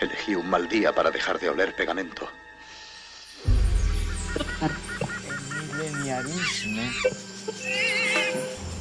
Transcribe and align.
Elegí 0.00 0.34
un 0.34 0.48
mal 0.48 0.68
día 0.68 0.94
para 0.94 1.10
dejar 1.10 1.38
de 1.38 1.48
oler 1.48 1.74
pegamento. 1.74 2.28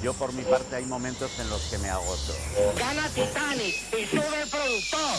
Yo 0.04 0.14
por 0.14 0.34
mi 0.34 0.44
parte 0.44 0.76
hay 0.76 0.86
momentos 0.86 1.40
en 1.40 1.50
los 1.50 1.62
que 1.64 1.78
me 1.78 1.90
agoto. 1.90 2.34
Gana 2.78 3.08
Titanic 3.10 3.76
y 3.98 4.06
sube 4.06 4.42
el 4.42 4.50
productor. 4.50 5.18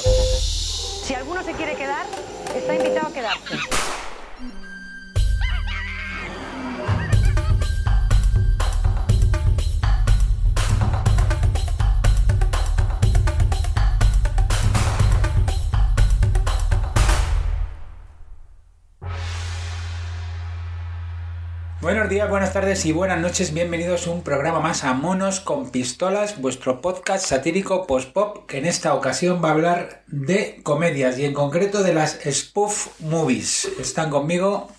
Si 1.05 1.15
alguno 1.15 1.43
se 1.43 1.53
quiere 1.53 1.75
quedar, 1.77 2.07
está 2.55 2.75
invitado 2.75 3.09
a 3.09 3.13
quedarse. 3.13 3.59
Días, 22.17 22.31
buenas 22.31 22.55
tardes 22.55 22.87
y 22.87 22.93
buenas 22.93 23.21
noches. 23.21 23.53
Bienvenidos 23.53 24.07
a 24.07 24.11
un 24.11 24.23
programa 24.23 24.59
más 24.59 24.85
a 24.85 24.95
Monos 24.95 25.41
con 25.41 25.71
Pistolas, 25.71 26.41
vuestro 26.41 26.81
podcast 26.81 27.27
satírico 27.27 27.87
post-pop 27.87 28.47
que 28.47 28.57
en 28.57 28.65
esta 28.65 28.95
ocasión 28.95 29.45
va 29.45 29.51
a 29.51 29.53
hablar 29.53 30.03
de 30.07 30.61
comedias 30.63 31.19
y 31.19 31.27
en 31.27 31.35
concreto 31.35 31.83
de 31.83 31.93
las 31.93 32.19
spoof 32.25 32.99
movies. 33.01 33.67
Están 33.79 34.09
conmigo 34.09 34.73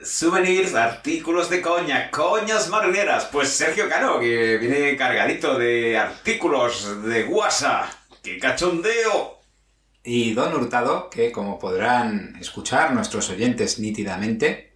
Souvenirs, 0.00 0.76
artículos 0.76 1.50
de 1.50 1.60
coña, 1.60 2.12
coñas 2.12 2.68
marineras. 2.68 3.28
Pues 3.32 3.48
Sergio 3.48 3.88
Cano, 3.88 4.20
que 4.20 4.56
viene 4.58 4.96
cargadito 4.96 5.58
de 5.58 5.98
artículos 5.98 7.02
de 7.02 7.24
guasa. 7.24 7.90
¡Qué 8.22 8.38
cachondeo! 8.38 9.40
Y 10.04 10.32
Don 10.32 10.54
Hurtado, 10.54 11.10
que 11.10 11.32
como 11.32 11.58
podrán 11.58 12.36
escuchar 12.40 12.94
nuestros 12.94 13.30
oyentes 13.30 13.80
nítidamente, 13.80 14.73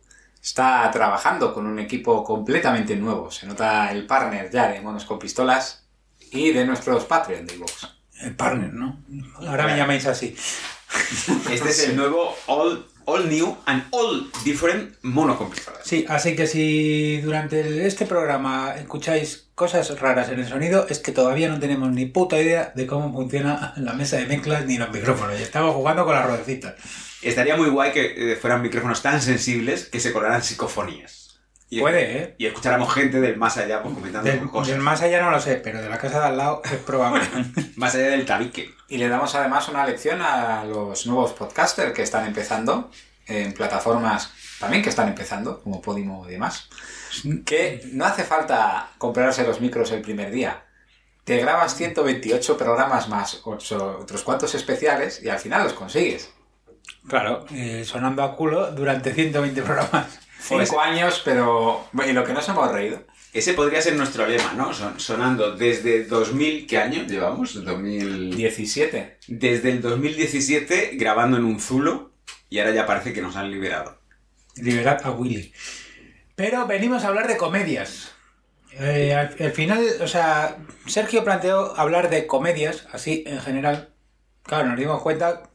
está 0.48 0.90
trabajando 0.90 1.52
con 1.52 1.66
un 1.66 1.78
equipo 1.78 2.24
completamente 2.24 2.96
nuevo. 2.96 3.30
Se 3.30 3.46
nota 3.46 3.90
el 3.92 4.06
partner 4.06 4.50
ya 4.50 4.68
de 4.68 4.80
Monos 4.80 5.04
con 5.04 5.18
Pistolas 5.18 5.84
y 6.30 6.52
de 6.52 6.64
nuestros 6.64 7.04
Patreon 7.04 7.46
de 7.46 7.54
iVoox. 7.54 7.86
el 8.22 8.34
partner, 8.34 8.72
¿no? 8.72 9.04
Ahora 9.46 9.66
me 9.66 9.76
llamáis 9.76 10.06
así. 10.06 10.34
Este 11.52 11.68
es 11.68 11.88
el 11.88 11.96
nuevo 11.96 12.34
All, 12.46 12.86
all 13.04 13.28
New 13.28 13.56
and 13.66 13.84
All 13.90 14.30
Different 14.44 14.96
Mono 15.02 15.36
con 15.36 15.50
pistolas. 15.50 15.80
Sí, 15.84 16.06
así 16.08 16.34
que 16.34 16.46
si 16.46 17.20
durante 17.20 17.60
el- 17.60 17.80
este 17.80 18.06
programa 18.06 18.74
escucháis 18.76 19.48
cosas 19.54 20.00
raras 20.00 20.30
en 20.30 20.40
el 20.40 20.48
sonido, 20.48 20.86
es 20.88 20.98
que 20.98 21.12
todavía 21.12 21.48
no 21.50 21.58
tenemos 21.60 21.90
ni 21.90 22.06
puta 22.06 22.40
idea 22.40 22.72
de 22.74 22.86
cómo 22.86 23.12
funciona 23.12 23.74
la 23.76 23.92
mesa 23.92 24.16
de 24.16 24.26
mezclas 24.26 24.64
ni 24.66 24.78
los 24.78 24.90
micrófonos. 24.90 25.38
Y 25.38 25.42
estamos 25.42 25.74
jugando 25.74 26.04
con 26.06 26.14
las 26.14 26.26
ruedecitas. 26.26 26.74
Estaría 27.22 27.56
muy 27.56 27.68
guay 27.68 27.92
que 27.92 28.32
eh, 28.32 28.36
fueran 28.36 28.62
micrófonos 28.62 29.02
tan 29.02 29.20
sensibles 29.20 29.86
que 29.86 30.00
se 30.00 30.12
colaran 30.12 30.42
psicofonías. 30.42 31.40
Y, 31.70 31.80
Puede, 31.80 32.18
¿eh? 32.18 32.34
Y 32.38 32.46
escucháramos 32.46 32.92
gente 32.94 33.20
del 33.20 33.36
más 33.36 33.58
allá 33.58 33.82
pues, 33.82 33.94
comentando 33.94 34.30
Del, 34.30 34.48
cosas. 34.48 34.68
del 34.68 34.80
más 34.80 35.02
allá 35.02 35.20
no 35.20 35.30
lo 35.30 35.38
sé, 35.38 35.56
pero 35.56 35.82
de 35.82 35.88
la 35.90 35.98
casa 35.98 36.20
de 36.20 36.26
al 36.26 36.36
lado 36.38 36.62
es 36.64 36.78
probable. 36.78 37.22
Más 37.76 37.94
allá 37.94 38.08
del 38.08 38.24
tabique. 38.24 38.74
Y 38.88 38.96
le 38.96 39.08
damos 39.08 39.34
además 39.34 39.68
una 39.68 39.84
lección 39.84 40.22
a 40.22 40.64
los 40.64 41.06
nuevos 41.06 41.32
podcasters 41.32 41.92
que 41.92 42.02
están 42.02 42.26
empezando 42.26 42.90
en 43.26 43.52
plataformas 43.52 44.32
también 44.58 44.82
que 44.82 44.88
están 44.88 45.08
empezando, 45.08 45.60
como 45.62 45.80
Podimo 45.80 46.26
y 46.28 46.32
demás. 46.32 46.68
Que 47.44 47.82
no 47.92 48.04
hace 48.04 48.24
falta 48.24 48.90
comprarse 48.98 49.44
los 49.44 49.60
micros 49.60 49.92
el 49.92 50.02
primer 50.02 50.30
día. 50.30 50.64
Te 51.24 51.36
grabas 51.36 51.76
128 51.76 52.56
programas 52.56 53.08
más 53.08 53.42
otros 53.44 54.22
cuantos 54.24 54.54
especiales 54.54 55.22
y 55.22 55.28
al 55.28 55.38
final 55.38 55.64
los 55.64 55.74
consigues. 55.74 56.30
Claro, 57.08 57.44
eh, 57.52 57.82
sonando 57.84 58.22
a 58.22 58.36
culo 58.36 58.70
durante 58.72 59.12
120 59.12 59.62
programas. 59.62 60.18
Cinco 60.40 60.80
años, 60.80 61.20
pero... 61.24 61.84
Y 62.06 62.12
lo 62.12 62.24
que 62.24 62.32
nos 62.32 62.48
hemos 62.48 62.70
reído. 62.70 63.02
Ese 63.32 63.52
podría 63.54 63.82
ser 63.82 63.96
nuestro 63.96 64.26
lema, 64.26 64.54
¿no? 64.54 64.72
Son- 64.72 64.98
sonando 64.98 65.54
desde 65.56 66.04
2000, 66.04 66.66
¿qué 66.66 66.78
año 66.78 67.04
llevamos? 67.04 67.62
2000... 67.64 68.34
17. 68.36 69.18
Desde 69.26 69.70
el 69.70 69.82
2017 69.82 70.92
grabando 70.94 71.36
en 71.36 71.44
un 71.44 71.60
zulo 71.60 72.12
y 72.48 72.58
ahora 72.60 72.72
ya 72.72 72.86
parece 72.86 73.12
que 73.12 73.20
nos 73.20 73.36
han 73.36 73.50
liberado. 73.50 73.98
Liberad 74.56 75.00
a 75.04 75.10
Willy. 75.10 75.52
Pero 76.34 76.66
venimos 76.66 77.04
a 77.04 77.08
hablar 77.08 77.28
de 77.28 77.36
comedias. 77.36 78.12
Eh, 78.72 79.12
al, 79.14 79.34
al 79.38 79.52
final, 79.52 79.84
o 80.00 80.06
sea, 80.06 80.56
Sergio 80.86 81.24
planteó 81.24 81.76
hablar 81.78 82.10
de 82.10 82.26
comedias, 82.26 82.86
así 82.92 83.24
en 83.26 83.40
general. 83.40 83.90
Claro, 84.44 84.68
nos 84.68 84.78
dimos 84.78 85.02
cuenta 85.02 85.47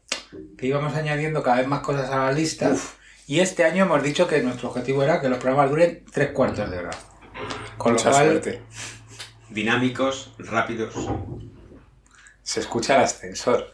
que 0.56 0.66
íbamos 0.66 0.94
añadiendo 0.94 1.42
cada 1.42 1.58
vez 1.58 1.66
más 1.66 1.80
cosas 1.80 2.10
a 2.10 2.26
la 2.26 2.32
lista. 2.32 2.74
Y 3.26 3.40
este 3.40 3.64
año 3.64 3.84
hemos 3.84 4.02
dicho 4.02 4.28
que 4.28 4.42
nuestro 4.42 4.68
objetivo 4.68 5.02
era 5.02 5.20
que 5.20 5.28
los 5.28 5.38
programas 5.38 5.70
duren 5.70 6.04
tres 6.12 6.30
cuartos 6.30 6.70
de 6.70 6.78
hora. 6.78 6.90
Con 7.78 7.94
lo 7.94 8.02
cual, 8.02 8.14
suerte. 8.14 8.62
Dinámicos, 9.50 10.34
rápidos. 10.38 10.94
Se 12.42 12.60
escucha 12.60 12.96
el 12.96 13.04
ascensor. 13.04 13.72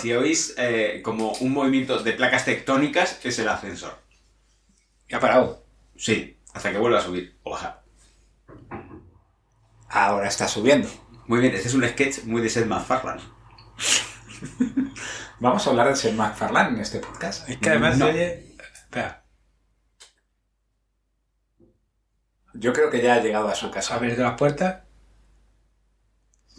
Si 0.00 0.12
oís 0.12 0.54
eh, 0.58 1.00
como 1.02 1.32
un 1.32 1.52
movimiento 1.52 2.02
de 2.02 2.12
placas 2.12 2.44
tectónicas, 2.44 3.18
es 3.24 3.38
el 3.38 3.48
ascensor. 3.48 3.98
ya 5.08 5.16
ha 5.16 5.20
parado. 5.20 5.64
Sí, 5.96 6.38
hasta 6.52 6.70
que 6.70 6.78
vuelva 6.78 6.98
a 6.98 7.02
subir 7.02 7.36
o 7.42 7.50
bajar. 7.50 7.82
Ahora 9.88 10.28
está 10.28 10.46
subiendo. 10.46 10.88
Muy 11.26 11.40
bien, 11.40 11.54
este 11.54 11.68
es 11.68 11.74
un 11.74 11.88
sketch 11.88 12.24
muy 12.24 12.42
de 12.42 12.50
Seth 12.50 12.66
MacFarlane. 12.66 13.22
Vamos 15.40 15.66
a 15.66 15.70
hablar 15.70 15.88
de 15.88 15.96
Seth 15.96 16.14
MacFarlane 16.14 16.70
en 16.76 16.80
este 16.80 16.98
podcast. 17.00 17.48
Es 17.48 17.58
que 17.58 17.70
además 17.70 17.98
No. 17.98 18.06
oye. 18.06 18.54
Espera, 18.74 19.22
Yo 22.54 22.72
creo 22.72 22.90
que 22.90 23.02
ya 23.02 23.14
ha 23.14 23.20
llegado 23.20 23.48
a 23.48 23.54
su 23.54 23.66
ha 23.66 23.70
casa. 23.70 23.96
abierto 23.96 24.22
las 24.22 24.38
puertas. 24.38 24.82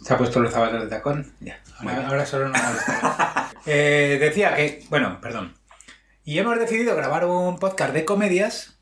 Se 0.04 0.14
ha 0.14 0.18
puesto 0.18 0.38
los 0.38 0.52
zapatos 0.52 0.82
de 0.82 0.88
tacón. 0.88 1.34
Ya, 1.40 1.60
ahora, 1.80 2.08
ahora 2.08 2.26
solo 2.26 2.48
molesta. 2.48 3.44
Eh, 3.70 4.16
decía 4.18 4.56
que, 4.56 4.86
bueno, 4.88 5.20
perdón. 5.20 5.54
Y 6.24 6.38
hemos 6.38 6.58
decidido 6.58 6.96
grabar 6.96 7.26
un 7.26 7.58
podcast 7.58 7.92
de 7.92 8.06
comedias, 8.06 8.78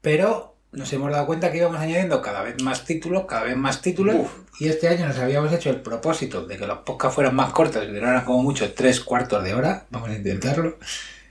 pero 0.00 0.47
nos 0.72 0.92
hemos 0.92 1.10
dado 1.10 1.26
cuenta 1.26 1.50
que 1.50 1.58
íbamos 1.58 1.80
añadiendo 1.80 2.20
cada 2.20 2.42
vez 2.42 2.62
más 2.62 2.84
títulos, 2.84 3.24
cada 3.26 3.44
vez 3.44 3.56
más 3.56 3.80
títulos. 3.80 4.16
Y 4.58 4.68
este 4.68 4.88
año 4.88 5.06
nos 5.06 5.18
habíamos 5.18 5.52
hecho 5.52 5.70
el 5.70 5.80
propósito 5.80 6.46
de 6.46 6.56
que 6.56 6.66
los 6.66 6.78
podcasts 6.78 7.14
fueran 7.14 7.34
más 7.34 7.52
cortos 7.52 7.82
y 7.84 7.86
duraran 7.86 8.24
como 8.24 8.42
mucho 8.42 8.72
tres 8.74 9.00
cuartos 9.00 9.42
de 9.44 9.54
hora. 9.54 9.86
Vamos 9.90 10.10
a 10.10 10.14
intentarlo. 10.14 10.78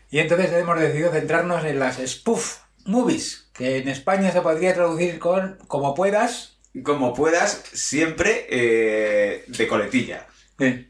Y 0.10 0.20
entonces 0.20 0.52
hemos 0.54 0.80
decidido 0.80 1.12
centrarnos 1.12 1.64
en 1.66 1.80
las 1.80 1.98
spoof 1.98 2.60
movies, 2.86 3.50
que 3.54 3.78
en 3.78 3.90
España 3.90 4.32
se 4.32 4.42
podría 4.42 4.74
traducir 4.74 5.20
con 5.20 5.58
como 5.68 5.94
puedas. 5.94 6.58
Como 6.84 7.14
puedas, 7.14 7.64
siempre 7.74 8.48
eh, 8.50 9.44
de 9.48 9.68
coletilla. 9.68 10.28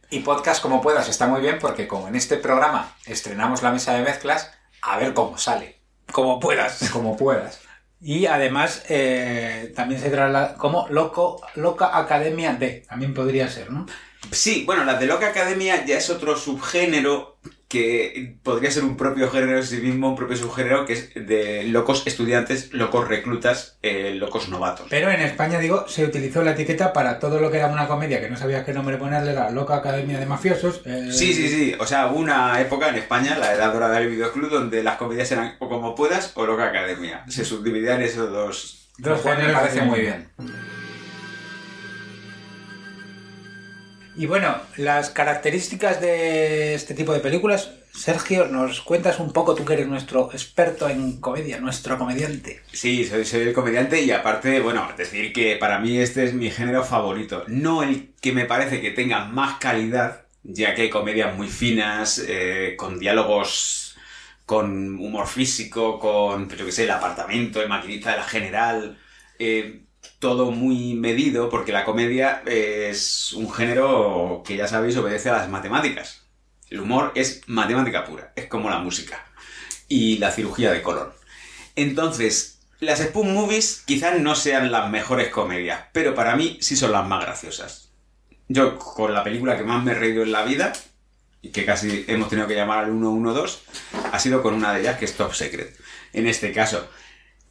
Y 0.09 0.19
podcast 0.19 0.61
como 0.61 0.81
puedas 0.81 1.09
está 1.09 1.27
muy 1.27 1.41
bien 1.41 1.59
porque 1.59 1.87
como 1.87 2.07
en 2.07 2.15
este 2.15 2.37
programa 2.37 2.95
estrenamos 3.05 3.63
la 3.63 3.71
mesa 3.71 3.93
de 3.95 4.03
mezclas, 4.03 4.51
a 4.81 4.97
ver 4.97 5.13
cómo 5.13 5.37
sale. 5.37 5.77
Como 6.11 6.39
puedas. 6.39 6.89
Como 6.91 7.17
puedas. 7.17 7.66
Y 7.99 8.27
además 8.27 8.85
eh, 8.89 9.73
también 9.75 9.99
se 9.99 10.09
traslada 10.09 10.55
como 10.55 10.87
loco, 10.89 11.41
loca 11.55 11.97
academia 11.97 12.53
de. 12.53 12.85
También 12.87 13.13
podría 13.13 13.47
ser, 13.49 13.71
¿no? 13.71 13.85
Sí, 14.31 14.63
bueno, 14.65 14.83
la 14.83 14.95
de 14.95 15.05
Loca 15.07 15.27
Academia 15.27 15.85
ya 15.85 15.97
es 15.97 16.09
otro 16.09 16.35
subgénero 16.35 17.37
que 17.67 18.37
podría 18.43 18.71
ser 18.71 18.85
un 18.85 18.95
propio 18.95 19.29
género 19.29 19.57
en 19.57 19.65
sí 19.65 19.77
mismo, 19.77 20.09
un 20.09 20.15
propio 20.15 20.37
subgénero 20.37 20.85
que 20.85 20.93
es 20.93 21.13
de 21.15 21.65
locos 21.65 22.03
estudiantes, 22.07 22.71
locos 22.71 23.07
reclutas, 23.09 23.77
eh, 23.81 24.13
locos 24.15 24.47
novatos. 24.47 24.87
Pero 24.89 25.11
en 25.11 25.19
España, 25.19 25.59
digo, 25.59 25.85
se 25.87 26.05
utilizó 26.05 26.43
la 26.43 26.51
etiqueta 26.51 26.93
para 26.93 27.19
todo 27.19 27.41
lo 27.41 27.51
que 27.51 27.57
era 27.57 27.67
una 27.67 27.87
comedia 27.87 28.21
que 28.21 28.29
no 28.29 28.37
sabías 28.37 28.63
qué 28.63 28.71
nombre 28.71 28.95
ponerle, 28.95 29.33
la 29.33 29.49
loca 29.49 29.75
academia 29.75 30.17
de 30.17 30.25
mafiosos. 30.25 30.81
eh, 30.85 31.09
Sí, 31.11 31.33
sí, 31.33 31.49
sí. 31.49 31.75
O 31.77 31.85
sea, 31.85 32.07
hubo 32.07 32.19
una 32.19 32.59
época 32.61 32.87
en 32.87 32.95
España, 32.95 33.37
la 33.37 33.53
edad 33.53 33.73
dorada 33.73 33.99
del 33.99 34.09
videoclub, 34.09 34.49
donde 34.49 34.81
las 34.81 34.95
comedias 34.95 35.29
eran 35.33 35.57
o 35.59 35.67
como 35.67 35.93
puedas 35.93 36.31
o 36.35 36.45
Loca 36.45 36.67
Academia. 36.67 37.25
Se 37.27 37.43
subdividían 37.43 38.01
esos 38.01 38.31
dos. 38.31 38.87
Dos 38.97 39.19
cual 39.19 39.35
me 39.37 39.41
géneros 39.43 39.61
parece 39.61 39.81
muy 39.81 39.99
bien. 39.99 40.29
Y 44.17 44.25
bueno, 44.25 44.57
las 44.77 45.11
características 45.11 46.01
de 46.01 46.73
este 46.73 46.95
tipo 46.95 47.13
de 47.13 47.19
películas, 47.19 47.71
Sergio, 47.93 48.47
nos 48.47 48.81
cuentas 48.81 49.19
un 49.19 49.31
poco, 49.31 49.53
tú 49.55 49.63
que 49.63 49.73
eres 49.73 49.87
nuestro 49.87 50.31
experto 50.33 50.89
en 50.89 51.21
comedia, 51.21 51.59
nuestro 51.59 51.97
comediante. 51.99 52.63
Sí, 52.71 53.05
soy, 53.05 53.25
soy 53.25 53.41
el 53.41 53.53
comediante 53.53 54.01
y 54.01 54.11
aparte, 54.11 54.59
bueno, 54.59 54.89
decir 54.97 55.31
que 55.33 55.55
para 55.57 55.79
mí 55.79 55.99
este 55.99 56.23
es 56.25 56.33
mi 56.33 56.49
género 56.51 56.83
favorito. 56.83 57.43
No 57.47 57.83
el 57.83 58.13
que 58.21 58.31
me 58.31 58.45
parece 58.45 58.81
que 58.81 58.91
tenga 58.91 59.25
más 59.25 59.59
calidad, 59.59 60.25
ya 60.43 60.73
que 60.75 60.83
hay 60.83 60.89
comedias 60.89 61.35
muy 61.35 61.47
finas, 61.47 62.23
eh, 62.27 62.75
con 62.77 62.99
diálogos, 62.99 63.97
con 64.45 64.97
humor 64.99 65.27
físico, 65.27 65.99
con, 65.99 66.47
pues 66.47 66.59
yo 66.59 66.65
qué 66.65 66.71
sé, 66.71 66.83
el 66.85 66.91
apartamento, 66.91 67.61
el 67.61 67.69
maquinista 67.69 68.11
de 68.11 68.17
la 68.17 68.23
general. 68.23 68.99
eh, 69.39 69.83
todo 70.19 70.51
muy 70.51 70.93
medido, 70.93 71.49
porque 71.49 71.71
la 71.71 71.85
comedia 71.85 72.41
es 72.45 73.33
un 73.33 73.51
género 73.51 74.43
que 74.45 74.57
ya 74.57 74.67
sabéis 74.67 74.97
obedece 74.97 75.29
a 75.29 75.37
las 75.37 75.49
matemáticas. 75.49 76.23
El 76.69 76.81
humor 76.81 77.11
es 77.15 77.41
matemática 77.47 78.05
pura, 78.05 78.33
es 78.35 78.47
como 78.47 78.69
la 78.69 78.79
música 78.79 79.25
y 79.87 80.17
la 80.17 80.31
cirugía 80.31 80.71
de 80.71 80.81
color. 80.81 81.15
Entonces, 81.75 82.59
las 82.79 82.99
Spoon 82.99 83.33
Movies 83.33 83.83
quizás 83.85 84.19
no 84.19 84.35
sean 84.35 84.71
las 84.71 84.89
mejores 84.89 85.29
comedias, 85.29 85.85
pero 85.93 86.13
para 86.13 86.35
mí 86.35 86.57
sí 86.61 86.75
son 86.75 86.91
las 86.91 87.07
más 87.07 87.23
graciosas. 87.23 87.91
Yo, 88.49 88.77
con 88.77 89.13
la 89.13 89.23
película 89.23 89.57
que 89.57 89.63
más 89.63 89.83
me 89.83 89.91
he 89.91 89.95
reído 89.95 90.23
en 90.23 90.31
la 90.31 90.43
vida, 90.43 90.73
y 91.41 91.49
que 91.49 91.65
casi 91.65 92.05
hemos 92.07 92.29
tenido 92.29 92.47
que 92.47 92.55
llamar 92.55 92.85
al 92.85 92.91
112, 92.91 93.59
ha 94.11 94.19
sido 94.19 94.41
con 94.41 94.53
una 94.53 94.73
de 94.73 94.81
ellas 94.81 94.97
que 94.97 95.05
es 95.05 95.15
Top 95.15 95.33
Secret. 95.33 95.77
En 96.13 96.27
este 96.27 96.51
caso, 96.51 96.89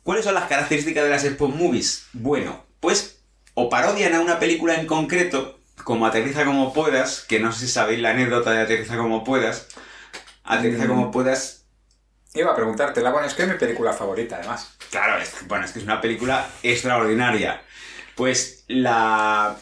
¿cuáles 0.06 0.24
son 0.24 0.34
las 0.34 0.48
características 0.48 1.04
de 1.04 1.10
las 1.10 1.22
Spoon 1.22 1.58
Movies? 1.58 2.06
Bueno, 2.14 2.64
pues 2.80 3.20
o 3.52 3.68
parodian 3.68 4.14
a 4.14 4.20
una 4.20 4.38
película 4.38 4.76
en 4.76 4.86
concreto, 4.86 5.58
como 5.84 6.06
Aterriza 6.06 6.44
como 6.44 6.72
puedas, 6.72 7.22
que 7.28 7.40
no 7.40 7.52
sé 7.52 7.66
si 7.66 7.72
sabéis 7.72 8.00
la 8.00 8.10
anécdota 8.10 8.52
de 8.52 8.62
Aterriza 8.62 8.96
como 8.96 9.24
puedas. 9.24 9.66
Aterriza 10.44 10.86
como 10.86 11.10
puedas 11.10 11.64
Iba 12.36 12.52
a 12.52 12.54
preguntarte, 12.54 13.00
la 13.00 13.10
bueno, 13.10 13.26
es 13.26 13.32
que 13.32 13.44
es 13.44 13.48
mi 13.48 13.54
película 13.54 13.94
favorita, 13.94 14.36
además. 14.36 14.76
Claro, 14.90 15.18
es, 15.20 15.32
bueno, 15.48 15.64
es 15.64 15.72
que 15.72 15.78
es 15.78 15.84
una 15.86 16.02
película 16.02 16.46
extraordinaria. 16.62 17.62
Pues 18.14 18.64
la, 18.68 19.56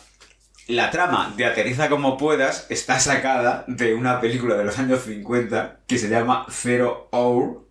la 0.67 0.91
trama 0.91 1.33
de 1.37 1.47
Aterriza 1.47 1.89
como 1.89 2.17
puedas 2.17 2.67
está 2.71 2.99
sacada 2.99 3.65
de 3.69 3.95
una 3.95 4.21
película 4.21 4.57
de 4.57 4.65
los 4.65 4.77
años 4.81 5.03
50 5.05 5.83
que 5.87 5.99
se 5.99 6.09
llama 6.09 6.47
Zero 6.51 7.09
Hour, 7.13 7.64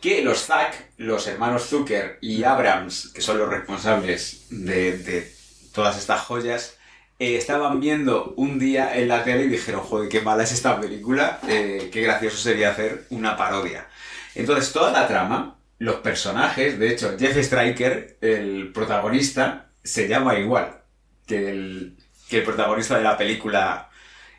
que 0.00 0.22
los 0.22 0.46
Zack, 0.46 0.92
los 0.96 1.26
hermanos 1.26 1.66
Zucker 1.68 2.18
y 2.20 2.42
Abrams, 2.44 3.12
que 3.12 3.20
son 3.20 3.38
los 3.38 3.48
responsables 3.48 4.46
de, 4.50 5.30
todas 5.74 5.98
estas 5.98 6.22
joyas, 6.22 6.76
eh, 7.18 7.36
estaban 7.36 7.80
viendo 7.80 8.32
un 8.36 8.58
día 8.58 8.96
en 8.96 9.08
la 9.08 9.24
tele 9.24 9.44
y 9.44 9.48
dijeron, 9.48 9.82
joder, 9.82 10.08
qué 10.08 10.20
mala 10.20 10.42
es 10.42 10.52
esta 10.52 10.80
película, 10.80 11.38
eh, 11.48 11.90
qué 11.92 12.02
gracioso 12.02 12.38
sería 12.38 12.70
hacer 12.70 13.06
una 13.10 13.36
parodia. 13.36 13.86
Entonces, 14.34 14.72
toda 14.72 14.90
la 14.90 15.06
trama, 15.06 15.58
los 15.78 15.96
personajes, 15.96 16.78
de 16.78 16.90
hecho, 16.90 17.16
Jeff 17.18 17.36
Striker, 17.36 18.16
el 18.20 18.72
protagonista, 18.72 19.70
se 19.82 20.08
llama 20.08 20.38
igual 20.38 20.80
que 21.26 21.50
el, 21.50 21.96
que 22.28 22.38
el 22.38 22.44
protagonista 22.44 22.96
de 22.96 23.04
la 23.04 23.18
película 23.18 23.90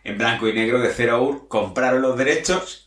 en 0.04 0.18
blanco 0.18 0.48
y 0.48 0.54
negro 0.54 0.80
de 0.80 0.92
Zero 0.92 1.22
Hour. 1.22 1.48
Compraron 1.48 2.02
los 2.02 2.18
derechos 2.18 2.81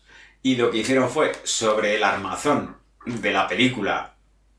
y 0.45 0.57
lo 0.57 0.71
que 0.71 0.79
hicieron 0.79 1.11
fue, 1.11 1.33
sobre 1.43 1.97
el 1.97 2.05
armazón 2.05 2.77
de 3.07 3.33
la 3.33 3.49
película 3.49 4.17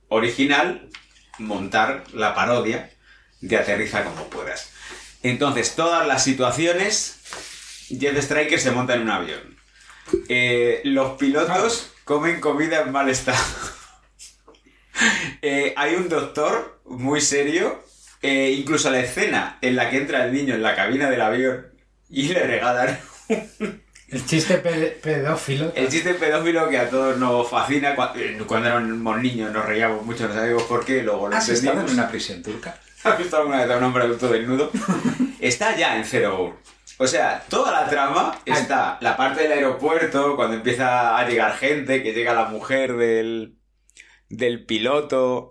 original, 0.10 0.90
montar 1.38 2.04
la 2.12 2.34
parodia 2.34 2.92
de 3.40 3.56
Aterriza 3.56 4.04
como 4.04 4.28
puedas. 4.28 4.72
Entonces, 5.22 5.76
todas 5.76 6.08
las 6.08 6.24
situaciones, 6.24 7.20
Jeff 7.88 8.18
Striker 8.18 8.60
se 8.60 8.72
monta 8.72 8.96
en 8.96 9.02
un 9.02 9.12
avión. 9.12 9.58
Eh, 10.28 10.82
los 10.86 11.20
pilotos 11.20 11.94
comen 12.04 12.42
comida 12.42 12.82
en 12.82 12.92
mal 12.92 13.08
estado. 13.08 13.38
Eh, 15.42 15.74
hay 15.76 15.96
un 15.96 16.08
doctor 16.08 16.82
muy 16.86 17.20
serio, 17.20 17.84
eh, 18.22 18.56
incluso 18.58 18.90
la 18.90 19.02
escena 19.02 19.60
en 19.62 19.76
la 19.76 19.90
que 19.90 19.98
entra 19.98 20.26
el 20.26 20.34
niño 20.34 20.56
en 20.56 20.64
la 20.64 20.74
cabina 20.74 21.10
del 21.10 21.20
avión 21.20 21.68
y 22.10 22.30
le 22.30 22.42
regalan 22.48 22.98
El 24.10 24.26
chiste 24.26 24.58
pe- 24.60 25.00
pedófilo. 25.02 25.72
el 25.76 25.90
chiste 25.90 26.14
pedófilo 26.14 26.70
que 26.70 26.78
a 26.78 26.90
todos 26.90 27.18
nos 27.18 27.50
fascina. 27.50 27.96
Cuando, 27.96 28.46
cuando 28.48 28.68
éramos 28.70 29.22
niños 29.22 29.52
nos 29.52 29.66
reíamos 29.66 30.06
mucho, 30.06 30.28
no 30.28 30.34
sabíamos 30.34 30.64
por 30.64 30.86
qué, 30.86 31.02
luego 31.04 31.28
lo 31.28 31.36
¿Has 31.36 31.50
estado 31.50 31.82
en 31.82 31.90
una 31.90 32.08
prisión 32.10 32.42
turca? 32.44 32.80
¿Has 33.04 33.18
visto 33.18 33.38
alguna 33.38 33.62
vez 33.66 33.70
a 33.72 33.78
un 33.78 33.84
hombre 33.84 34.04
adulto 34.04 34.28
desnudo? 34.30 34.72
está 35.40 35.76
ya 35.76 35.98
en 35.98 36.06
Zero. 36.06 36.58
O 36.98 37.08
sea, 37.08 37.44
toda 37.50 37.72
la 37.72 37.90
trama 37.90 38.40
está 38.46 38.98
la 39.02 39.18
parte 39.18 39.44
del 39.44 39.52
aeropuerto, 39.52 40.36
cuando 40.36 40.56
empieza 40.56 41.18
a 41.18 41.28
llegar 41.28 41.58
gente, 41.58 42.02
que 42.02 42.14
llega 42.14 42.34
la 42.34 42.46
mujer 42.46 42.96
del, 42.96 43.58
del 44.30 44.66
piloto. 44.66 45.50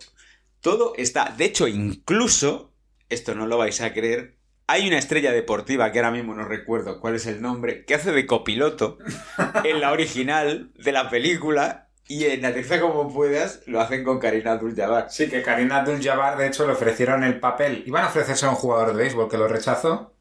Todo 0.60 0.94
está. 0.96 1.34
De 1.36 1.44
hecho, 1.44 1.68
incluso, 1.68 2.72
esto 3.10 3.34
no 3.34 3.46
lo 3.46 3.58
vais 3.58 3.80
a 3.82 3.92
creer, 3.92 4.33
hay 4.66 4.88
una 4.88 4.98
estrella 4.98 5.32
deportiva 5.32 5.92
que 5.92 5.98
ahora 5.98 6.10
mismo 6.10 6.34
no 6.34 6.44
recuerdo 6.44 7.00
cuál 7.00 7.16
es 7.16 7.26
el 7.26 7.42
nombre, 7.42 7.84
que 7.84 7.94
hace 7.94 8.12
de 8.12 8.26
copiloto 8.26 8.98
en 9.64 9.80
la 9.80 9.92
original 9.92 10.70
de 10.76 10.92
la 10.92 11.10
película. 11.10 11.88
Y 12.06 12.24
en 12.26 12.44
Aterriza 12.44 12.80
como 12.80 13.12
puedas 13.12 13.62
lo 13.66 13.80
hacen 13.80 14.04
con 14.04 14.18
Karina 14.18 14.52
Abdul-Jabbar. 14.52 15.06
Sí, 15.10 15.28
que 15.28 15.42
Karina 15.42 15.78
Abdul-Jabbar, 15.78 16.36
de 16.36 16.48
hecho, 16.48 16.66
le 16.66 16.72
ofrecieron 16.72 17.24
el 17.24 17.40
papel. 17.40 17.82
Iban 17.86 18.04
a 18.04 18.08
ofrecerse 18.08 18.44
a 18.44 18.50
un 18.50 18.56
jugador 18.56 18.88
de 18.88 19.02
béisbol 19.02 19.30
que 19.30 19.38
lo 19.38 19.48
rechazó. 19.48 20.12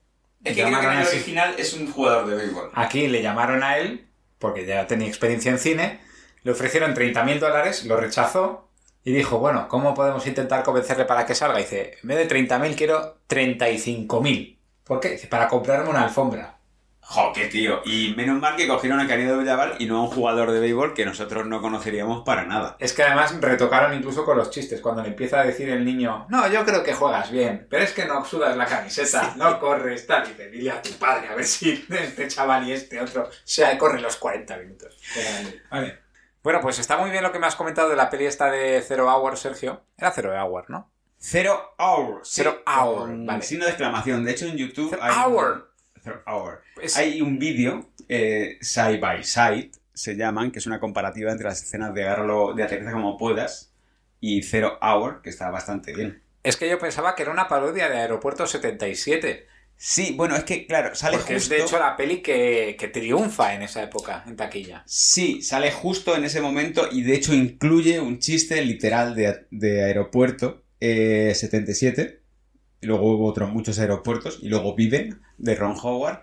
Es 0.45 0.55
que 0.55 0.63
creo 0.63 0.79
que 0.79 0.85
en 0.85 0.93
el 0.93 1.07
original 1.07 1.55
es 1.57 1.73
un 1.73 1.91
jugador 1.91 2.27
de 2.27 2.35
béisbol. 2.35 2.71
Aquí 2.73 3.07
le 3.07 3.21
llamaron 3.21 3.63
a 3.63 3.77
él, 3.77 4.07
porque 4.39 4.65
ya 4.65 4.87
tenía 4.87 5.07
experiencia 5.07 5.51
en 5.51 5.59
cine, 5.59 5.99
le 6.43 6.51
ofrecieron 6.51 6.93
30.000 6.93 7.39
dólares, 7.39 7.85
lo 7.85 7.97
rechazó 7.97 8.62
y 9.03 9.11
dijo, 9.11 9.39
bueno, 9.39 9.67
¿cómo 9.67 9.93
podemos 9.93 10.25
intentar 10.27 10.63
convencerle 10.63 11.05
para 11.05 11.25
que 11.25 11.35
salga? 11.35 11.59
Y 11.59 11.63
dice, 11.63 11.97
en 12.01 12.07
vez 12.07 12.17
de 12.17 12.47
30.000 12.47 12.75
quiero 12.75 13.17
35.000. 13.27 14.57
¿Por 14.83 14.99
qué? 14.99 15.09
Dice, 15.09 15.27
para 15.27 15.47
comprarme 15.47 15.89
una 15.89 16.03
alfombra. 16.03 16.57
Jo, 17.05 17.33
qué 17.33 17.47
tío. 17.47 17.81
Y 17.85 18.13
menos 18.15 18.39
mal 18.39 18.55
que 18.55 18.65
cogieron 18.65 18.99
a 18.99 19.07
Karina 19.07 19.31
Abdul-Jabbar 19.31 19.75
y 19.79 19.87
no 19.87 19.97
a 19.97 20.01
un 20.03 20.07
jugador 20.07 20.51
de 20.51 20.61
béisbol 20.61 20.93
que 20.93 21.05
nosotros 21.05 21.45
no 21.45 21.61
conoceríamos 21.61 22.23
para 22.23 22.45
nada. 22.45 22.77
Es 22.79 22.93
que 22.93 23.03
además 23.03 23.35
retocaron 23.41 23.93
incluso 23.93 24.23
con 24.23 24.37
los 24.37 24.49
chistes. 24.49 24.79
Cuando 24.79 25.03
le 25.03 25.09
empieza 25.09 25.41
a 25.41 25.43
decir 25.43 25.69
el 25.69 25.83
niño, 25.83 26.25
no, 26.29 26.47
yo 26.47 26.63
creo 26.63 26.81
que 26.81 26.93
juegas 26.93 27.29
bien, 27.29 27.67
pero 27.69 27.83
es 27.83 27.91
que 27.91 28.05
no 28.05 28.23
sudas 28.23 28.55
la 28.55 28.65
camiseta, 28.65 29.33
no 29.35 29.59
corres, 29.59 30.07
tal. 30.07 30.23
Y 30.25 30.29
dice, 30.29 30.49
dile 30.49 30.71
a 30.71 30.81
tu 30.81 30.91
padre 30.91 31.27
a 31.27 31.35
ver 31.35 31.45
si 31.45 31.85
este 31.89 32.27
chaval 32.29 32.67
y 32.67 32.71
este 32.71 33.01
otro 33.01 33.29
se 33.43 33.77
corren 33.77 34.01
los 34.01 34.15
40 34.15 34.57
minutos. 34.57 34.97
Vale. 35.69 36.02
Bueno, 36.43 36.59
pues 36.61 36.77
está 36.79 36.97
muy 36.97 37.09
bien 37.09 37.23
lo 37.23 37.31
que 37.31 37.39
me 37.39 37.47
has 37.47 37.55
comentado 37.55 37.89
de 37.89 37.95
la 37.95 38.09
peli 38.09 38.25
esta 38.25 38.51
de 38.51 38.81
Zero 38.81 39.07
Hour, 39.07 39.37
Sergio. 39.37 39.81
Era 39.97 40.11
Zero 40.11 40.33
Hour, 40.33 40.69
¿no? 40.69 40.91
Zero 41.17 41.73
Hour. 41.79 42.21
Zero 42.25 42.61
Hour, 42.67 42.97
con 43.07 43.25
vale. 43.25 43.41
Signo 43.43 43.63
de 43.63 43.71
exclamación. 43.71 44.25
De 44.25 44.31
hecho, 44.31 44.45
en 44.47 44.57
YouTube 44.57 44.89
Zero 44.89 45.01
hay... 45.01 45.13
Hour. 45.23 45.71
Zero 46.03 46.21
Hour. 46.27 46.61
Pues- 46.75 46.97
Hay 46.97 47.21
un 47.21 47.39
vídeo, 47.39 47.89
eh, 48.09 48.57
Side 48.59 48.97
by 48.99 49.23
Side, 49.23 49.71
se 49.93 50.15
llaman, 50.17 50.51
que 50.51 50.59
es 50.59 50.65
una 50.67 50.81
comparativa 50.81 51.31
entre 51.31 51.45
las 51.47 51.63
escenas 51.63 51.93
de 51.93 52.03
agarrarlo 52.03 52.53
de 52.53 52.63
aterriza 52.63 52.91
como 52.91 53.17
puedas 53.17 53.71
y 54.19 54.41
Zero 54.43 54.77
Hour, 54.81 55.21
que 55.21 55.29
está 55.29 55.49
bastante 55.49 55.93
bien. 55.93 56.21
Es 56.43 56.57
que 56.57 56.69
yo 56.69 56.77
pensaba 56.77 57.15
que 57.15 57.23
era 57.23 57.31
una 57.31 57.47
parodia 57.47 57.87
de 57.87 57.99
Aeropuerto 57.99 58.45
77. 58.45 59.47
Sí, 59.85 60.13
bueno, 60.15 60.37
es 60.37 60.45
que, 60.45 60.65
claro, 60.65 60.95
sale 60.95 61.17
Porque 61.17 61.35
es 61.35 61.43
justo... 61.43 61.55
de 61.55 61.61
hecho 61.61 61.77
la 61.77 61.97
peli 61.97 62.21
que, 62.21 62.77
que 62.79 62.87
triunfa 62.87 63.53
en 63.53 63.63
esa 63.63 63.83
época, 63.83 64.23
en 64.25 64.37
taquilla. 64.37 64.81
Sí, 64.85 65.41
sale 65.41 65.73
justo 65.73 66.15
en 66.15 66.23
ese 66.23 66.39
momento 66.39 66.87
y 66.89 67.01
de 67.01 67.15
hecho 67.15 67.33
incluye 67.33 67.99
un 67.99 68.19
chiste 68.19 68.63
literal 68.63 69.13
de, 69.13 69.45
de 69.51 69.83
aeropuerto 69.83 70.63
eh, 70.79 71.33
77. 71.35 72.21
Y 72.79 72.85
luego 72.85 73.11
hubo 73.11 73.27
otros 73.27 73.51
muchos 73.51 73.77
aeropuertos 73.77 74.39
y 74.41 74.47
luego 74.47 74.73
Viven 74.73 75.19
de 75.37 75.53
Ron 75.53 75.75
Howard. 75.83 76.21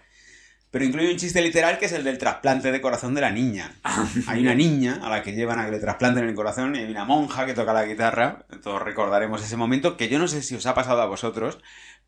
Pero 0.71 0.87
incluye 0.87 1.11
un 1.11 1.19
chiste 1.19 1.43
literal 1.43 1.79
que 1.79 1.85
es 1.85 1.93
el 1.93 2.02
del 2.02 2.17
trasplante 2.17 2.73
de 2.73 2.81
corazón 2.81 3.14
de 3.14 3.21
la 3.21 3.31
niña. 3.31 3.75
Hay 4.26 4.40
una 4.40 4.55
niña 4.55 5.00
a 5.02 5.11
la 5.11 5.23
que 5.23 5.33
llevan 5.33 5.59
a 5.59 5.67
que 5.67 5.73
le 5.73 5.81
trasplanten 5.81 6.25
el 6.25 6.35
corazón 6.35 6.76
y 6.76 6.79
hay 6.79 6.90
una 6.90 7.05
monja 7.05 7.45
que 7.45 7.52
toca 7.52 7.75
la 7.75 7.85
guitarra. 7.85 8.47
Todos 8.62 8.81
recordaremos 8.81 9.45
ese 9.45 9.59
momento 9.59 9.99
que 9.99 10.09
yo 10.09 10.19
no 10.19 10.29
sé 10.29 10.40
si 10.40 10.55
os 10.55 10.64
ha 10.64 10.75
pasado 10.75 11.02
a 11.02 11.07
vosotros, 11.07 11.59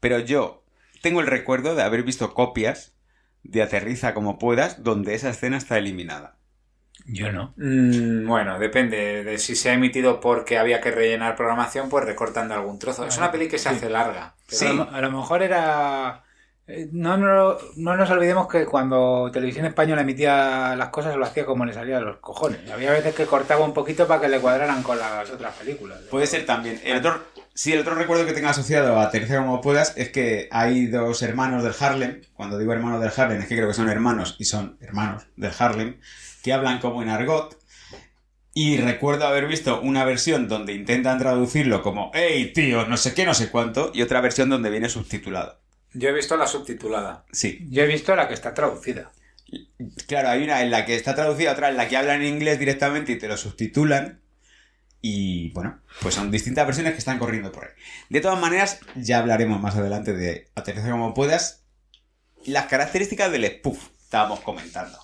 pero 0.01 0.19
yo 0.19 0.62
tengo 1.03 1.21
el 1.21 1.27
recuerdo 1.27 1.75
de 1.75 1.83
haber 1.83 2.03
visto 2.03 2.33
copias 2.33 2.95
de 3.43 3.63
Aterriza 3.63 4.15
como 4.15 4.39
puedas 4.39 4.83
donde 4.83 5.15
esa 5.15 5.29
escena 5.31 5.59
está 5.59 5.77
eliminada. 5.77 6.37
Yo 7.07 7.33
no. 7.33 7.53
Mm, 7.57 8.27
bueno, 8.29 8.59
depende 8.61 9.25
de 9.25 9.39
si 9.39 9.57
se 9.57 9.71
ha 9.71 9.73
emitido 9.75 10.21
porque 10.21 10.59
había 10.59 10.81
que 10.81 10.93
rellenar 10.93 11.35
programación, 11.37 11.89
pues 11.89 12.05
recortando 12.05 12.55
algún 12.55 12.79
trozo. 12.79 13.05
Es 13.07 13.17
una 13.19 13.33
peli 13.33 13.49
que 13.49 13.59
se 13.59 13.69
hace 13.71 13.91
larga. 13.91 14.35
pero- 14.47 14.59
Sí. 14.59 14.67
A, 14.67 14.73
lo, 14.73 14.91
a 14.91 15.01
lo 15.01 15.11
mejor 15.11 15.43
era. 15.43 16.23
eh, 16.69 16.89
No, 16.93 17.17
no, 17.17 17.57
no 17.77 17.97
nos 17.97 18.09
olvidemos 18.11 18.47
que 18.47 18.67
cuando 18.67 19.31
Televisión 19.33 19.67
Española 19.67 20.03
emitía 20.03 20.77
las 20.77 20.91
cosas 20.91 21.17
lo 21.17 21.25
hacía 21.25 21.45
como 21.45 21.65
le 21.65 21.73
salía 21.73 21.97
de 21.97 22.03
los 22.05 22.19
cojones. 22.19 22.71
Había 22.71 22.93
veces 22.93 23.17
que 23.17 23.27
cortaba 23.27 23.65
un 23.65 23.75
poquito 23.75 24.07
para 24.07 24.21
que 24.21 24.29
le 24.29 24.39
cuadraran 24.39 24.85
con 24.85 24.97
las 24.99 25.29
otras 25.29 25.55
películas. 25.57 25.99
Puede 26.09 26.27
ser 26.29 26.47
también. 26.47 26.81
El 26.85 26.99
otro, 26.99 27.21
sí, 27.55 27.73
el 27.73 27.81
otro 27.81 27.95
recuerdo 27.95 28.27
que 28.27 28.33
tenga 28.33 28.51
asociado 28.51 28.99
a 28.99 29.05
Aterriza 29.05 29.39
como 29.39 29.61
puedas 29.61 29.95
es 29.97 30.11
que 30.11 30.49
hay 30.51 30.87
dos 30.87 31.23
hermanos 31.23 31.63
del 31.63 31.75
Harlem. 31.79 32.23
Cuando 32.35 32.59
digo 32.59 32.73
hermanos 32.73 33.01
del 33.01 33.13
Harlem 33.17 33.41
es 33.41 33.49
que 33.49 33.57
creo 33.57 33.69
que 33.69 33.75
son 33.75 33.89
hermanos 33.89 34.37
y 34.39 34.45
son 34.45 34.79
hermanos 34.81 35.25
del 35.37 35.53
Harlem 35.59 35.99
que 36.43 36.53
hablan 36.53 36.81
como 36.81 37.03
en 37.03 37.09
argot. 37.09 37.59
Y 38.55 38.77
recuerdo 38.77 39.27
haber 39.27 39.47
visto 39.47 39.81
una 39.81 40.05
versión 40.05 40.47
donde 40.47 40.75
intentan 40.75 41.19
traducirlo 41.19 41.83
como 41.83 42.11
hey 42.13 42.53
tío, 42.55 42.87
no 42.87 42.97
sé 42.97 43.15
qué, 43.15 43.25
no 43.25 43.33
sé 43.33 43.51
cuánto, 43.51 43.91
y 43.95 44.03
otra 44.03 44.21
versión 44.21 44.51
donde 44.51 44.71
viene 44.71 44.89
subtitulado. 44.89 45.59
Yo 45.95 46.09
he 46.09 46.13
visto 46.13 46.37
la 46.37 46.47
subtitulada. 46.47 47.25
Sí. 47.33 47.67
Yo 47.71 47.83
he 47.83 47.87
visto 47.87 48.15
la 48.17 48.29
que 48.29 48.35
está 48.35 48.55
traducida. 48.55 49.13
Claro, 50.07 50.31
hay 50.31 50.43
una 50.43 50.63
en 50.63 50.71
la 50.71 50.87
que 50.87 50.95
está 50.95 51.15
traducida, 51.15 51.53
otra 51.53 51.69
en 51.69 51.77
la 51.77 51.89
que 51.89 51.97
hablan 51.97 52.23
en 52.23 52.29
inglés 52.29 52.59
directamente 52.59 53.13
y 53.13 53.19
te 53.19 53.29
lo 53.29 53.37
subtitulan. 53.37 54.22
Y 55.05 55.51
bueno, 55.51 55.81
pues 56.01 56.15
son 56.15 56.31
distintas 56.31 56.65
versiones 56.65 56.93
que 56.93 57.01
están 57.01 57.19
corriendo 57.19 57.51
por 57.51 57.65
ahí. 57.65 57.71
De 58.09 58.21
todas 58.21 58.41
maneras, 58.41 58.79
ya 58.95 59.19
hablaremos 59.19 59.61
más 59.61 59.77
adelante 59.77 60.13
de 60.13 60.49
Aterriza 60.55 60.93
como 60.93 61.13
puedas. 61.13 61.65
Las 62.47 62.67
características 62.67 63.33
del 63.33 63.45
spoof, 63.47 63.89
estábamos 64.01 64.41
comentando. 64.41 64.97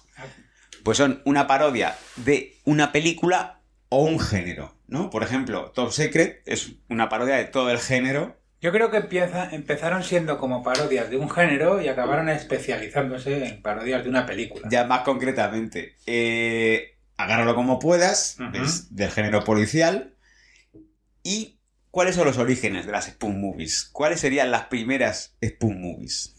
Pues 0.84 0.98
son 0.98 1.20
una 1.24 1.48
parodia 1.48 1.96
de 2.14 2.56
una 2.64 2.92
película 2.92 3.60
o 3.88 4.04
un 4.04 4.20
género, 4.20 4.76
¿no? 4.86 5.10
Por 5.10 5.24
ejemplo, 5.24 5.72
Top 5.72 5.90
Secret 5.90 6.42
es 6.46 6.74
una 6.88 7.08
parodia 7.08 7.36
de 7.36 7.46
todo 7.46 7.70
el 7.70 7.78
género. 7.78 8.36
Yo 8.60 8.70
creo 8.70 8.92
que 8.92 8.98
empieza, 8.98 9.50
empezaron 9.50 10.04
siendo 10.04 10.38
como 10.38 10.62
parodias 10.62 11.10
de 11.10 11.16
un 11.16 11.28
género 11.28 11.80
y 11.82 11.88
acabaron 11.88 12.28
especializándose 12.28 13.46
en 13.46 13.62
parodias 13.62 14.04
de 14.04 14.10
una 14.10 14.26
película. 14.26 14.68
Ya 14.70 14.84
más 14.84 15.02
concretamente, 15.02 15.96
eh, 16.06 16.97
agárralo 17.18 17.54
como 17.54 17.78
puedas, 17.78 18.38
es 18.54 18.94
del 18.94 19.10
género 19.10 19.44
policial. 19.44 20.16
¿Y 21.22 21.60
cuáles 21.90 22.16
son 22.16 22.26
los 22.26 22.38
orígenes 22.38 22.86
de 22.86 22.92
las 22.92 23.06
Spoon 23.06 23.40
Movies? 23.40 23.88
¿Cuáles 23.92 24.20
serían 24.20 24.50
las 24.50 24.66
primeras 24.66 25.36
Spoon 25.44 25.80
Movies? 25.80 26.34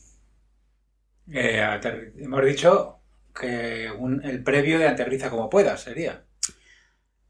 Eh, 1.31 1.79
hemos 2.17 2.45
dicho 2.45 3.01
que 3.33 3.89
un- 3.97 4.21
el 4.23 4.43
previo 4.43 4.79
de 4.79 4.87
Aterriza 4.87 5.29
como 5.29 5.49
puedas 5.49 5.81
sería. 5.81 6.25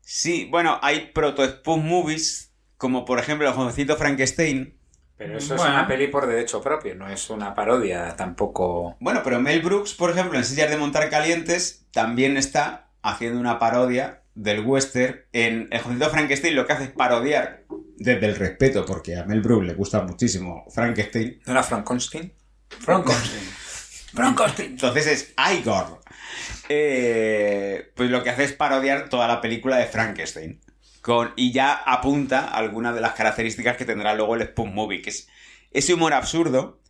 Sí, 0.01 0.47
bueno, 0.49 0.79
hay 0.81 1.11
proto-Spoon 1.13 1.85
Movies, 1.87 2.53
como 2.77 3.05
por 3.05 3.19
ejemplo 3.19 3.47
el 3.47 3.53
jovencito 3.53 3.95
Frankenstein. 3.95 4.77
Pero 5.17 5.37
eso 5.37 5.55
Bueno. 5.55 5.71
es 5.73 5.77
una 5.77 5.87
peli 5.87 6.07
por 6.07 6.25
derecho 6.27 6.61
propio, 6.61 6.95
no 6.95 7.07
es 7.09 7.29
una 7.29 7.53
parodia 7.53 8.15
tampoco. 8.15 8.97
Bueno, 9.01 9.21
pero 9.23 9.39
Mel 9.41 9.61
Brooks, 9.61 9.93
por 9.93 10.09
ejemplo, 10.11 10.37
en 10.37 10.45
Sillas 10.45 10.69
de 10.69 10.77
Montar 10.77 11.09
Calientes, 11.09 11.85
también 11.91 12.37
está 12.37 12.88
haciendo 13.01 13.39
una 13.39 13.59
parodia 13.59 14.23
del 14.35 14.61
western. 14.61 15.21
En 15.31 15.67
El 15.71 15.81
jovencito 15.81 16.09
Frankenstein 16.09 16.55
lo 16.55 16.65
que 16.65 16.73
hace 16.73 16.83
es 16.85 16.91
parodiar 16.91 17.65
desde 17.97 18.25
el 18.25 18.35
respeto, 18.35 18.85
porque 18.85 19.17
a 19.17 19.25
Mel 19.25 19.41
Brooks 19.41 19.67
le 19.67 19.73
gusta 19.73 20.01
muchísimo 20.01 20.65
Frankenstein. 20.69 21.41
¿No 21.45 21.51
era 21.51 21.63
Frankenstein? 21.63 22.33
Frankenstein. 22.69 23.43
Frankenstein. 24.13 24.71
Entonces 24.71 25.07
es 25.07 25.33
Igor. 25.53 26.01
Eh, 26.69 27.91
pues 27.95 28.09
lo 28.09 28.23
que 28.23 28.29
hace 28.29 28.45
es 28.45 28.53
parodiar 28.53 29.09
toda 29.09 29.27
la 29.27 29.41
película 29.41 29.77
de 29.77 29.85
Frankenstein. 29.85 30.61
Con, 31.01 31.33
y 31.35 31.51
ya 31.51 31.73
apunta 31.73 32.47
algunas 32.47 32.95
de 32.95 33.01
las 33.01 33.13
características 33.13 33.77
que 33.77 33.85
tendrá 33.85 34.13
luego 34.13 34.35
el 34.35 34.43
Spoon 34.43 34.73
Movie, 34.73 35.01
que 35.01 35.09
es 35.09 35.27
ese 35.71 35.93
humor 35.93 36.13
absurdo. 36.13 36.81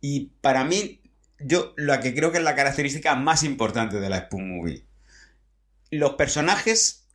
Y 0.00 0.32
para 0.40 0.64
mí, 0.64 1.00
yo 1.38 1.74
la 1.76 2.00
que 2.00 2.14
creo 2.14 2.30
que 2.30 2.38
es 2.38 2.44
la 2.44 2.54
característica 2.54 3.14
más 3.16 3.42
importante 3.42 4.00
de 4.00 4.08
la 4.08 4.26
Spoon 4.26 4.56
Movie. 4.56 4.84
Los 5.92 6.14
personajes 6.14 7.06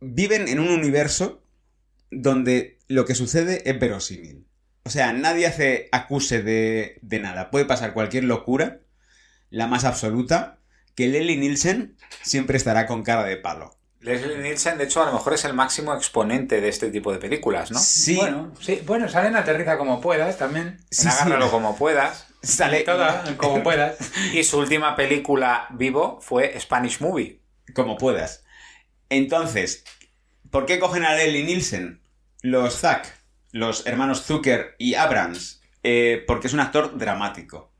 viven 0.00 0.46
en 0.46 0.60
un 0.60 0.70
universo 0.70 1.42
donde 2.12 2.78
lo 2.86 3.04
que 3.04 3.16
sucede 3.16 3.68
es 3.68 3.78
verosímil. 3.78 4.46
O 4.84 4.90
sea, 4.90 5.12
nadie 5.12 5.48
hace 5.48 5.88
acuse 5.90 6.40
de, 6.42 7.00
de 7.02 7.18
nada. 7.18 7.50
Puede 7.50 7.64
pasar 7.64 7.92
cualquier 7.92 8.22
locura, 8.24 8.82
la 9.50 9.66
más 9.66 9.84
absoluta, 9.84 10.60
que 10.94 11.08
Leslie 11.08 11.36
Nielsen 11.38 11.96
siempre 12.22 12.56
estará 12.56 12.86
con 12.86 13.02
cara 13.02 13.24
de 13.24 13.36
palo. 13.36 13.76
Leslie 13.98 14.38
Nielsen, 14.38 14.78
de 14.78 14.84
hecho, 14.84 15.02
a 15.02 15.06
lo 15.06 15.12
mejor 15.12 15.34
es 15.34 15.44
el 15.44 15.52
máximo 15.52 15.92
exponente 15.92 16.60
de 16.60 16.68
este 16.68 16.90
tipo 16.90 17.12
de 17.12 17.18
películas, 17.18 17.72
¿no? 17.72 17.78
Sí, 17.80 18.14
Bueno, 18.14 18.52
sí, 18.60 18.80
bueno, 18.86 19.08
salen 19.08 19.34
Aterriza 19.34 19.76
como 19.76 20.00
puedas 20.00 20.38
también. 20.38 20.78
sí, 20.90 21.02
en 21.02 21.08
Agárralo 21.08 21.46
sí. 21.46 21.50
como 21.50 21.76
puedas. 21.76 22.28
Sale 22.42 22.82
Toda, 22.84 23.24
como 23.36 23.62
puedas. 23.64 23.98
Y 24.32 24.44
su 24.44 24.58
última 24.58 24.94
película 24.94 25.66
vivo 25.70 26.20
fue 26.22 26.58
Spanish 26.58 27.00
Movie. 27.00 27.39
Como 27.74 27.96
puedas. 27.96 28.44
Entonces, 29.08 29.84
¿por 30.50 30.66
qué 30.66 30.78
cogen 30.78 31.04
a 31.04 31.14
Leslie 31.14 31.44
Nielsen? 31.44 32.00
Los 32.42 32.78
Zack, 32.78 33.20
los 33.52 33.86
hermanos 33.86 34.22
Zucker 34.22 34.74
y 34.78 34.94
Abrams. 34.94 35.60
Eh, 35.82 36.24
porque 36.26 36.46
es 36.46 36.52
un 36.52 36.60
actor 36.60 36.98
dramático. 36.98 37.72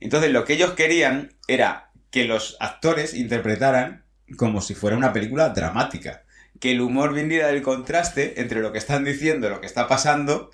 Entonces, 0.00 0.32
lo 0.32 0.44
que 0.44 0.54
ellos 0.54 0.72
querían 0.72 1.34
era 1.46 1.90
que 2.10 2.24
los 2.24 2.56
actores 2.60 3.14
interpretaran 3.14 4.04
como 4.36 4.60
si 4.60 4.74
fuera 4.74 4.96
una 4.96 5.12
película 5.12 5.50
dramática. 5.50 6.24
Que 6.60 6.72
el 6.72 6.80
humor 6.80 7.12
viniera 7.12 7.48
del 7.48 7.62
contraste 7.62 8.40
entre 8.40 8.60
lo 8.60 8.72
que 8.72 8.78
están 8.78 9.04
diciendo, 9.04 9.50
lo 9.50 9.60
que 9.60 9.66
está 9.66 9.88
pasando 9.88 10.50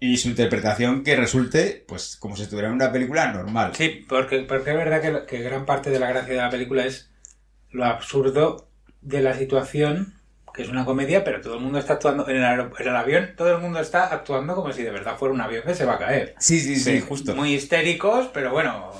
y 0.00 0.18
su 0.18 0.28
interpretación 0.28 1.02
que 1.02 1.16
resulte, 1.16 1.84
pues, 1.86 2.16
como 2.16 2.36
si 2.36 2.42
estuviera 2.42 2.68
en 2.68 2.74
una 2.74 2.92
película 2.92 3.32
normal. 3.32 3.72
Sí, 3.74 4.04
porque, 4.08 4.40
porque 4.40 4.70
es 4.70 4.76
verdad 4.76 5.00
que, 5.00 5.26
que 5.26 5.42
gran 5.42 5.64
parte 5.64 5.90
de 5.90 5.98
la 5.98 6.08
gracia 6.08 6.34
de 6.34 6.40
la 6.40 6.50
película 6.50 6.84
es 6.84 7.10
lo 7.70 7.84
absurdo 7.84 8.68
de 9.00 9.22
la 9.22 9.34
situación, 9.34 10.14
que 10.54 10.62
es 10.62 10.68
una 10.68 10.84
comedia, 10.84 11.22
pero 11.24 11.40
todo 11.40 11.54
el 11.54 11.60
mundo 11.60 11.78
está 11.78 11.94
actuando 11.94 12.28
en 12.28 12.36
el, 12.36 12.42
aer- 12.44 12.70
en 12.78 12.88
el 12.88 12.96
avión, 12.96 13.34
todo 13.36 13.52
el 13.54 13.58
mundo 13.60 13.80
está 13.80 14.06
actuando 14.12 14.54
como 14.54 14.72
si 14.72 14.82
de 14.82 14.90
verdad 14.90 15.16
fuera 15.16 15.32
un 15.34 15.40
avión 15.40 15.62
que 15.64 15.74
se 15.74 15.84
va 15.84 15.94
a 15.94 15.98
caer. 15.98 16.34
Sí, 16.38 16.60
sí, 16.60 16.76
sí, 16.76 17.00
justo. 17.00 17.34
Muy 17.34 17.54
histéricos, 17.54 18.28
pero 18.32 18.50
bueno. 18.50 18.90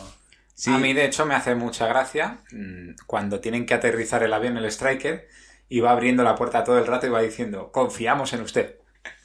Sí. 0.54 0.70
A 0.72 0.78
mí, 0.78 0.92
de 0.92 1.04
hecho, 1.04 1.24
me 1.24 1.34
hace 1.34 1.54
mucha 1.54 1.86
gracia 1.86 2.38
mm, 2.52 2.90
cuando 3.06 3.40
tienen 3.40 3.64
que 3.66 3.74
aterrizar 3.74 4.22
el 4.24 4.32
avión, 4.32 4.56
el 4.56 4.64
Striker, 4.66 5.28
y 5.68 5.80
va 5.80 5.92
abriendo 5.92 6.22
la 6.24 6.34
puerta 6.34 6.64
todo 6.64 6.78
el 6.78 6.86
rato 6.86 7.06
y 7.06 7.10
va 7.10 7.20
diciendo, 7.22 7.70
confiamos 7.72 8.32
en 8.32 8.40
usted. 8.42 8.76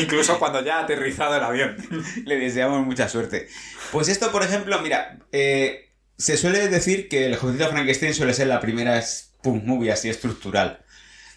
Incluso 0.00 0.38
cuando 0.38 0.62
ya 0.64 0.78
ha 0.78 0.82
aterrizado 0.84 1.36
el 1.36 1.42
avión. 1.42 1.76
Le 2.24 2.36
deseamos 2.38 2.84
mucha 2.86 3.08
suerte. 3.08 3.48
Pues 3.90 4.08
esto, 4.08 4.30
por 4.32 4.42
ejemplo, 4.42 4.80
mira, 4.80 5.18
eh, 5.32 5.91
se 6.16 6.36
suele 6.36 6.68
decir 6.68 7.08
que 7.08 7.26
el 7.26 7.36
jovencito 7.36 7.70
Frankenstein 7.70 8.14
suele 8.14 8.34
ser 8.34 8.46
la 8.46 8.60
primera 8.60 9.00
spoof 9.02 9.62
movie 9.64 9.92
así 9.92 10.08
estructural. 10.08 10.84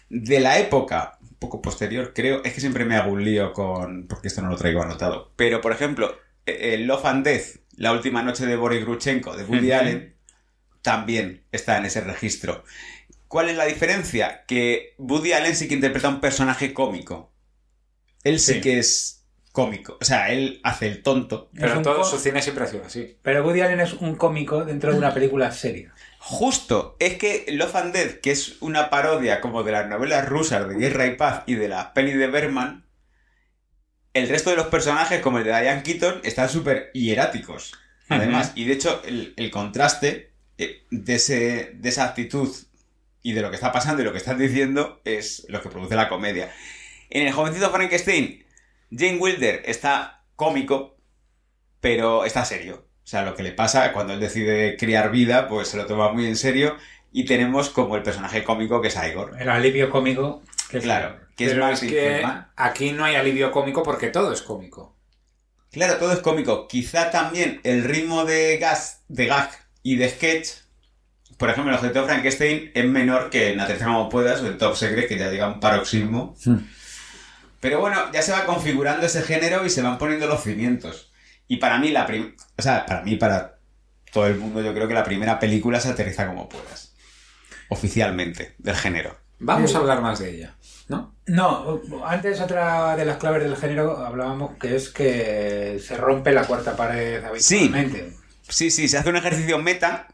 De 0.08 0.38
la 0.40 0.58
época, 0.58 1.18
un 1.20 1.34
poco 1.38 1.60
posterior, 1.60 2.12
creo, 2.14 2.42
es 2.44 2.52
que 2.52 2.60
siempre 2.60 2.84
me 2.84 2.94
hago 2.96 3.12
un 3.12 3.24
lío 3.24 3.52
con... 3.52 4.06
porque 4.06 4.28
esto 4.28 4.42
no 4.42 4.50
lo 4.50 4.56
traigo 4.56 4.82
anotado. 4.82 5.32
Pero, 5.36 5.60
por 5.60 5.72
ejemplo, 5.72 6.16
eh, 6.46 6.74
eh, 6.74 6.78
Love 6.78 7.04
and 7.06 7.24
Death, 7.24 7.56
la 7.76 7.92
última 7.92 8.22
noche 8.22 8.46
de 8.46 8.56
Boris 8.56 8.84
Grushenko, 8.84 9.36
de 9.36 9.44
Woody. 9.44 9.72
Allen, 9.72 10.16
también 10.82 11.44
está 11.50 11.78
en 11.78 11.86
ese 11.86 12.00
registro. 12.02 12.62
¿Cuál 13.26 13.48
es 13.48 13.56
la 13.56 13.64
diferencia? 13.64 14.44
Que 14.46 14.94
Woody 14.98 15.32
Allen 15.32 15.56
sí 15.56 15.66
que 15.66 15.74
interpreta 15.74 16.08
un 16.08 16.20
personaje 16.20 16.72
cómico. 16.72 17.32
Él 18.22 18.38
sí, 18.38 18.54
Sí. 18.54 18.60
que 18.60 18.78
es 18.78 19.25
cómico. 19.56 19.96
O 20.02 20.04
sea, 20.04 20.30
él 20.30 20.60
hace 20.64 20.86
el 20.86 21.02
tonto. 21.02 21.48
Pero 21.54 21.80
todo 21.80 22.04
su 22.04 22.18
cine 22.18 22.42
siempre 22.42 22.64
ha 22.64 22.66
sido 22.66 22.84
así. 22.84 23.16
Pero 23.22 23.42
Woody 23.42 23.62
Allen 23.62 23.80
es 23.80 23.94
un 23.94 24.14
cómico 24.14 24.66
dentro 24.66 24.92
de 24.92 24.98
una 24.98 25.14
película 25.14 25.50
seria. 25.50 25.94
Justo, 26.18 26.94
es 26.98 27.14
que 27.14 27.46
Love 27.48 27.74
and 27.76 27.94
Death, 27.94 28.20
que 28.20 28.32
es 28.32 28.60
una 28.60 28.90
parodia 28.90 29.40
como 29.40 29.62
de 29.62 29.72
las 29.72 29.88
novelas 29.88 30.28
rusas 30.28 30.68
de 30.68 30.74
Guerra 30.74 31.06
y 31.06 31.16
Paz 31.16 31.44
y 31.46 31.54
de 31.54 31.68
las 31.68 31.86
pelis 31.86 32.18
de 32.18 32.26
Berman, 32.26 32.84
el 34.12 34.28
resto 34.28 34.50
de 34.50 34.56
los 34.56 34.66
personajes, 34.66 35.22
como 35.22 35.38
el 35.38 35.44
de 35.44 35.58
Diane 35.58 35.82
Keaton, 35.82 36.20
están 36.22 36.50
súper 36.50 36.90
hieráticos. 36.92 37.72
Además, 38.10 38.52
y 38.56 38.66
de 38.66 38.74
hecho, 38.74 39.00
el, 39.06 39.32
el 39.38 39.50
contraste 39.50 40.32
eh, 40.58 40.82
de, 40.90 41.14
ese, 41.14 41.72
de 41.76 41.88
esa 41.88 42.04
actitud 42.04 42.54
y 43.22 43.32
de 43.32 43.40
lo 43.40 43.48
que 43.48 43.56
está 43.56 43.72
pasando 43.72 44.02
y 44.02 44.04
lo 44.04 44.12
que 44.12 44.18
están 44.18 44.36
diciendo 44.36 45.00
es 45.06 45.46
lo 45.48 45.62
que 45.62 45.70
produce 45.70 45.96
la 45.96 46.10
comedia. 46.10 46.52
En 47.08 47.26
el 47.26 47.32
jovencito 47.32 47.70
Frankenstein, 47.70 48.44
Jane 48.90 49.18
Wilder 49.18 49.62
está 49.64 50.24
cómico, 50.36 50.96
pero 51.80 52.24
está 52.24 52.44
serio. 52.44 52.86
O 53.04 53.08
sea, 53.08 53.22
lo 53.22 53.34
que 53.34 53.42
le 53.42 53.52
pasa 53.52 53.92
cuando 53.92 54.14
él 54.14 54.20
decide 54.20 54.76
criar 54.76 55.10
vida, 55.10 55.48
pues 55.48 55.68
se 55.68 55.76
lo 55.76 55.86
toma 55.86 56.12
muy 56.12 56.26
en 56.26 56.36
serio. 56.36 56.76
Y 57.12 57.24
tenemos 57.24 57.70
como 57.70 57.96
el 57.96 58.02
personaje 58.02 58.42
cómico 58.42 58.80
que 58.80 58.88
es 58.88 58.96
Igor. 58.96 59.36
El 59.38 59.48
alivio 59.48 59.90
cómico. 59.90 60.42
Que 60.68 60.80
Claro, 60.80 61.16
que 61.36 61.44
es 61.44 61.52
Pero 61.52 61.64
más 61.64 61.82
es 61.82 61.88
que 61.88 62.26
aquí 62.56 62.92
no 62.92 63.04
hay 63.04 63.14
alivio 63.14 63.52
cómico 63.52 63.82
porque 63.82 64.08
todo 64.08 64.32
es 64.32 64.42
cómico. 64.42 64.96
Claro, 65.70 65.98
todo 65.98 66.12
es 66.12 66.18
cómico. 66.18 66.66
Quizá 66.68 67.10
también 67.10 67.60
el 67.62 67.84
ritmo 67.84 68.24
de 68.24 68.58
gas, 68.58 69.02
de 69.08 69.26
gag 69.26 69.50
y 69.82 69.96
de 69.96 70.08
sketch. 70.08 70.48
Por 71.36 71.50
ejemplo, 71.50 71.72
el 71.72 71.78
objeto 71.78 72.00
de 72.00 72.06
Frankenstein 72.06 72.70
es 72.74 72.84
menor 72.86 73.30
que 73.30 73.52
en 73.52 73.60
Aterriza 73.60 73.84
como 73.84 74.08
puedas 74.08 74.40
o 74.40 74.46
en 74.46 74.58
Top 74.58 74.74
Secret, 74.74 75.06
que 75.06 75.18
ya 75.18 75.30
llega 75.30 75.44
a 75.44 75.52
un 75.52 75.60
paroxismo. 75.60 76.34
Pero 77.66 77.80
bueno, 77.80 78.12
ya 78.12 78.22
se 78.22 78.30
va 78.30 78.44
configurando 78.44 79.04
ese 79.06 79.22
género 79.22 79.66
y 79.66 79.70
se 79.70 79.82
van 79.82 79.98
poniendo 79.98 80.28
los 80.28 80.40
cimientos. 80.44 81.10
Y 81.48 81.56
para 81.56 81.78
mí, 81.78 81.90
la 81.90 82.06
prim- 82.06 82.36
o 82.56 82.62
sea, 82.62 82.86
para 82.86 83.02
mí, 83.02 83.16
para 83.16 83.58
todo 84.12 84.28
el 84.28 84.36
mundo, 84.36 84.62
yo 84.62 84.72
creo 84.72 84.86
que 84.86 84.94
la 84.94 85.02
primera 85.02 85.40
película 85.40 85.80
se 85.80 85.88
aterriza 85.88 86.28
como 86.28 86.48
puedas. 86.48 86.94
Oficialmente, 87.68 88.54
del 88.58 88.76
género. 88.76 89.16
Vamos 89.40 89.70
Sí. 89.70 89.76
a 89.76 89.80
hablar 89.80 90.00
más 90.00 90.20
de 90.20 90.30
ella, 90.30 90.54
¿no? 90.86 91.16
No, 91.26 91.80
antes 92.06 92.40
otra 92.40 92.94
de 92.94 93.04
las 93.04 93.16
claves 93.16 93.42
del 93.42 93.56
género 93.56 93.96
hablábamos 94.06 94.56
que 94.58 94.76
es 94.76 94.90
que 94.90 95.82
se 95.84 95.96
rompe 95.96 96.30
la 96.30 96.44
cuarta 96.46 96.76
pared 96.76 97.22
habitualmente. 97.24 98.12
Sí, 98.48 98.70
sí, 98.70 98.86
se 98.86 98.96
hace 98.96 99.08
un 99.08 99.16
ejercicio 99.16 99.58
meta 99.58 100.06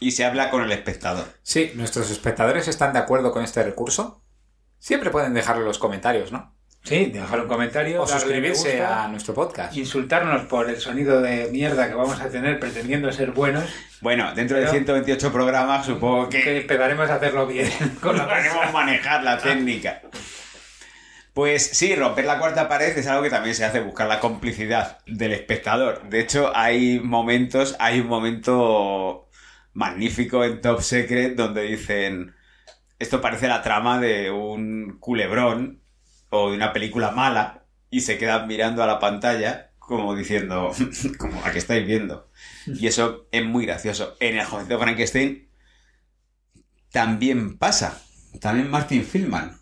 y 0.00 0.10
se 0.10 0.24
habla 0.24 0.50
con 0.50 0.64
el 0.64 0.72
espectador. 0.72 1.26
Sí, 1.44 1.70
nuestros 1.76 2.10
espectadores 2.10 2.66
están 2.66 2.92
de 2.92 2.98
acuerdo 2.98 3.30
con 3.30 3.44
este 3.44 3.62
recurso. 3.62 4.24
Siempre 4.80 5.10
pueden 5.10 5.34
dejarlo 5.34 5.62
en 5.62 5.68
los 5.68 5.78
comentarios, 5.78 6.32
¿no? 6.32 6.55
Sí, 6.86 7.06
dejar 7.06 7.40
un 7.40 7.48
comentario, 7.48 8.00
O 8.00 8.06
suscribirse 8.06 8.70
gusta, 8.78 9.04
a 9.04 9.08
nuestro 9.08 9.34
podcast. 9.34 9.76
insultarnos 9.76 10.42
por 10.42 10.70
el 10.70 10.76
sonido 10.78 11.20
de 11.20 11.48
mierda 11.50 11.88
que 11.88 11.94
vamos 11.94 12.20
a 12.20 12.28
tener 12.28 12.60
pretendiendo 12.60 13.10
ser 13.10 13.32
buenos, 13.32 13.64
Bueno, 14.00 14.32
dentro 14.36 14.56
de 14.56 14.62
Pero- 14.62 14.72
128 14.72 15.32
programas 15.32 15.84
supongo 15.84 16.28
que 16.28 16.40
que 16.42 16.60
empezaremos 16.60 17.10
a 17.10 17.16
hacerlo 17.16 17.46
bien. 17.48 17.68
Con 18.00 18.16
la 18.16 18.70
manejar 18.72 19.24
la 19.24 19.36
técnica. 19.38 20.00
Pues 21.34 21.66
sí, 21.66 21.94
romper 21.96 22.24
la 22.24 22.38
cuarta 22.38 22.68
pared 22.68 22.96
es 22.96 23.06
algo 23.08 23.22
que 23.24 23.30
también 23.30 23.54
se 23.56 23.64
hace, 23.64 23.80
buscar 23.80 24.06
la 24.06 24.20
complicidad 24.20 24.98
del 25.06 25.32
espectador. 25.32 26.08
De 26.08 26.20
hecho, 26.20 26.52
hay 26.54 27.00
momentos, 27.00 27.74
hay 27.80 28.00
un 28.00 28.06
momento 28.06 29.28
magnífico 29.72 30.44
en 30.44 30.60
Top 30.60 30.80
Secret 30.82 31.34
donde 31.34 31.62
dicen, 31.62 32.34
esto 33.00 33.20
parece 33.20 33.48
la 33.48 33.60
trama 33.62 33.98
de 34.00 34.30
un 34.30 34.98
culebrón 35.00 35.82
o 36.42 36.50
de 36.50 36.56
una 36.56 36.72
película 36.72 37.10
mala 37.10 37.64
y 37.90 38.00
se 38.00 38.18
quedan 38.18 38.46
mirando 38.46 38.82
a 38.82 38.86
la 38.86 38.98
pantalla 38.98 39.70
como 39.78 40.14
diciendo, 40.16 40.72
como 41.18 41.44
a 41.44 41.50
que 41.52 41.58
estáis 41.58 41.86
viendo. 41.86 42.28
Y 42.66 42.86
eso 42.88 43.28
es 43.30 43.44
muy 43.44 43.66
gracioso. 43.66 44.16
En 44.20 44.36
el 44.38 44.44
jovencito 44.44 44.78
Frankenstein 44.78 45.48
también 46.92 47.56
pasa. 47.58 48.00
También 48.40 48.70
Martin 48.70 49.04
Filman. 49.04 49.56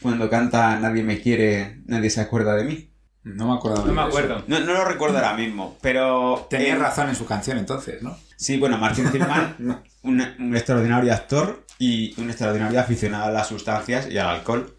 Cuando 0.00 0.28
canta 0.28 0.78
Nadie 0.78 1.02
me 1.02 1.20
quiere, 1.20 1.80
nadie 1.86 2.10
se 2.10 2.20
acuerda 2.20 2.54
de 2.56 2.64
mí. 2.64 2.88
No 3.24 3.46
me 3.48 3.54
acuerdo. 3.54 3.86
No 3.86 3.92
me 3.92 4.02
acuerdo. 4.02 4.42
No, 4.48 4.58
no 4.60 4.72
lo 4.72 4.84
recuerdo 4.84 5.18
ahora 5.18 5.34
mismo, 5.34 5.78
pero... 5.80 6.46
Tenía 6.50 6.74
en- 6.74 6.80
razón 6.80 7.08
en 7.08 7.14
su 7.14 7.24
canción 7.24 7.56
entonces, 7.58 8.02
¿no? 8.02 8.16
Sí, 8.36 8.58
bueno, 8.58 8.78
Martin 8.78 9.08
Filman, 9.10 9.56
un, 10.02 10.20
un 10.40 10.56
extraordinario 10.56 11.12
actor 11.12 11.64
y 11.78 12.20
un 12.20 12.30
extraordinario 12.30 12.80
aficionado 12.80 13.26
a 13.26 13.30
las 13.30 13.46
sustancias 13.46 14.08
y 14.10 14.18
al 14.18 14.26
alcohol, 14.28 14.76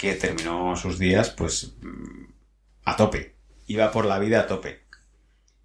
que 0.00 0.14
terminó 0.14 0.74
sus 0.76 0.98
días, 0.98 1.30
pues, 1.30 1.74
a 2.84 2.96
tope. 2.96 3.34
Iba 3.66 3.92
por 3.92 4.06
la 4.06 4.18
vida 4.18 4.40
a 4.40 4.46
tope. 4.46 4.80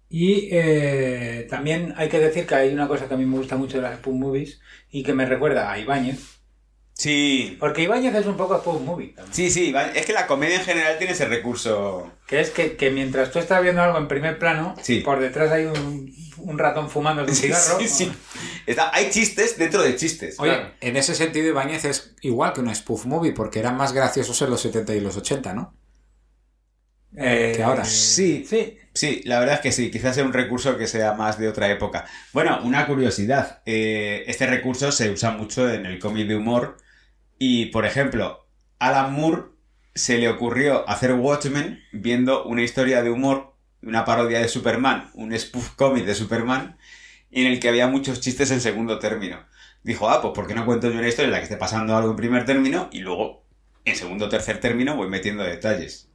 Y 0.08 0.48
eh, 0.52 1.46
también 1.50 1.94
hay 1.96 2.08
que 2.08 2.20
decir 2.20 2.46
que 2.46 2.54
hay 2.54 2.72
una 2.72 2.86
cosa 2.86 3.08
que 3.08 3.14
a 3.14 3.16
mí 3.16 3.24
me 3.24 3.38
gusta 3.38 3.56
mucho 3.56 3.78
de 3.78 3.82
las 3.82 3.96
Spoon 3.98 4.20
Movies 4.20 4.60
y 4.90 5.02
que 5.02 5.14
me 5.14 5.26
recuerda 5.26 5.70
a 5.72 5.78
Ibáñez. 5.78 6.36
Sí, 6.92 7.56
Porque 7.60 7.82
Ibáñez 7.82 8.14
es 8.14 8.26
un 8.26 8.36
poco 8.36 8.56
Spoon 8.58 8.84
Movie 8.84 9.08
también. 9.08 9.34
sí, 9.34 9.50
sí, 9.50 9.74
es 9.94 10.06
que 10.06 10.12
la 10.14 10.26
comedia 10.26 10.56
en 10.56 10.64
general 10.64 10.96
tiene 10.96 11.12
ese 11.12 11.26
recurso. 11.26 12.10
Que 12.26 12.40
es 12.40 12.50
que, 12.50 12.76
que 12.76 12.90
mientras 12.90 13.30
tú 13.32 13.38
estás 13.38 13.62
viendo 13.62 13.82
algo 13.82 13.98
en 13.98 14.08
primer 14.08 14.38
plano, 14.38 14.74
Sí. 14.80 15.00
por 15.00 15.18
detrás 15.20 15.50
hay 15.52 15.64
un, 15.66 16.10
un 16.38 16.58
ratón 16.58 16.88
fumando 16.90 17.22
un 17.22 17.28
Sí, 17.34 17.42
cigarro. 17.46 17.78
sí, 17.80 17.88
sí. 17.88 18.12
Está- 18.66 18.90
hay 18.94 19.10
chistes 19.10 19.56
dentro 19.58 19.82
de 19.82 19.96
chistes. 19.96 20.38
Oye, 20.38 20.52
Claro. 20.54 20.70
en 20.80 20.96
ese 20.96 21.14
sentido 21.14 21.48
Ibáñez 21.48 21.84
es 21.84 22.14
igual 22.22 22.52
que 22.52 22.60
una 22.60 22.74
spoof 22.74 23.06
movie 23.06 23.32
porque 23.32 23.58
eran 23.58 23.76
más 23.76 23.92
graciosos 23.92 24.40
en 24.42 24.50
los 24.50 24.60
70 24.60 24.94
y 24.94 25.00
los 25.00 25.16
80, 25.16 25.52
¿no? 25.54 25.74
Eh, 27.16 27.52
Que 27.56 27.62
ahora. 27.62 27.84
Sí. 27.84 28.44
Sí. 28.48 28.76
Sí, 28.92 29.22
la 29.24 29.38
verdad 29.38 29.56
es 29.56 29.60
que 29.60 29.72
sí, 29.72 29.90
quizás 29.90 30.14
sea 30.14 30.24
un 30.24 30.32
recurso 30.32 30.76
que 30.78 30.86
sea 30.86 31.12
más 31.14 31.38
de 31.38 31.48
otra 31.48 31.70
época. 31.70 32.06
Bueno, 32.32 32.60
una 32.62 32.86
curiosidad, 32.86 33.62
eh, 33.66 34.24
este 34.26 34.46
recurso 34.46 34.90
se 34.90 35.10
usa 35.10 35.30
mucho 35.32 35.70
en 35.70 35.84
el 35.86 35.98
cómic 35.98 36.26
de 36.28 36.36
humor 36.36 36.78
y, 37.38 37.66
por 37.66 37.84
ejemplo, 37.86 38.46
Alan 38.78 39.12
Moore 39.12 39.42
se 39.94 40.18
le 40.18 40.28
ocurrió 40.28 40.88
hacer 40.88 41.12
Watchmen 41.14 41.80
viendo 41.92 42.44
una 42.44 42.62
historia 42.62 43.02
de 43.02 43.10
humor, 43.10 43.54
una 43.86 44.04
parodia 44.04 44.40
de 44.40 44.48
Superman, 44.48 45.10
un 45.14 45.36
spoof 45.38 45.70
cómic 45.70 46.04
de 46.04 46.14
Superman, 46.14 46.76
en 47.30 47.46
el 47.46 47.60
que 47.60 47.68
había 47.68 47.86
muchos 47.86 48.20
chistes 48.20 48.50
en 48.50 48.60
segundo 48.60 48.98
término. 48.98 49.46
Dijo, 49.82 50.10
ah, 50.10 50.20
pues 50.20 50.34
¿por 50.34 50.46
qué 50.46 50.54
no 50.54 50.66
cuento 50.66 50.90
yo 50.90 50.98
una 50.98 51.08
historia 51.08 51.26
en 51.26 51.32
la 51.32 51.38
que 51.38 51.44
esté 51.44 51.56
pasando 51.56 51.96
algo 51.96 52.10
en 52.10 52.16
primer 52.16 52.44
término 52.44 52.88
y 52.92 52.98
luego 53.00 53.44
en 53.84 53.94
segundo 53.94 54.26
o 54.26 54.28
tercer 54.28 54.58
término 54.58 54.96
voy 54.96 55.08
metiendo 55.08 55.44
detalles? 55.44 56.08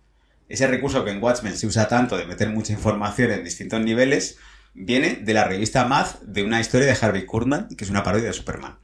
Ese 0.50 0.68
recurso 0.68 1.06
que 1.06 1.12
en 1.12 1.24
Watchmen 1.24 1.58
se 1.58 1.68
usa 1.68 1.88
tanto 1.88 2.18
de 2.18 2.26
meter 2.26 2.50
mucha 2.50 2.74
información 2.74 3.32
en 3.32 3.46
distintos 3.46 3.80
niveles 3.80 4.38
viene 4.74 5.16
de 5.16 5.34
la 5.34 5.46
revista 5.46 5.86
Math 5.86 6.22
de 6.22 6.44
una 6.44 6.60
historia 6.60 6.88
de 6.88 6.98
Harvey 7.00 7.26
Kurtman, 7.26 7.70
que 7.70 7.86
es 7.86 7.90
una 7.90 8.04
parodia 8.04 8.28
de 8.28 8.34
Superman. 8.34 8.78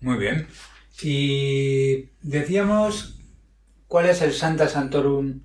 Muy 0.00 0.18
bien. 0.18 0.48
Y 1.00 2.08
decíamos 2.22 3.20
cuál 3.86 4.06
es 4.06 4.20
el 4.22 4.32
Santa 4.32 4.68
Santorum 4.68 5.42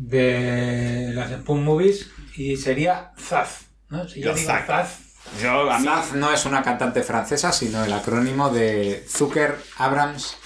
de 0.00 1.10
las 1.14 1.30
Spoon 1.30 1.62
Movies 1.62 2.10
y 2.34 2.56
sería 2.56 3.12
Zaz. 3.18 3.66
¿no? 3.90 4.08
Si 4.08 4.20
yo 4.20 4.34
digo 4.34 4.46
Zaz. 4.46 4.66
Zaz, 4.66 4.98
Yo, 5.42 5.70
a 5.70 5.78
mí, 5.78 5.84
Zaz 5.84 6.14
no 6.14 6.32
es 6.32 6.46
una 6.46 6.62
cantante 6.62 7.02
francesa, 7.02 7.52
sino 7.52 7.84
el 7.84 7.92
acrónimo 7.92 8.48
de 8.50 9.04
Zucker, 9.06 9.56
Abrams 9.76 10.36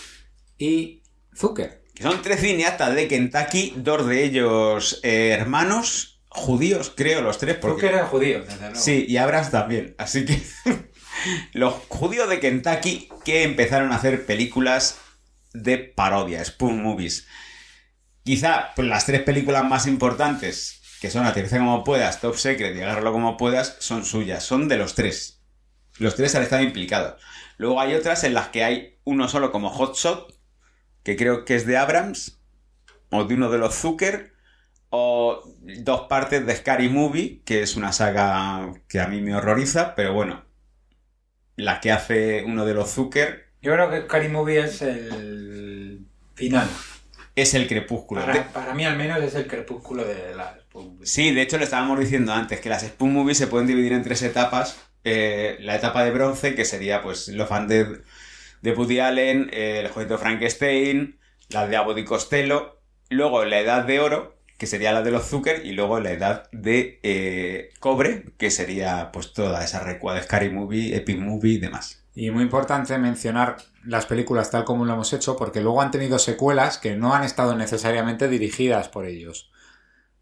y 0.58 1.02
Zucker. 1.36 1.84
que 1.94 2.02
son 2.02 2.20
tres 2.20 2.40
cineastas 2.40 2.94
de 2.96 3.06
Kentucky, 3.06 3.74
dos 3.76 4.06
de 4.06 4.24
ellos 4.24 5.00
eh, 5.04 5.30
hermanos 5.38 6.20
judíos, 6.28 6.92
creo, 6.96 7.22
los 7.22 7.38
tres. 7.38 7.56
Porque... 7.56 7.82
que 7.82 7.94
eres 7.94 8.08
judío, 8.08 8.40
desde 8.40 8.58
luego. 8.58 8.74
Sí, 8.74 9.06
y 9.08 9.16
Abrams 9.18 9.52
también. 9.52 9.94
Así 9.98 10.24
que 10.24 10.42
los 11.52 11.74
judíos 11.88 12.28
de 12.28 12.40
Kentucky 12.40 13.08
que 13.24 13.44
empezaron 13.44 13.92
a 13.92 13.96
hacer 13.96 14.26
películas 14.26 14.98
de 15.52 15.78
parodia, 15.78 16.44
spoon 16.44 16.82
movies. 16.82 17.28
Quizá 18.24 18.70
pues, 18.74 18.88
las 18.88 19.04
tres 19.04 19.22
películas 19.22 19.64
más 19.64 19.86
importantes, 19.86 20.80
que 21.00 21.10
son 21.10 21.26
Aterriza 21.26 21.58
como 21.58 21.84
puedas, 21.84 22.20
Top 22.20 22.36
Secret 22.36 22.74
y 22.74 22.80
Agárralo 22.80 23.12
como 23.12 23.36
puedas, 23.36 23.76
son 23.80 24.04
suyas. 24.04 24.42
Son 24.42 24.66
de 24.66 24.78
los 24.78 24.94
tres. 24.94 25.42
Los 25.98 26.16
tres 26.16 26.34
han 26.34 26.42
estado 26.42 26.62
implicados. 26.62 27.22
Luego 27.58 27.80
hay 27.80 27.94
otras 27.94 28.24
en 28.24 28.34
las 28.34 28.48
que 28.48 28.64
hay 28.64 28.98
uno 29.04 29.28
solo 29.28 29.52
como 29.52 29.68
Hot 29.68 29.96
Shot, 29.96 30.34
que 31.02 31.16
creo 31.16 31.44
que 31.44 31.54
es 31.54 31.66
de 31.66 31.76
Abrams, 31.76 32.40
o 33.10 33.24
de 33.24 33.34
uno 33.34 33.50
de 33.50 33.58
los 33.58 33.74
Zucker, 33.74 34.32
o 34.88 35.42
dos 35.60 36.02
partes 36.08 36.46
de 36.46 36.56
Scary 36.56 36.88
Movie, 36.88 37.42
que 37.44 37.62
es 37.62 37.76
una 37.76 37.92
saga 37.92 38.72
que 38.88 39.00
a 39.00 39.06
mí 39.06 39.20
me 39.20 39.36
horroriza, 39.36 39.94
pero 39.94 40.14
bueno, 40.14 40.44
la 41.56 41.80
que 41.80 41.92
hace 41.92 42.42
uno 42.44 42.64
de 42.64 42.74
los 42.74 42.90
Zucker 42.90 43.50
Yo 43.60 43.72
creo 43.72 43.90
que 43.90 44.02
Scary 44.02 44.28
Movie 44.28 44.60
es 44.60 44.82
el 44.82 46.06
final. 46.34 46.68
Es 47.36 47.54
el 47.54 47.66
crepúsculo. 47.66 48.20
De- 48.20 48.26
Para, 48.26 48.48
para 48.52 48.74
mí 48.74 48.84
al 48.84 48.96
menos 48.96 49.22
es 49.22 49.34
el 49.34 49.46
crepúsculo 49.46 50.04
de 50.04 50.34
las 50.34 50.58
Spoon 50.60 50.94
Movies. 50.94 51.10
Sí, 51.10 51.32
de 51.34 51.42
hecho 51.42 51.58
lo 51.58 51.64
estábamos 51.64 51.98
diciendo 51.98 52.32
antes, 52.32 52.60
que 52.60 52.68
las 52.68 52.82
Spoon 52.82 53.12
Movies 53.12 53.38
se 53.38 53.46
pueden 53.46 53.66
dividir 53.66 53.92
en 53.92 54.02
tres 54.02 54.22
etapas. 54.22 54.78
Eh, 55.04 55.56
la 55.60 55.76
etapa 55.76 56.04
de 56.04 56.10
bronce, 56.12 56.54
que 56.54 56.64
sería 56.64 57.02
pues 57.02 57.28
Los 57.28 57.48
Fan 57.48 57.68
de, 57.68 58.00
de 58.62 58.72
Woody 58.72 59.00
Allen, 59.00 59.50
eh, 59.52 59.80
El 59.84 59.88
Jueguito 59.88 60.16
Frankenstein, 60.18 61.18
la 61.50 61.66
de 61.66 61.76
Abbott 61.76 61.98
y 61.98 62.04
Costello. 62.04 62.80
Luego 63.10 63.44
la 63.44 63.60
edad 63.60 63.84
de 63.84 64.00
oro, 64.00 64.38
que 64.58 64.66
sería 64.66 64.92
la 64.92 65.02
de 65.02 65.10
los 65.10 65.26
Zucker. 65.28 65.66
Y 65.66 65.72
luego 65.72 66.00
la 66.00 66.12
edad 66.12 66.48
de 66.52 67.00
eh, 67.02 67.70
cobre, 67.80 68.24
que 68.38 68.50
sería 68.50 69.10
pues 69.12 69.32
toda 69.34 69.62
esa 69.64 69.80
recua 69.80 70.14
de 70.14 70.22
Scary 70.22 70.50
Movie, 70.50 70.96
Epic 70.96 71.18
Movie 71.18 71.54
y 71.54 71.58
demás. 71.58 72.03
Y 72.14 72.30
muy 72.30 72.44
importante 72.44 72.96
mencionar 72.96 73.56
las 73.84 74.06
películas 74.06 74.50
tal 74.50 74.64
como 74.64 74.84
lo 74.84 74.92
hemos 74.92 75.12
hecho, 75.12 75.36
porque 75.36 75.60
luego 75.60 75.82
han 75.82 75.90
tenido 75.90 76.18
secuelas 76.18 76.78
que 76.78 76.96
no 76.96 77.12
han 77.14 77.24
estado 77.24 77.56
necesariamente 77.56 78.28
dirigidas 78.28 78.88
por 78.88 79.04
ellos. 79.04 79.50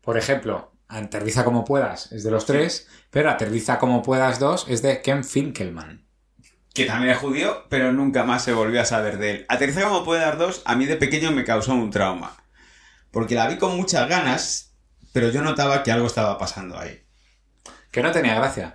Por 0.01 0.17
ejemplo, 0.17 0.73
Aterriza 0.89 1.45
como 1.45 1.65
puedas 1.65 2.11
es 2.13 2.23
de 2.25 2.31
los 2.31 2.47
tres, 2.47 2.89
pero 3.11 3.31
Aterriza 3.31 3.79
como 3.79 4.03
puedas 4.03 4.39
2 4.39 4.67
es 4.69 4.83
de 4.83 5.03
Ken 5.03 5.25
Finkelman. 5.25 6.07
que 6.75 6.87
también 6.87 7.13
es 7.13 7.19
judío, 7.19 7.67
pero 7.69 7.93
nunca 7.93 8.25
más 8.25 8.45
se 8.45 8.55
volvió 8.55 8.81
a 8.81 8.87
saber 8.87 9.19
de 9.19 9.31
él. 9.31 9.47
Aterriza 9.49 9.83
como 9.89 10.15
dar 10.15 10.39
dos, 10.39 10.63
a 10.65 10.75
mí 10.75 10.87
de 10.87 10.97
pequeño 10.97 11.31
me 11.31 11.45
causó 11.45 11.75
un 11.75 11.91
trauma. 11.91 12.37
Porque 13.11 13.35
la 13.35 13.47
vi 13.47 13.59
con 13.59 13.77
muchas 13.77 14.09
ganas, 14.09 14.75
pero 15.13 15.29
yo 15.29 15.43
notaba 15.43 15.83
que 15.83 15.93
algo 15.93 16.07
estaba 16.07 16.39
pasando 16.39 16.79
ahí. 16.79 17.05
Que 17.91 18.03
no 18.03 18.11
tenía 18.11 18.35
gracia. 18.35 18.75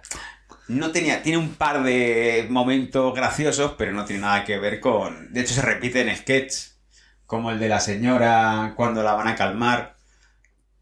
No 0.67 0.91
tenía, 0.91 1.23
tiene 1.23 1.37
un 1.37 1.55
par 1.55 1.83
de 1.83 2.45
momentos 2.49 3.15
graciosos, 3.15 3.75
pero 3.77 3.93
no 3.93 4.05
tiene 4.05 4.23
nada 4.23 4.43
que 4.43 4.59
ver 4.59 4.79
con... 4.81 5.31
De 5.31 5.41
hecho, 5.41 5.53
se 5.53 5.61
repite 5.61 6.01
en 6.01 6.15
sketch, 6.15 6.53
como 7.25 7.51
el 7.51 7.59
de 7.59 7.69
la 7.69 7.79
señora 7.79 8.73
cuando 8.75 9.01
la 9.01 9.13
van 9.13 9.29
a 9.29 9.35
calmar, 9.35 9.95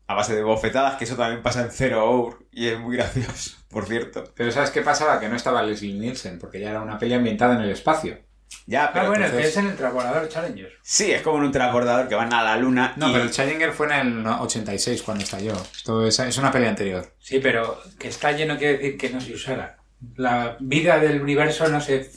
a 0.08 0.14
base 0.16 0.36
de 0.36 0.44
bofetadas, 0.44 0.96
que 0.96 1.04
eso 1.04 1.16
también 1.16 1.44
pasa 1.44 1.62
en 1.62 1.72
Zero 1.72 2.04
Hour, 2.04 2.48
y 2.52 2.68
es 2.68 2.80
muy 2.80 2.98
gracioso, 2.98 3.58
por 3.70 3.86
cierto. 3.86 4.24
Pero 4.36 4.52
¿sabes 4.52 4.72
qué 4.72 4.82
pasaba? 4.82 5.20
Que 5.20 5.30
no 5.30 5.36
estaba 5.36 5.62
Leslie 5.62 5.94
Nielsen, 5.94 6.40
porque 6.40 6.60
ya 6.60 6.72
era 6.72 6.82
una 6.82 6.98
peli 6.98 7.14
ambientada 7.14 7.56
en 7.56 7.62
el 7.62 7.72
espacio. 7.72 8.25
Ya, 8.68 8.92
pero... 8.92 9.06
Ah, 9.06 9.10
bueno, 9.10 9.26
entonces- 9.26 9.46
que 9.46 9.52
es 9.52 9.58
en 9.58 9.68
el 9.72 9.76
transbordador 9.76 10.28
Challenger. 10.28 10.72
Sí, 10.82 11.12
es 11.12 11.22
como 11.22 11.38
en 11.38 11.44
un 11.46 11.52
transbordador 11.52 12.08
que 12.08 12.16
van 12.16 12.34
a 12.34 12.44
la 12.44 12.58
luna 12.58 12.94
No, 12.98 13.10
y- 13.10 13.14
pero 13.14 13.24
el 13.26 13.32
Challenger 13.32 13.72
fue 13.74 13.86
en 13.88 14.20
el 14.22 14.28
86 14.28 15.04
cuando 15.04 15.24
estalló. 15.24 15.54
Esto 15.54 16.06
es, 16.06 16.18
es 16.20 16.38
una 16.38 16.52
peli 16.52 16.66
anterior. 16.66 17.14
Sí, 17.20 17.40
pero 17.40 17.80
que 18.00 18.08
está 18.08 18.32
lleno 18.32 18.58
quiere 18.58 18.78
decir 18.78 18.98
que 18.98 19.10
no 19.12 19.22
se 19.22 19.34
usara. 19.34 19.78
La 20.16 20.58
vida 20.60 21.00
del 21.00 21.22
universo 21.22 21.68
no 21.68 21.80
se 21.80 22.10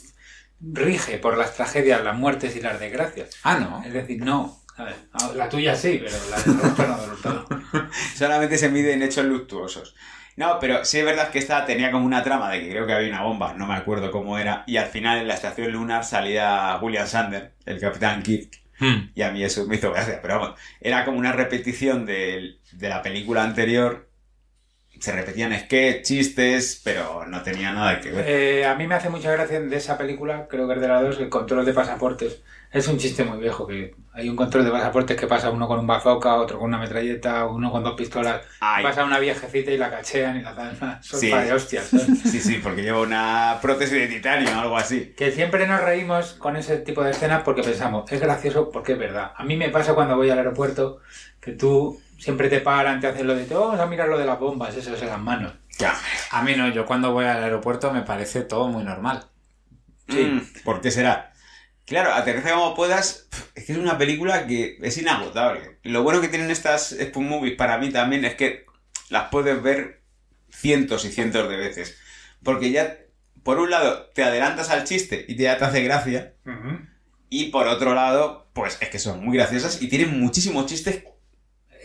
rige 0.61 1.19
por 1.19 1.37
las 1.39 1.55
tragedias, 1.55 2.03
las 2.03 2.17
muertes 2.17 2.57
y 2.57 2.61
las 2.61 2.81
desgracias. 2.81 3.31
Ah, 3.45 3.59
no. 3.59 3.83
Es 3.85 3.93
decir, 3.93 4.21
no. 4.23 4.61
¿sabes? 4.77 4.95
La 5.35 5.49
tuya 5.49 5.75
sí, 5.77 6.01
pero 6.03 6.17
la 6.31 6.37
del 6.43 6.61
resto 6.61 6.87
no 6.87 6.99
del 7.07 7.21
todo. 7.21 7.49
solamente 8.17 8.57
se 8.59 8.69
mide 8.69 8.93
en 8.93 9.03
hechos 9.03 9.25
luctuosos. 9.27 9.95
No, 10.39 10.61
pero 10.61 10.85
sí 10.85 11.01
es 11.01 11.05
verdad 11.05 11.33
que 11.33 11.41
esta 11.41 11.67
tenía 11.67 11.91
como 11.91 12.07
una 12.07 12.23
trama 12.23 12.49
de 12.53 12.61
que 12.61 12.71
creo 12.71 12.87
que 12.87 12.93
había 12.93 13.09
una 13.09 13.23
bomba, 13.23 13.55
no 13.55 13.67
me 13.67 13.75
acuerdo 13.75 14.13
cómo 14.13 14.39
era, 14.39 14.63
y 14.69 14.77
al 14.77 14.87
final 14.87 15.19
en 15.19 15.27
la 15.27 15.35
estación 15.35 15.73
lunar 15.73 16.05
salía 16.05 16.79
William 16.81 17.09
Sander, 17.09 17.55
el 17.67 17.81
capitán 17.81 18.23
Kirk, 18.23 18.49
y 19.17 19.23
a 19.23 19.33
mí 19.33 19.43
eso 19.43 19.67
me 19.67 19.75
hizo 19.75 19.91
gracia, 19.91 20.21
pero 20.23 20.39
vamos, 20.39 20.61
era 20.81 21.05
como 21.05 21.19
una 21.19 21.33
repetición 21.33 22.07
de, 22.07 22.59
de 22.71 22.89
la 22.89 23.03
película 23.03 23.43
anterior, 23.43 24.08
se 25.01 25.13
repetían 25.13 25.53
sketches, 25.59 26.03
chistes, 26.09 26.81
pero 26.85 27.25
no 27.27 27.43
tenía 27.43 27.73
nada 27.73 28.01
que 28.01 28.11
ver. 28.11 28.25
Eh, 28.29 28.67
a 28.67 28.75
mí 28.75 28.87
me 28.87 28.95
hace 28.95 29.09
mucha 29.11 29.31
gracia 29.33 29.61
de 29.61 29.77
esa 29.77 29.97
película, 29.99 30.47
creo 30.49 30.67
que 30.69 30.75
es 30.75 30.81
de 30.81 30.89
las 30.89 31.03
dos, 31.03 31.19
el 31.21 31.29
control 31.29 31.65
de 31.65 31.73
pasaportes. 31.73 32.41
Es 32.71 32.87
un 32.87 32.99
chiste 32.99 33.25
muy 33.25 33.39
viejo, 33.39 33.67
que 33.67 33.95
hay 34.13 34.29
un 34.29 34.37
control 34.37 34.63
de 34.63 34.71
pasaportes 34.71 35.17
que 35.17 35.27
pasa 35.27 35.49
uno 35.49 35.67
con 35.67 35.79
un 35.79 35.87
bazooka, 35.87 36.35
otro 36.35 36.59
con 36.59 36.69
una 36.69 36.79
metralleta, 36.79 37.47
uno 37.47 37.71
con 37.73 37.83
dos 37.83 37.95
pistolas. 37.95 38.43
Ay. 38.61 38.83
Pasa 38.85 39.05
una 39.05 39.19
viejecita 39.19 39.71
y 39.71 39.79
la 39.79 39.91
cachean 39.91 40.37
y 40.37 40.43
la 40.43 40.53
dan 40.53 40.77
una 40.79 41.03
sopa 41.03 41.19
Sí. 41.21 41.31
de 41.31 41.53
hostias. 41.55 41.89
Sí, 42.25 42.41
sí, 42.41 42.61
porque 42.63 42.83
lleva 42.83 43.01
una 43.01 43.59
prótesis 43.63 43.95
de 43.95 44.09
titanio 44.09 44.51
o 44.51 44.61
algo 44.61 44.77
así. 44.77 45.15
Que 45.17 45.31
siempre 45.33 45.67
nos 45.67 45.81
reímos 45.81 46.35
con 46.35 46.57
ese 46.57 46.77
tipo 46.79 47.03
de 47.03 47.13
escenas 47.13 47.43
porque 47.43 47.63
pensamos, 47.63 48.11
es 48.13 48.21
gracioso 48.21 48.71
porque 48.71 48.93
es 48.93 48.99
verdad. 48.99 49.33
A 49.35 49.45
mí 49.45 49.57
me 49.57 49.71
pasa 49.71 49.95
cuando 49.95 50.17
voy 50.17 50.29
al 50.29 50.37
aeropuerto 50.37 51.01
que 51.41 51.53
tú 51.53 51.99
siempre 52.19 52.49
te 52.49 52.61
paran, 52.61 53.01
te 53.01 53.07
hacen 53.07 53.27
lo 53.27 53.35
de, 53.35 53.45
"Te 53.45 53.55
vamos 53.55 53.81
a 53.81 53.87
mirar 53.87 54.09
lo 54.09 54.19
de 54.19 54.27
las 54.27 54.39
bombas, 54.39 54.75
eso 54.77 54.95
es 54.95 55.03
en 55.03 55.09
las 55.09 55.21
manos. 55.21 55.53
Ya. 55.79 55.95
A 56.33 56.43
mí 56.43 56.55
no, 56.57 56.69
yo 56.69 56.85
cuando 56.85 57.13
voy 57.13 57.25
al 57.25 57.43
aeropuerto 57.43 57.93
me 57.93 58.03
parece 58.03 58.43
todo 58.43 58.69
muy 58.69 58.85
normal. 58.85 59.29
Sí. 60.09 60.43
¿Por 60.65 60.81
qué 60.81 60.91
será? 60.91 61.33
Claro, 61.87 62.13
aterriza 62.13 62.53
como 62.53 62.75
puedas. 62.75 63.29
Es 63.55 63.65
que 63.65 63.73
es 63.73 63.79
una 63.79 63.97
película 63.97 64.47
que 64.47 64.79
es 64.83 64.99
inagotable. 64.99 65.79
Lo 65.85 66.03
bueno 66.03 66.21
que 66.21 66.29
tienen 66.29 66.51
estas 66.51 66.97
Spoon 67.01 67.29
Movies 67.29 67.57
para 67.57 67.79
mí 67.79 67.91
también 67.91 68.25
es 68.25 68.35
que 68.35 68.67
las 69.09 69.29
puedes 69.31 69.63
ver 69.63 70.03
cientos 70.51 71.05
y 71.05 71.13
cientos 71.13 71.49
de 71.49 71.57
veces. 71.57 71.99
Porque 72.43 72.71
ya, 72.71 72.99
por 73.43 73.59
un 73.59 73.71
lado, 73.71 74.11
te 74.15 74.23
adelantas 74.25 74.71
al 74.71 74.85
chiste 74.85 75.25
y 75.29 75.37
ya 75.37 75.57
te 75.57 75.65
hace 75.65 75.83
gracia. 75.83 76.35
Y 77.31 77.47
por 77.47 77.67
otro 77.69 77.95
lado, 77.95 78.49
pues 78.55 78.79
es 78.81 78.89
que 78.89 78.99
son 78.99 79.25
muy 79.25 79.37
graciosas 79.37 79.81
y 79.81 79.89
tienen 79.89 80.19
muchísimos 80.21 80.67
chistes. 80.67 81.05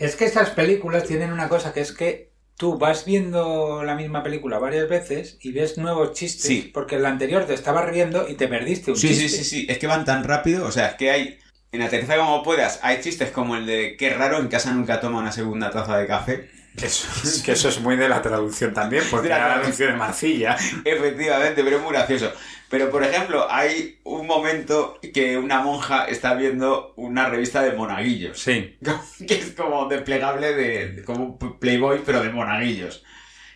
Es 0.03 0.15
que 0.15 0.25
estas 0.25 0.49
películas 0.51 1.03
tienen 1.05 1.31
una 1.31 1.47
cosa 1.49 1.73
que 1.73 1.81
es 1.81 1.91
que 1.93 2.31
tú 2.57 2.77
vas 2.77 3.05
viendo 3.05 3.83
la 3.83 3.95
misma 3.95 4.21
película 4.21 4.59
varias 4.59 4.87
veces 4.89 5.37
y 5.41 5.51
ves 5.51 5.77
nuevos 5.77 6.13
chistes 6.13 6.45
Sí. 6.45 6.71
porque 6.73 6.95
en 6.95 7.03
la 7.03 7.09
anterior 7.09 7.45
te 7.45 7.53
estabas 7.53 7.85
riendo 7.89 8.27
y 8.29 8.35
te 8.35 8.47
perdiste 8.47 8.91
un 8.91 8.97
Sí, 8.97 9.07
chiste. 9.09 9.29
sí, 9.29 9.37
sí, 9.37 9.43
sí. 9.43 9.65
Es 9.69 9.77
que 9.79 9.87
van 9.87 10.05
tan 10.05 10.23
rápido. 10.23 10.65
O 10.65 10.71
sea, 10.71 10.87
es 10.87 10.93
que 10.95 11.11
hay. 11.11 11.39
En 11.71 11.81
Aterriza 11.81 12.17
como 12.17 12.43
puedas, 12.43 12.79
hay 12.83 13.01
chistes 13.01 13.31
como 13.31 13.55
el 13.55 13.65
de 13.65 13.95
qué 13.97 14.11
raro, 14.11 14.37
en 14.37 14.47
casa 14.47 14.71
nunca 14.71 14.99
toma 14.99 15.17
una 15.19 15.31
segunda 15.31 15.71
taza 15.71 15.97
de 15.97 16.05
café. 16.05 16.49
Eso, 16.79 17.07
que 17.43 17.53
eso 17.53 17.69
es 17.69 17.79
muy 17.81 17.95
de 17.95 18.09
la 18.09 18.21
traducción 18.21 18.73
también, 18.73 19.03
porque 19.09 19.23
De 19.23 19.29
la 19.29 19.37
era 19.37 19.47
la 19.47 19.53
traducción. 19.61 19.87
traducción 19.87 19.91
de 19.91 19.97
Marcilla. 19.97 20.57
Efectivamente, 20.85 21.63
pero 21.63 21.77
es 21.77 21.83
muy 21.83 21.91
gracioso. 21.93 22.31
Pero, 22.73 22.89
por 22.89 23.03
ejemplo, 23.03 23.45
hay 23.51 23.99
un 24.03 24.25
momento 24.25 24.97
que 25.13 25.37
una 25.37 25.61
monja 25.61 26.05
está 26.05 26.33
viendo 26.33 26.93
una 26.97 27.29
revista 27.29 27.61
de 27.61 27.73
monaguillos. 27.73 28.39
Sí. 28.39 28.79
Que 29.27 29.35
es 29.35 29.51
como 29.51 29.87
desplegable 29.87 30.53
de, 30.55 30.87
de- 30.93 31.03
como 31.03 31.37
Playboy, 31.37 32.01
pero 32.03 32.23
de 32.23 32.29
monaguillos. 32.31 33.03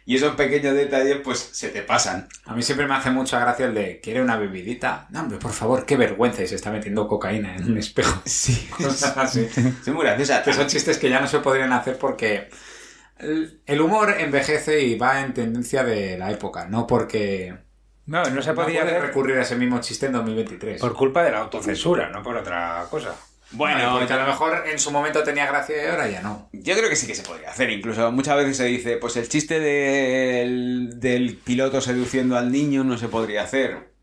Y 0.06 0.18
esos 0.18 0.36
pequeños 0.36 0.76
detalles, 0.76 1.18
pues, 1.24 1.40
se 1.40 1.70
te 1.70 1.82
pasan. 1.82 2.30
A 2.46 2.54
mí 2.56 2.62
siempre 2.62 2.86
me 2.86 2.94
hace 2.94 3.10
mucha 3.10 3.40
gracia 3.40 3.66
el 3.66 3.74
de, 3.74 4.00
¿quiere 4.02 4.22
una 4.22 4.38
bebidita? 4.38 5.08
No, 5.10 5.22
hombre, 5.22 5.40
por 5.40 5.52
favor, 5.52 5.84
qué 5.88 5.98
vergüenza. 5.98 6.44
Y 6.44 6.48
se 6.48 6.54
está 6.56 6.70
metiendo 6.72 7.08
cocaína 7.08 7.56
en 7.56 7.72
un 7.72 7.78
espejo. 7.80 8.22
Sí. 8.26 8.70
Cosas 8.78 9.18
así. 9.18 9.48
Es 9.56 9.88
muy 9.88 10.06
graciosa. 10.06 10.44
Que 10.44 10.54
son 10.54 10.68
chistes 10.68 11.00
que 11.00 11.10
ya 11.10 11.20
no 11.20 11.28
se 11.28 11.40
podrían 11.40 11.74
hacer 11.74 11.98
porque 11.98 12.50
el 13.20 13.82
humor 13.82 14.16
envejece 14.20 14.84
y 14.84 14.96
va 14.96 15.22
en 15.22 15.34
tendencia 15.34 15.84
de 15.84 16.20
la 16.20 16.30
época, 16.32 16.68
no 16.68 16.86
porque 16.86 17.66
No, 18.08 18.24
no 18.24 18.42
se 18.42 18.50
no 18.50 18.56
podía 18.56 18.84
hacer 18.84 19.02
recurrir 19.02 19.38
a 19.38 19.42
ese 19.42 19.56
mismo 19.56 19.80
chiste 19.82 20.08
en 20.08 20.14
2023. 20.14 20.82
por 20.82 20.96
culpa 20.96 21.24
de 21.24 21.32
la 21.32 21.40
autocensura, 21.40 22.10
no 22.10 22.24
por 22.24 22.38
otra 22.38 22.86
cosa. 22.90 23.16
Bueno, 23.52 23.98
porque 23.98 24.12
a 24.12 24.18
lo 24.18 24.28
mejor 24.28 24.64
en 24.70 24.78
su 24.78 24.92
momento 24.92 25.24
tenía 25.24 25.46
gracia 25.46 25.82
y 25.82 25.88
ahora 25.88 26.10
ya 26.10 26.22
no. 26.22 26.50
Yo 26.52 26.76
creo 26.76 26.90
que 26.90 26.96
sí 26.96 27.08
que 27.08 27.16
se 27.16 27.24
podría 27.24 27.50
hacer. 27.50 27.70
Incluso 27.70 28.12
muchas 28.12 28.36
veces 28.38 28.58
se 28.58 28.66
dice, 28.66 28.98
pues 28.98 29.16
el 29.16 29.30
chiste 29.30 29.60
del, 29.60 31.00
del 31.00 31.38
piloto 31.38 31.80
seduciendo 31.80 32.38
al 32.38 32.52
niño 32.52 32.84
no 32.84 32.98
se 32.98 33.08
podría 33.08 33.44
hacer. 33.44 33.94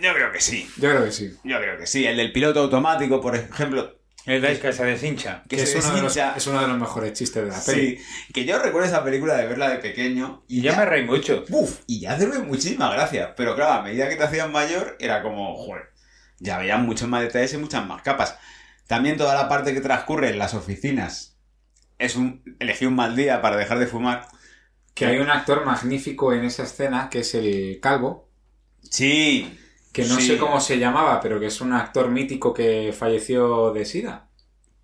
Yo 0.00 0.14
creo 0.14 0.32
que 0.32 0.40
sí. 0.40 0.68
Yo 0.78 0.90
creo 0.90 1.04
que 1.04 1.12
sí. 1.12 1.36
Yo 1.44 1.58
creo 1.58 1.78
que 1.78 1.86
sí. 1.86 2.06
El 2.06 2.16
del 2.16 2.32
piloto 2.32 2.60
automático, 2.60 3.20
por 3.20 3.36
ejemplo, 3.36 3.99
El 4.26 4.42
Dice 4.42 4.60
que 4.60 4.72
se 4.72 4.84
deshincha. 4.84 5.42
que, 5.48 5.56
Que 5.56 5.66
se 5.66 5.78
es, 5.78 5.84
uno 5.86 5.96
de 5.96 6.02
los, 6.02 6.14
deshincha. 6.14 6.36
es 6.36 6.46
uno 6.46 6.60
de 6.60 6.68
los 6.68 6.78
mejores 6.78 7.12
chistes 7.14 7.42
de 7.42 7.50
la 7.50 7.60
peli. 7.64 7.96
Sí. 7.96 8.32
Que 8.32 8.44
yo 8.44 8.58
recuerdo 8.58 8.86
esa 8.86 9.02
película 9.02 9.36
de 9.36 9.46
verla 9.46 9.70
de 9.70 9.78
pequeño 9.78 10.44
y 10.46 10.60
ya, 10.60 10.76
me 10.76 10.84
reí 10.84 11.04
mucho. 11.04 11.44
¡Uf! 11.50 11.80
y 11.86 12.00
ya 12.00 12.12
hacerme 12.12 12.38
muchísima 12.40 12.92
gracia. 12.92 13.34
Pero 13.34 13.54
claro, 13.56 13.72
a 13.72 13.82
medida 13.82 14.08
que 14.08 14.16
te 14.16 14.24
hacías 14.24 14.50
mayor, 14.50 14.96
era 15.00 15.22
como, 15.22 15.56
joder, 15.56 15.90
ya 16.38 16.58
veían 16.58 16.84
muchos 16.84 17.08
más 17.08 17.22
detalles 17.22 17.54
y 17.54 17.58
muchas 17.58 17.86
más 17.86 18.02
capas. 18.02 18.36
También 18.86 19.16
toda 19.16 19.34
la 19.34 19.48
parte 19.48 19.72
que 19.72 19.80
transcurre 19.80 20.28
en 20.30 20.38
las 20.38 20.52
oficinas 20.54 21.38
es 21.98 22.16
un 22.16 22.42
elegí 22.60 22.86
un 22.86 22.94
mal 22.96 23.16
día 23.16 23.40
para 23.40 23.56
dejar 23.56 23.78
de 23.78 23.86
fumar. 23.86 24.26
Que 24.94 25.06
hay 25.06 25.18
un 25.18 25.30
actor 25.30 25.64
magnífico 25.64 26.32
en 26.34 26.44
esa 26.44 26.64
escena 26.64 27.08
que 27.08 27.20
es 27.20 27.34
el 27.34 27.78
calvo, 27.80 28.28
Sí. 28.82 29.58
Que 29.92 30.04
no 30.04 30.16
Sí. 30.16 30.26
sé 30.28 30.38
cómo 30.38 30.60
se 30.60 30.78
llamaba, 30.78 31.20
pero 31.20 31.40
que 31.40 31.46
es 31.46 31.60
un 31.60 31.72
actor 31.72 32.08
mítico 32.10 32.52
que 32.54 32.94
falleció 32.96 33.72
de 33.72 33.84
sida. 33.84 34.28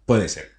Puede 0.05 0.29
ser. 0.29 0.57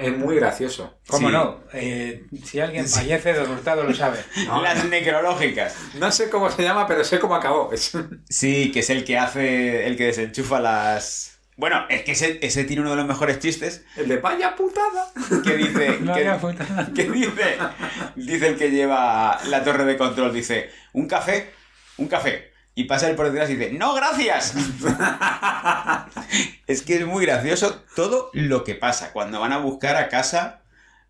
Es 0.00 0.16
muy 0.16 0.36
gracioso. 0.36 0.98
¿Cómo 1.08 1.28
Sí. 1.28 1.32
no? 1.34 1.60
Eh, 1.74 2.24
si 2.42 2.58
alguien 2.58 2.88
fallece, 2.88 3.34
Don 3.34 3.50
Hurtado 3.50 3.82
lo 3.84 3.94
sabe. 3.94 4.18
Las 4.62 4.86
necrológicas. 4.86 5.76
No 5.98 6.10
sé 6.10 6.30
cómo 6.30 6.50
se 6.50 6.62
llama, 6.62 6.86
pero 6.86 7.04
sé 7.04 7.18
cómo 7.18 7.34
acabó. 7.34 7.70
Sí, 8.30 8.70
que 8.72 8.80
es 8.80 8.88
el 8.90 9.04
que 9.04 9.18
hace, 9.18 9.86
el 9.86 9.96
que 9.96 10.06
desenchufa 10.06 10.58
las... 10.60 11.34
Bueno, 11.56 11.84
es 11.90 12.02
que 12.04 12.12
ese, 12.12 12.38
ese 12.40 12.62
tiene 12.64 12.82
uno 12.82 12.90
de 12.92 12.96
los 12.96 13.06
mejores 13.06 13.40
chistes 13.40 13.84
El 13.96 14.06
de 14.08 14.18
vaya 14.18 14.54
putada. 14.56 15.12
que 15.44 15.56
dice... 15.56 15.98
No 16.00 16.14
que, 16.14 16.20
había 16.20 16.38
puta. 16.38 16.88
que 16.94 17.10
dice, 17.10 17.58
dice 18.16 18.46
el 18.46 18.56
que 18.56 18.70
lleva 18.70 19.38
la 19.48 19.64
torre 19.64 19.84
de 19.84 19.96
control, 19.98 20.32
dice, 20.32 20.70
un 20.94 21.06
café, 21.08 21.50
un 21.98 22.06
café. 22.08 22.47
Y 22.78 22.84
pasa 22.84 23.10
el 23.10 23.16
por 23.16 23.28
detrás 23.28 23.50
y 23.50 23.56
dice, 23.56 23.72
no, 23.72 23.92
gracias. 23.92 24.54
es 26.68 26.82
que 26.82 26.94
es 26.98 27.06
muy 27.06 27.26
gracioso 27.26 27.82
todo 27.96 28.30
lo 28.34 28.62
que 28.62 28.76
pasa 28.76 29.12
cuando 29.12 29.40
van 29.40 29.50
a 29.52 29.58
buscar 29.58 29.96
a 29.96 30.08
casa 30.08 30.60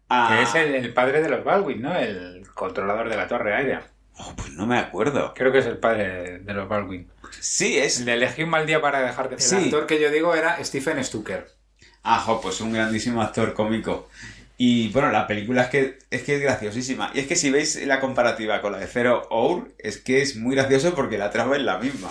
a... 0.08 0.28
Que 0.28 0.42
es 0.44 0.54
el, 0.54 0.74
el 0.76 0.94
padre 0.94 1.20
de 1.20 1.28
los 1.28 1.44
Baldwin, 1.44 1.82
¿no? 1.82 1.94
El 1.94 2.42
controlador 2.54 3.10
de 3.10 3.18
la 3.18 3.28
torre 3.28 3.54
aérea. 3.54 3.82
Oh, 4.16 4.32
pues 4.34 4.48
no 4.52 4.66
me 4.66 4.78
acuerdo. 4.78 5.34
Creo 5.34 5.52
que 5.52 5.58
es 5.58 5.66
el 5.66 5.76
padre 5.76 6.38
de 6.38 6.54
los 6.54 6.66
Baldwin. 6.70 7.06
Sí, 7.38 7.76
es... 7.76 7.98
El 8.00 8.06
de 8.06 8.14
elegí 8.14 8.44
un 8.44 8.48
mal 8.48 8.66
día 8.66 8.80
para 8.80 9.00
dejar 9.00 9.28
de 9.28 9.34
El 9.34 9.42
Sí. 9.42 9.56
actor 9.56 9.86
que 9.86 10.00
yo 10.00 10.10
digo 10.10 10.34
era 10.34 10.64
Stephen 10.64 11.04
Stucker. 11.04 11.50
Ah, 12.02 12.18
jo, 12.20 12.40
pues 12.40 12.62
un 12.62 12.72
grandísimo 12.72 13.20
actor 13.20 13.52
cómico. 13.52 14.08
Y 14.60 14.88
bueno, 14.88 15.12
la 15.12 15.28
película 15.28 15.62
es 15.62 15.68
que, 15.68 15.98
es 16.10 16.24
que 16.24 16.34
es 16.34 16.42
graciosísima. 16.42 17.12
Y 17.14 17.20
es 17.20 17.28
que 17.28 17.36
si 17.36 17.48
veis 17.48 17.80
la 17.86 18.00
comparativa 18.00 18.60
con 18.60 18.72
la 18.72 18.78
de 18.78 18.88
Zero 18.88 19.28
Hour, 19.30 19.72
es 19.78 19.98
que 19.98 20.20
es 20.20 20.34
muy 20.34 20.56
gracioso 20.56 20.96
porque 20.96 21.16
la 21.16 21.30
trama 21.30 21.54
es 21.54 21.62
la 21.62 21.78
misma. 21.78 22.10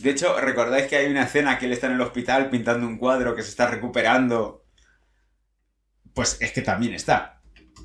De 0.00 0.10
hecho, 0.10 0.38
¿recordáis 0.40 0.88
que 0.88 0.96
hay 0.96 1.06
una 1.06 1.22
escena 1.22 1.60
que 1.60 1.66
él 1.66 1.72
está 1.72 1.86
en 1.86 1.92
el 1.92 2.00
hospital 2.00 2.50
pintando 2.50 2.88
un 2.88 2.98
cuadro 2.98 3.36
que 3.36 3.44
se 3.44 3.50
está 3.50 3.68
recuperando? 3.68 4.64
Pues 6.12 6.38
es 6.40 6.50
que 6.50 6.62
también 6.62 6.92
está. 6.92 7.40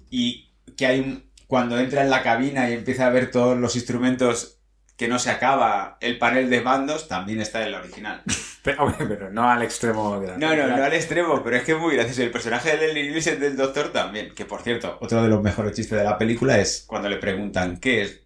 Y 0.09 0.51
que 0.75 0.87
hay 0.87 0.99
un... 0.99 1.31
Cuando 1.45 1.77
entra 1.77 2.01
en 2.01 2.09
la 2.09 2.23
cabina 2.23 2.69
y 2.69 2.73
empieza 2.73 3.05
a 3.05 3.11
ver 3.11 3.29
todos 3.29 3.55
los 3.55 3.75
instrumentos 3.75 4.61
que 4.97 5.09
no 5.09 5.19
se 5.19 5.29
acaba 5.29 5.97
el 6.01 6.17
panel 6.17 6.49
de 6.49 6.61
mandos, 6.61 7.07
también 7.07 7.39
está 7.39 7.63
en 7.63 7.73
la 7.73 7.79
original. 7.79 8.23
Pero, 8.63 8.93
pero 8.97 9.31
no 9.31 9.49
al 9.49 9.63
extremo 9.63 10.19
de 10.19 10.27
la 10.27 10.37
No, 10.37 10.55
no, 10.55 10.67
no 10.67 10.83
al 10.83 10.93
extremo, 10.93 11.43
pero 11.43 11.55
es 11.55 11.63
que 11.63 11.73
es 11.73 11.79
muy 11.79 11.95
gracioso. 11.95 12.23
El 12.23 12.31
personaje 12.31 12.77
de 12.77 12.87
Leslie 12.87 13.09
Nielsen 13.09 13.39
del 13.39 13.57
Doctor 13.57 13.91
también, 13.91 14.33
que 14.35 14.45
por 14.45 14.61
cierto, 14.61 14.97
otro 15.01 15.23
de 15.23 15.29
los 15.29 15.41
mejores 15.41 15.73
chistes 15.73 15.97
de 15.97 16.03
la 16.03 16.17
película 16.17 16.59
es 16.59 16.83
cuando 16.87 17.09
le 17.09 17.17
preguntan 17.17 17.77
qué 17.77 18.03
es. 18.03 18.21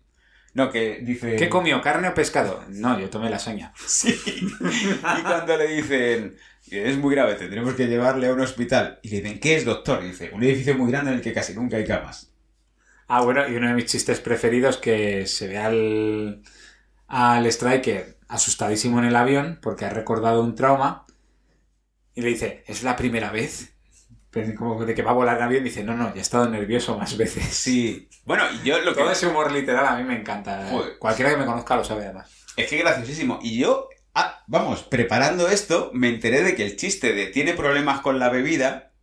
No, 0.54 0.72
que 0.72 1.00
dice... 1.02 1.36
¿Qué 1.36 1.50
comió? 1.50 1.82
¿Carne 1.82 2.08
o 2.08 2.14
pescado? 2.14 2.64
No, 2.70 2.98
yo 2.98 3.10
tomé 3.10 3.30
lasaña. 3.30 3.74
Sí. 3.88 4.18
Y 4.24 5.22
cuando 5.22 5.58
le 5.58 5.68
dicen, 5.68 6.38
es 6.72 6.98
muy 6.98 7.14
grave, 7.14 7.36
tendremos 7.36 7.74
que 7.74 7.88
llevarle 7.88 8.28
a 8.28 8.34
un 8.34 8.40
hospital. 8.40 9.00
Y 9.04 9.10
le 9.10 9.22
dicen, 9.22 9.40
¿qué 9.40 9.56
es 9.56 9.66
doctor? 9.66 10.02
Y 10.04 10.08
dice, 10.08 10.32
un 10.34 10.44
edificio 10.44 10.76
muy 10.76 10.92
grande 10.92 11.12
en 11.12 11.18
el 11.18 11.24
que 11.24 11.34
casi 11.34 11.54
nunca 11.54 11.76
hay 11.76 11.86
camas. 11.86 12.32
Ah, 13.08 13.22
bueno, 13.22 13.48
y 13.48 13.56
uno 13.56 13.68
de 13.68 13.74
mis 13.76 13.86
chistes 13.86 14.20
preferidos 14.20 14.78
que 14.78 15.28
se 15.28 15.48
ve 15.48 15.58
al, 15.58 16.42
al 17.08 17.46
Striker 17.48 18.15
asustadísimo 18.28 19.00
en 19.00 19.06
el 19.06 19.16
avión 19.16 19.60
porque 19.62 19.86
ha 19.86 19.90
recordado 19.90 20.42
un 20.42 20.56
trauma 20.56 21.06
y 22.14 22.22
le 22.22 22.30
dice, 22.30 22.64
¿es 22.68 22.84
la 22.84 22.96
primera 22.96 23.32
vez? 23.32 23.74
Pero 24.32 24.54
como 24.56 24.84
de 24.84 24.94
que 24.94 25.02
va 25.02 25.12
a 25.12 25.16
volar 25.16 25.38
en 25.38 25.44
avión 25.44 25.64
dice, 25.64 25.84
no, 25.84 25.96
no, 25.96 26.10
ya 26.10 26.20
he 26.20 26.22
estado 26.22 26.50
nervioso 26.50 26.98
más 26.98 27.16
veces. 27.18 27.46
Sí. 27.46 28.10
Bueno, 28.26 28.44
y 28.52 28.68
yo 28.68 28.80
lo 28.80 28.94
que... 28.94 29.02
Todo 29.02 29.12
ese 29.12 29.28
humor 29.28 29.52
literal 29.52 29.86
a 29.86 29.98
mí 29.98 30.04
me 30.04 30.20
encanta. 30.20 30.68
Joder. 30.70 30.98
Cualquiera 30.98 31.32
que 31.32 31.38
me 31.38 31.46
conozca 31.46 31.76
lo 31.76 31.84
sabe 31.84 32.06
además. 32.06 32.30
Es 32.58 32.70
que 32.70 32.78
graciosísimo. 32.78 33.40
Y 33.42 33.60
yo, 33.60 33.90
ah, 34.14 34.44
vamos, 34.48 34.84
preparando 34.84 35.48
esto, 35.50 35.92
me 35.94 36.10
enteré 36.10 36.44
de 36.44 36.56
que 36.56 36.66
el 36.66 36.76
chiste 36.76 37.14
de 37.14 37.28
tiene 37.28 37.54
problemas 37.54 38.02
con 38.02 38.20
la 38.20 38.30
bebida 38.30 38.94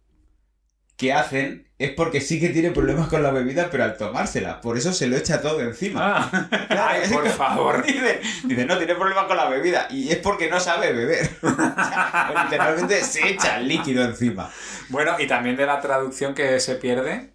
que 1.02 1.12
hacen 1.12 1.66
es 1.78 1.90
porque 1.90 2.20
sí 2.20 2.38
que 2.38 2.50
tiene 2.50 2.70
problemas 2.70 3.08
con 3.08 3.24
la 3.24 3.32
bebida, 3.32 3.68
pero 3.72 3.82
al 3.82 3.96
tomársela. 3.96 4.60
Por 4.60 4.78
eso 4.78 4.92
se 4.92 5.08
lo 5.08 5.16
echa 5.16 5.42
todo 5.42 5.60
encima. 5.60 6.30
Ah, 6.30 6.48
Claro, 6.68 7.00
Ay, 7.02 7.10
por 7.12 7.28
favor. 7.28 7.82
Dice, 7.86 8.20
dice, 8.44 8.64
no, 8.64 8.78
tiene 8.78 8.94
problemas 8.94 9.24
con 9.24 9.36
la 9.36 9.48
bebida. 9.48 9.88
Y 9.90 10.12
es 10.12 10.18
porque 10.18 10.48
no 10.48 10.60
sabe 10.60 10.92
beber. 10.92 11.28
O 11.42 11.54
sea, 11.54 12.44
literalmente 12.44 13.02
se 13.02 13.30
echa 13.30 13.58
el 13.58 13.66
líquido 13.66 14.04
encima. 14.04 14.48
Bueno, 14.90 15.16
y 15.18 15.26
también 15.26 15.56
de 15.56 15.66
la 15.66 15.80
traducción 15.80 16.34
que 16.34 16.60
se 16.60 16.76
pierde 16.76 17.34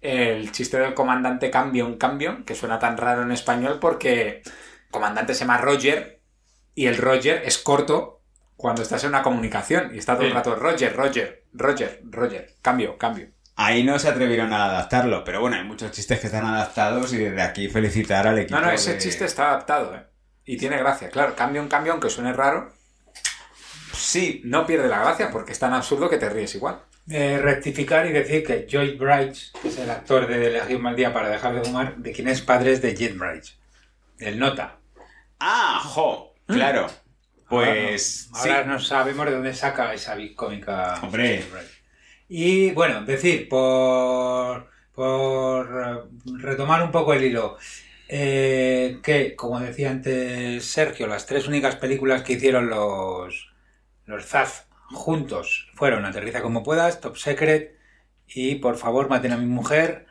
el 0.00 0.50
chiste 0.52 0.78
del 0.78 0.94
comandante 0.94 1.50
Cambion 1.50 1.98
Cambion, 1.98 2.44
que 2.44 2.54
suena 2.54 2.78
tan 2.78 2.96
raro 2.96 3.22
en 3.22 3.32
español 3.32 3.78
porque 3.78 4.42
comandante 4.90 5.34
se 5.34 5.40
llama 5.40 5.58
Roger 5.58 6.22
y 6.74 6.86
el 6.86 6.96
Roger 6.96 7.42
es 7.44 7.58
corto 7.58 8.22
cuando 8.56 8.80
estás 8.80 9.04
en 9.04 9.10
una 9.10 9.22
comunicación 9.22 9.94
y 9.94 9.98
está 9.98 10.16
todo 10.16 10.26
el 10.26 10.32
rato 10.32 10.54
Roger, 10.54 10.96
Roger, 10.96 11.44
Roger, 11.56 12.00
Roger, 12.04 12.54
cambio, 12.62 12.96
cambio. 12.98 13.28
Ahí 13.56 13.82
no 13.84 13.98
se 13.98 14.08
atrevieron 14.08 14.52
a 14.52 14.66
adaptarlo, 14.66 15.24
pero 15.24 15.40
bueno, 15.40 15.56
hay 15.56 15.64
muchos 15.64 15.90
chistes 15.90 16.20
que 16.20 16.26
están 16.26 16.44
adaptados 16.44 17.12
y 17.14 17.16
desde 17.18 17.40
aquí 17.42 17.68
felicitar 17.68 18.26
al 18.26 18.38
equipo. 18.38 18.58
No, 18.60 18.66
no, 18.66 18.72
ese 18.72 18.92
de- 18.94 18.98
chiste 18.98 19.24
está 19.24 19.48
adaptado, 19.50 19.94
¿eh? 19.96 20.04
Y 20.44 20.56
tiene 20.58 20.76
gracia, 20.78 21.08
claro. 21.08 21.34
Cambio 21.34 21.62
un 21.62 21.68
cambio, 21.68 21.92
aunque 21.92 22.10
suene 22.10 22.32
raro, 22.32 22.72
Sí, 23.92 24.42
no 24.44 24.66
pierde 24.66 24.88
la 24.88 25.00
gracia 25.00 25.30
porque 25.30 25.52
es 25.52 25.58
tan 25.58 25.72
absurdo 25.72 26.08
que 26.10 26.18
te 26.18 26.28
ríes 26.28 26.54
igual. 26.54 26.80
Eh, 27.08 27.38
rectificar 27.38 28.06
y 28.06 28.12
decir 28.12 28.44
que 28.44 28.66
Joy 28.70 28.96
Bright, 28.96 29.34
que 29.62 29.68
es 29.68 29.78
el 29.78 29.90
actor 29.90 30.26
de 30.26 30.48
Elegir 30.48 30.76
un 30.76 30.82
mal 30.82 30.94
día 30.96 31.12
para 31.12 31.28
dejar 31.30 31.54
de 31.54 31.64
fumar, 31.64 31.96
de 31.96 32.12
quien 32.12 32.28
es 32.28 32.42
padre 32.42 32.72
es 32.72 32.82
de 32.82 32.94
Jet 32.94 33.16
Bright, 33.16 33.44
del 34.18 34.38
Nota. 34.38 34.76
Ah, 35.40 35.80
jo, 35.82 36.34
claro. 36.46 36.88
Pues 37.48 38.28
Ahora, 38.32 38.44
no- 38.44 38.50
ahora 38.50 38.62
sí. 38.64 38.68
no 38.68 38.80
sabemos 38.80 39.26
de 39.26 39.32
dónde 39.32 39.54
saca 39.54 39.94
esa 39.94 40.14
big 40.16 40.34
cómica. 40.34 40.98
Hombre. 41.02 41.44
Y 42.28 42.70
bueno, 42.72 43.04
decir, 43.04 43.48
por, 43.48 44.68
por 44.92 45.66
eh, 45.66 46.32
retomar 46.40 46.82
un 46.82 46.90
poco 46.90 47.12
el 47.14 47.22
hilo, 47.24 47.56
eh, 48.08 48.98
que 49.02 49.36
como 49.36 49.60
decía 49.60 49.90
antes 49.90 50.64
Sergio, 50.64 51.06
las 51.06 51.26
tres 51.26 51.46
únicas 51.46 51.76
películas 51.76 52.22
que 52.22 52.34
hicieron 52.34 52.68
los, 52.68 53.50
los 54.06 54.24
Zaz 54.26 54.66
juntos 54.90 55.68
fueron 55.74 56.04
Aterriza 56.04 56.42
como 56.42 56.62
puedas, 56.64 57.00
Top 57.00 57.16
Secret 57.16 57.76
y 58.28 58.56
Por 58.56 58.76
favor 58.76 59.08
maten 59.08 59.32
a 59.32 59.36
mi 59.36 59.46
mujer 59.46 60.06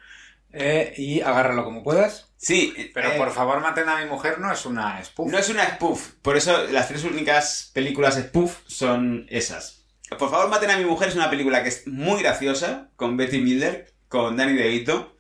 eh, 0.55 0.93
y 0.97 1.21
Agárralo 1.21 1.63
como 1.63 1.83
puedas. 1.83 2.31
Sí, 2.37 2.73
Pero 2.93 3.11
eh, 3.11 3.17
por 3.17 3.31
favor, 3.31 3.59
maten 3.59 3.89
a 3.89 3.97
mi 3.97 4.09
mujer 4.09 4.39
no 4.39 4.51
es 4.51 4.65
una 4.65 5.03
spoof. 5.03 5.31
No 5.31 5.37
es 5.37 5.49
una 5.49 5.65
spoof, 5.65 6.11
por 6.21 6.37
eso 6.37 6.67
las 6.71 6.87
tres 6.87 7.03
únicas 7.03 7.71
películas 7.73 8.15
spoof 8.15 8.59
son 8.67 9.25
esas. 9.29 9.85
Por 10.17 10.29
favor, 10.29 10.49
maten 10.49 10.69
a 10.69 10.77
mi 10.77 10.85
mujer 10.85 11.09
es 11.09 11.15
una 11.15 11.29
película 11.29 11.63
que 11.63 11.69
es 11.69 11.87
muy 11.87 12.21
graciosa, 12.21 12.89
con 12.95 13.17
Betty 13.17 13.39
Miller, 13.39 13.93
con 14.07 14.37
Danny 14.37 14.53
DeVito, 14.53 15.17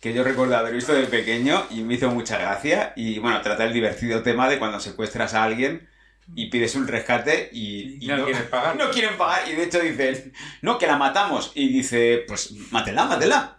que 0.00 0.12
yo 0.12 0.22
recuerdo 0.22 0.56
haber 0.56 0.74
visto 0.74 0.92
de 0.92 1.06
pequeño 1.06 1.66
y 1.70 1.80
me 1.80 1.94
hizo 1.94 2.10
mucha 2.10 2.38
gracia. 2.38 2.92
Y 2.94 3.18
bueno, 3.18 3.40
trata 3.40 3.64
el 3.64 3.72
divertido 3.72 4.22
tema 4.22 4.48
de 4.48 4.58
cuando 4.58 4.78
secuestras 4.78 5.34
a 5.34 5.44
alguien 5.44 5.88
y 6.34 6.50
pides 6.50 6.74
un 6.74 6.86
rescate 6.86 7.48
y, 7.52 8.04
Y 8.04 8.08
no 8.08 8.24
quieren 8.24 8.48
pagar. 8.50 8.76
No 8.78 8.90
quieren 8.90 9.16
pagar 9.16 9.48
y 9.48 9.54
de 9.54 9.64
hecho 9.64 9.80
dicen, 9.80 10.32
no, 10.62 10.78
que 10.78 10.86
la 10.86 10.96
matamos. 10.96 11.52
Y 11.54 11.68
dice, 11.68 12.24
pues 12.26 12.52
mátela, 12.70 13.06
mátela. 13.06 13.55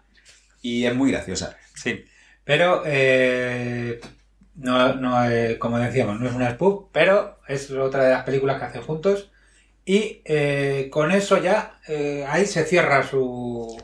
Y 0.67 0.85
es 0.85 0.93
muy 0.93 1.11
graciosa. 1.11 1.55
Sí. 1.75 2.03
Pero, 2.43 2.83
eh, 2.85 4.01
no, 4.55 4.95
no, 4.95 5.29
eh, 5.29 5.57
como 5.57 5.79
decíamos, 5.79 6.19
no 6.19 6.27
es 6.27 6.35
una 6.35 6.51
spoof, 6.51 6.89
pero 6.91 7.39
es 7.47 7.71
otra 7.71 8.03
de 8.03 8.09
las 8.11 8.23
películas 8.25 8.59
que 8.59 8.65
hace 8.65 8.79
juntos. 8.79 9.31
Y 9.85 10.21
eh, 10.25 10.89
con 10.91 11.11
eso 11.13 11.41
ya, 11.41 11.79
ahí 12.27 12.45
se 12.45 12.65
cierra 12.65 13.07
su, 13.07 13.81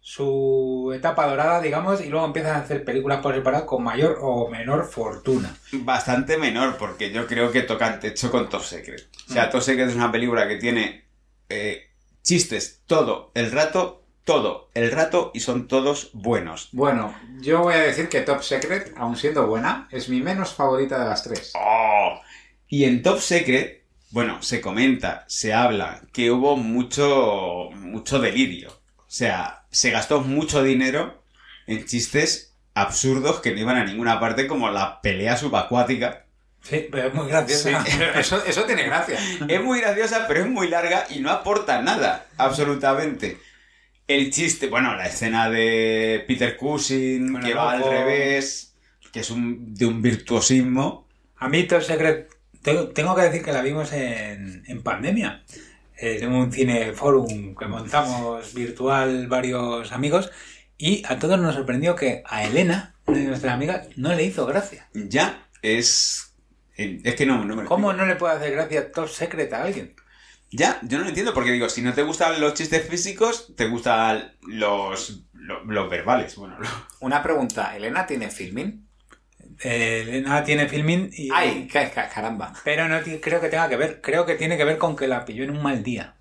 su 0.00 0.92
etapa 0.94 1.26
dorada, 1.26 1.60
digamos, 1.60 2.00
y 2.00 2.08
luego 2.10 2.26
empiezan 2.26 2.54
a 2.54 2.60
hacer 2.60 2.84
películas 2.84 3.18
por 3.20 3.34
separado 3.34 3.66
con 3.66 3.82
mayor 3.82 4.18
o 4.20 4.48
menor 4.48 4.84
fortuna. 4.84 5.56
Bastante 5.72 6.38
menor, 6.38 6.76
porque 6.76 7.10
yo 7.10 7.26
creo 7.26 7.50
que 7.50 7.62
tocan 7.62 7.98
techo 7.98 8.30
con 8.30 8.48
Top 8.48 8.62
Secret. 8.62 9.08
O 9.28 9.32
sea, 9.32 9.50
Top 9.50 9.62
Secret 9.62 9.88
es 9.88 9.96
una 9.96 10.12
película 10.12 10.46
que 10.46 10.58
tiene 10.58 11.06
eh, 11.48 11.88
chistes 12.22 12.82
todo 12.86 13.32
el 13.34 13.50
rato, 13.50 14.01
todo 14.24 14.70
el 14.74 14.90
rato, 14.90 15.30
y 15.34 15.40
son 15.40 15.68
todos 15.68 16.10
buenos. 16.12 16.68
Bueno, 16.72 17.14
yo 17.40 17.60
voy 17.60 17.74
a 17.74 17.80
decir 17.80 18.08
que 18.08 18.20
Top 18.20 18.42
Secret, 18.42 18.94
aun 18.96 19.16
siendo 19.16 19.46
buena, 19.46 19.88
es 19.90 20.08
mi 20.08 20.20
menos 20.20 20.54
favorita 20.54 20.98
de 20.98 21.06
las 21.06 21.24
tres. 21.24 21.52
¡Oh! 21.54 22.20
Y 22.68 22.84
en 22.84 23.02
Top 23.02 23.18
Secret, 23.18 23.82
bueno, 24.10 24.42
se 24.42 24.60
comenta, 24.60 25.24
se 25.26 25.52
habla 25.52 26.02
que 26.12 26.30
hubo 26.30 26.56
mucho, 26.56 27.70
mucho 27.74 28.18
delirio. 28.18 28.70
O 28.98 29.14
sea, 29.14 29.64
se 29.70 29.90
gastó 29.90 30.20
mucho 30.20 30.62
dinero 30.62 31.22
en 31.66 31.84
chistes 31.84 32.54
absurdos 32.74 33.40
que 33.40 33.52
no 33.52 33.60
iban 33.60 33.76
a 33.76 33.84
ninguna 33.84 34.20
parte, 34.20 34.46
como 34.46 34.70
la 34.70 35.00
pelea 35.02 35.36
subacuática. 35.36 36.26
Sí, 36.62 36.86
pero 36.90 37.08
es 37.08 37.14
muy 37.14 37.26
graciosa. 37.26 37.84
Eso, 38.14 38.42
eso 38.46 38.62
tiene 38.62 38.84
gracia. 38.84 39.18
Es 39.48 39.60
muy 39.60 39.80
graciosa, 39.80 40.26
pero 40.28 40.42
es 40.42 40.46
muy 40.46 40.68
larga 40.68 41.06
y 41.10 41.18
no 41.18 41.30
aporta 41.30 41.82
nada, 41.82 42.26
absolutamente. 42.36 43.38
El 44.14 44.30
chiste, 44.30 44.68
bueno, 44.68 44.94
la 44.94 45.06
escena 45.06 45.48
de 45.48 46.22
Peter 46.26 46.54
Cushing, 46.56 47.40
que 47.40 47.54
va 47.54 47.72
al 47.72 47.82
revés, 47.82 48.74
que 49.10 49.20
es 49.20 49.30
un, 49.30 49.74
de 49.74 49.86
un 49.86 50.02
virtuosismo. 50.02 51.08
A 51.38 51.48
mí 51.48 51.62
Top 51.62 51.80
Secret, 51.80 52.28
tengo, 52.62 53.14
que 53.14 53.22
decir 53.22 53.42
que 53.42 53.52
la 53.52 53.62
vimos 53.62 53.90
en, 53.94 54.64
en 54.66 54.82
pandemia. 54.82 55.42
Eh, 55.96 56.18
en 56.20 56.32
un 56.32 56.52
cineforum 56.52 57.54
que 57.54 57.66
montamos 57.66 58.52
virtual 58.52 59.28
varios 59.28 59.92
amigos 59.92 60.30
y 60.76 61.04
a 61.06 61.18
todos 61.18 61.38
nos 61.38 61.54
sorprendió 61.54 61.94
que 61.94 62.22
a 62.26 62.44
Elena, 62.44 62.96
nuestras 63.06 63.54
amigas, 63.54 63.88
no 63.96 64.12
le 64.12 64.24
hizo 64.24 64.44
gracia. 64.44 64.88
Ya 64.92 65.48
es... 65.62 66.34
Es 66.76 67.14
que 67.14 67.24
no, 67.24 67.44
no 67.44 67.54
me 67.54 67.62
lo 67.62 67.68
¿Cómo 67.68 67.92
no 67.92 68.04
le 68.04 68.16
puede 68.16 68.34
hacer 68.34 68.52
gracia 68.52 68.92
Top 68.92 69.08
Secret 69.08 69.52
a 69.52 69.62
alguien? 69.62 69.94
Ya, 70.52 70.78
yo 70.82 70.98
no 70.98 71.04
lo 71.04 71.08
entiendo, 71.08 71.32
porque 71.34 71.50
digo, 71.52 71.68
si 71.68 71.80
no 71.82 71.94
te 71.94 72.02
gustan 72.02 72.40
los 72.40 72.54
chistes 72.54 72.86
físicos, 72.88 73.54
te 73.56 73.66
gustan 73.68 74.32
los, 74.42 75.22
los, 75.32 75.64
los 75.66 75.90
verbales. 75.90 76.36
Bueno, 76.36 76.58
lo- 76.60 76.68
Una 77.00 77.22
pregunta, 77.22 77.74
¿Elena 77.76 78.06
tiene 78.06 78.30
filming? 78.30 78.86
Eh, 79.64 80.02
Elena 80.06 80.44
tiene 80.44 80.68
filming 80.68 81.10
y... 81.12 81.30
¡Ay, 81.32 81.68
ca- 81.72 81.90
ca- 81.90 82.08
caramba! 82.08 82.52
Pero 82.64 82.88
no 82.88 83.00
creo 83.20 83.40
que 83.40 83.48
tenga 83.48 83.68
que 83.68 83.76
ver, 83.76 84.00
creo 84.02 84.26
que 84.26 84.34
tiene 84.34 84.56
que 84.56 84.64
ver 84.64 84.78
con 84.78 84.94
que 84.96 85.08
la 85.08 85.24
pilló 85.24 85.44
en 85.44 85.50
un 85.50 85.62
mal 85.62 85.82
día. 85.82 86.14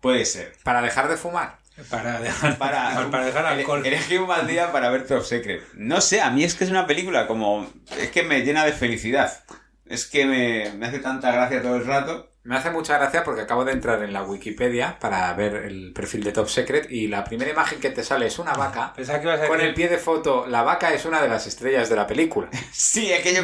puede 0.00 0.24
ser. 0.24 0.54
Para 0.62 0.80
dejar 0.80 1.08
de 1.08 1.16
fumar. 1.16 1.58
Para 1.90 2.20
dejar, 2.22 2.56
Para, 2.58 3.08
para 3.10 3.26
dejar 3.26 3.46
alcohol. 3.46 3.84
Elegí 3.84 4.16
un 4.16 4.28
mal 4.28 4.46
día 4.46 4.72
para 4.72 4.90
ver 4.90 5.06
Top 5.06 5.22
Secret. 5.24 5.62
No 5.74 6.00
sé, 6.00 6.20
a 6.22 6.30
mí 6.30 6.42
es 6.44 6.54
que 6.54 6.64
es 6.64 6.70
una 6.70 6.86
película 6.86 7.26
como... 7.26 7.70
Es 7.98 8.10
que 8.10 8.22
me 8.22 8.40
llena 8.40 8.64
de 8.64 8.72
felicidad. 8.72 9.44
Es 9.86 10.06
que 10.06 10.26
me, 10.26 10.72
me 10.72 10.86
hace 10.86 10.98
tanta 11.00 11.32
gracia 11.32 11.62
todo 11.62 11.76
el 11.76 11.86
rato. 11.86 12.32
Me 12.48 12.56
hace 12.56 12.70
mucha 12.70 12.96
gracia 12.96 13.24
porque 13.24 13.42
acabo 13.42 13.62
de 13.66 13.72
entrar 13.72 14.02
en 14.02 14.12
la 14.14 14.22
Wikipedia 14.22 14.98
para 14.98 15.32
ver 15.34 15.54
el 15.66 15.92
perfil 15.92 16.24
de 16.24 16.32
Top 16.32 16.48
Secret 16.48 16.90
y 16.90 17.06
la 17.06 17.22
primera 17.22 17.50
imagen 17.50 17.78
que 17.78 17.90
te 17.90 18.02
sale 18.02 18.26
es 18.26 18.38
una 18.38 18.54
vaca. 18.54 18.92
Pensaba 18.96 19.18
que 19.20 19.26
ibas 19.26 19.40
a 19.42 19.48
Con 19.48 19.58
decir- 19.58 19.68
el 19.68 19.74
pie 19.74 19.88
de 19.88 19.98
foto, 19.98 20.46
la 20.46 20.62
vaca 20.62 20.94
es 20.94 21.04
una 21.04 21.20
de 21.20 21.28
las 21.28 21.46
estrellas 21.46 21.90
de 21.90 21.96
la 21.96 22.06
película. 22.06 22.48
Sí, 22.72 23.12
es 23.12 23.20
que 23.22 23.34
yo... 23.34 23.42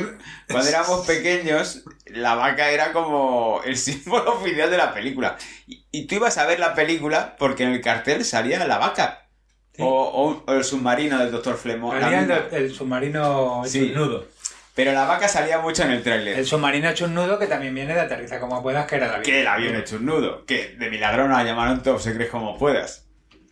Cuando 0.51 0.69
éramos 0.71 1.07
pequeños, 1.07 1.85
la 2.07 2.35
vaca 2.35 2.71
era 2.71 2.93
como 2.95 3.61
el 3.67 3.77
símbolo 3.77 4.37
oficial 4.39 4.71
de 4.71 4.77
la 4.79 4.95
película. 4.95 5.37
Y, 5.67 5.85
y 5.91 6.07
tú 6.07 6.15
ibas 6.15 6.39
a 6.39 6.47
ver 6.47 6.59
la 6.59 6.75
película 6.75 7.37
porque 7.39 7.65
en 7.65 7.73
el 7.73 7.83
cartel 7.83 8.25
salía 8.25 8.67
la 8.67 8.79
vaca. 8.79 9.29
Sí. 9.75 9.83
O, 9.83 9.87
o- 9.89 10.45
o 10.47 10.53
el 10.55 10.65
submarino 10.65 11.19
del 11.19 11.31
Dr. 11.31 11.57
Flemont. 11.57 11.95
la 11.95 12.01
Salía 12.03 12.21
el, 12.21 12.27
misma. 12.29 12.45
el 12.59 12.73
submarino 12.75 13.63
hecho 13.65 13.71
Sí. 13.73 13.81
un 13.83 13.95
nudo. 13.95 14.27
Pero 14.75 14.93
la 14.93 15.05
vaca 15.05 15.29
salía 15.29 15.61
mucho 15.61 15.85
en 15.85 15.93
el 15.93 16.03
tráiler. 16.03 16.37
El 16.39 16.47
submarino 16.47 16.89
hecho 16.91 17.05
un 17.05 17.15
nudo 17.15 17.39
que 17.39 17.47
también 17.47 17.75
viene 17.75 17.95
de 17.95 18.01
aterriza 18.01 18.41
como 18.41 18.61
puedas, 18.63 18.87
que 18.87 18.97
era 18.97 19.07
el 19.07 19.11
avión. 19.13 19.25
Que 19.25 19.41
el 19.41 19.47
avión 19.47 19.77
hecho 19.77 19.97
un 19.97 20.07
nudo. 20.07 20.45
Que 20.47 20.75
de 20.77 20.91
milagro 20.91 21.29
no 21.29 21.37
la 21.37 21.45
llamaron 21.45 21.83
Top 21.83 22.01
Secret 22.01 22.29
como 22.29 22.59
puedas. 22.59 23.07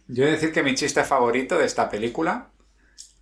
Yo 0.09 0.25
he 0.25 0.27
de 0.27 0.33
decir 0.33 0.53
que 0.53 0.65
mi 0.65 0.75
chiste 0.75 1.05
favorito 1.05 1.57
de 1.59 1.65
esta 1.67 1.89
película 1.89 2.51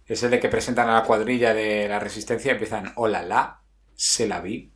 es 0.07 0.23
el 0.23 0.31
de 0.31 0.41
que 0.41 0.49
presentan 0.49 0.89
a 0.89 0.95
la 0.95 1.03
cuadrilla 1.05 1.53
de 1.53 1.87
la 1.89 1.99
resistencia 2.01 2.49
y 2.51 2.53
empiezan 2.53 2.93
Hola 2.97 3.23
la, 3.23 3.61
se 3.95 4.27
la 4.27 4.41
vi, 4.41 4.73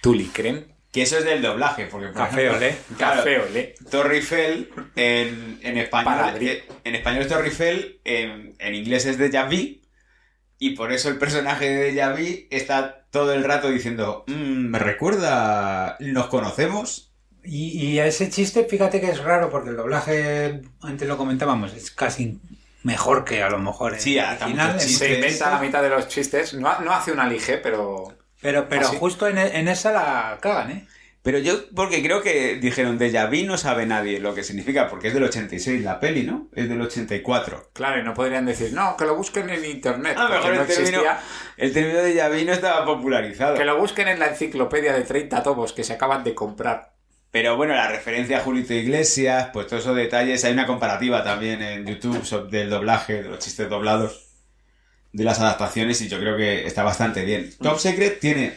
Tuli 0.00 0.28
creen, 0.28 0.74
Que 0.90 1.02
eso 1.02 1.18
es 1.18 1.24
del 1.24 1.42
doblaje, 1.42 1.86
porque 1.86 2.08
por 2.08 2.16
Café 2.16 2.50
olé. 2.50 2.76
claro, 2.96 3.18
café 3.18 3.38
olé. 3.38 3.74
Torrifel 3.90 4.70
en, 4.96 5.60
en 5.62 5.76
español 5.78 6.36
eh, 6.40 6.64
en 6.84 6.94
español 6.94 7.22
es 7.22 7.28
Torrifel, 7.28 8.00
en, 8.02 8.54
en 8.58 8.74
inglés 8.74 9.04
es 9.06 9.18
Deja 9.18 9.44
Vu, 9.44 9.81
y 10.64 10.70
por 10.76 10.92
eso 10.92 11.08
el 11.08 11.18
personaje 11.18 11.68
de 11.92 12.06
Vu 12.12 12.46
está 12.50 13.04
todo 13.10 13.32
el 13.32 13.42
rato 13.42 13.68
diciendo 13.68 14.24
"Mm, 14.28 14.68
me 14.70 14.78
recuerda, 14.78 15.96
nos 15.98 16.26
conocemos. 16.28 17.10
Y, 17.44 17.84
y 17.84 17.98
a 17.98 18.06
ese 18.06 18.30
chiste, 18.30 18.64
fíjate 18.64 19.00
que 19.00 19.10
es 19.10 19.18
raro 19.24 19.50
porque 19.50 19.70
el 19.70 19.76
doblaje, 19.76 20.62
antes 20.80 21.08
lo 21.08 21.16
comentábamos, 21.16 21.74
es 21.74 21.90
casi 21.90 22.38
mejor 22.84 23.24
que 23.24 23.42
a 23.42 23.50
lo 23.50 23.58
mejor 23.58 23.94
en 23.94 24.00
Sí, 24.00 24.16
en 24.18 24.78
chistes. 24.78 24.98
Se 24.98 25.14
inventa 25.14 25.50
la 25.50 25.58
mitad 25.58 25.82
de 25.82 25.88
los 25.88 26.06
chistes, 26.06 26.54
no, 26.54 26.80
no 26.80 26.92
hace 26.92 27.10
una 27.10 27.26
lige, 27.26 27.58
pero 27.58 28.16
Pero, 28.40 28.68
pero 28.68 28.86
Así. 28.86 28.96
justo 28.98 29.26
en, 29.26 29.38
en 29.38 29.66
esa 29.66 29.90
la 29.92 30.38
cagan, 30.40 30.70
¿eh? 30.70 30.86
Pero 31.22 31.38
yo, 31.38 31.68
porque 31.74 32.02
creo 32.02 32.20
que 32.20 32.56
dijeron 32.56 32.98
Deja 32.98 33.26
Vu 33.26 33.44
no 33.46 33.56
sabe 33.56 33.86
nadie 33.86 34.18
lo 34.18 34.34
que 34.34 34.42
significa, 34.42 34.88
porque 34.88 35.08
es 35.08 35.14
del 35.14 35.22
86 35.22 35.82
la 35.82 36.00
peli, 36.00 36.24
¿no? 36.24 36.48
Es 36.52 36.68
del 36.68 36.80
84. 36.80 37.70
claro, 37.72 38.00
y 38.00 38.04
no 38.04 38.12
podrían 38.12 38.44
decir, 38.44 38.72
no, 38.72 38.96
que 38.96 39.04
lo 39.04 39.14
busquen 39.14 39.48
en 39.48 39.64
internet, 39.64 40.16
A 40.18 40.24
lo 40.24 40.30
mejor 40.30 40.54
no 40.54 40.60
el 40.62 40.66
término, 40.66 40.98
existía. 40.98 41.20
el 41.56 41.72
término 41.72 42.02
de 42.02 42.28
Vu 42.28 42.44
no 42.46 42.52
estaba 42.52 42.84
popularizado. 42.84 43.54
Que 43.54 43.64
lo 43.64 43.78
busquen 43.78 44.08
en 44.08 44.18
la 44.18 44.28
enciclopedia 44.28 44.92
de 44.94 45.02
30 45.02 45.44
tomos 45.44 45.72
que 45.72 45.84
se 45.84 45.92
acaban 45.92 46.24
de 46.24 46.34
comprar. 46.34 46.92
Pero 47.30 47.56
bueno, 47.56 47.72
la 47.74 47.88
referencia 47.88 48.38
a 48.38 48.40
Julito 48.40 48.74
Iglesias, 48.74 49.50
pues 49.52 49.68
todos 49.68 49.84
esos 49.84 49.96
detalles. 49.96 50.44
Hay 50.44 50.52
una 50.52 50.66
comparativa 50.66 51.22
también 51.22 51.62
en 51.62 51.86
YouTube 51.86 52.50
del 52.50 52.68
doblaje, 52.68 53.22
de 53.22 53.28
los 53.30 53.38
chistes 53.38 53.70
doblados, 53.70 54.26
de 55.12 55.24
las 55.24 55.38
adaptaciones, 55.40 56.00
y 56.02 56.08
yo 56.08 56.18
creo 56.18 56.36
que 56.36 56.66
está 56.66 56.82
bastante 56.82 57.24
bien. 57.24 57.50
Top 57.62 57.78
Secret 57.78 58.18
tiene 58.20 58.54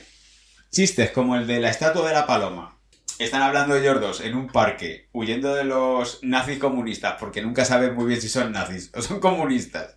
chistes 0.76 1.12
como 1.12 1.38
el 1.38 1.48
de 1.48 1.60
la 1.62 1.70
estatua 1.70 2.06
de 2.08 2.14
la 2.14 2.28
paloma. 2.28 2.78
Están 3.18 3.42
hablando 3.42 3.76
ellos 3.78 4.02
dos 4.02 4.20
en 4.20 4.36
un 4.36 4.48
parque, 4.48 5.08
huyendo 5.14 5.56
de 5.56 5.64
los 5.64 6.20
nazis 6.22 6.60
comunistas, 6.60 7.16
porque 7.18 7.42
nunca 7.42 7.64
saben 7.64 7.94
muy 7.96 8.06
bien 8.08 8.20
si 8.22 8.28
son 8.28 8.52
nazis 8.52 8.92
o 8.94 9.02
son 9.02 9.22
comunistas. 9.22 9.96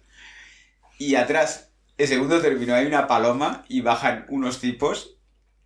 Y 0.99 1.17
atrás, 1.17 1.71
el 1.97 2.07
segundo 2.07 2.41
término, 2.41 2.75
hay 2.77 2.87
una 2.87 3.09
paloma 3.09 3.65
y 3.69 3.81
bajan 3.81 4.25
unos 4.29 4.61
tipos 4.61 5.17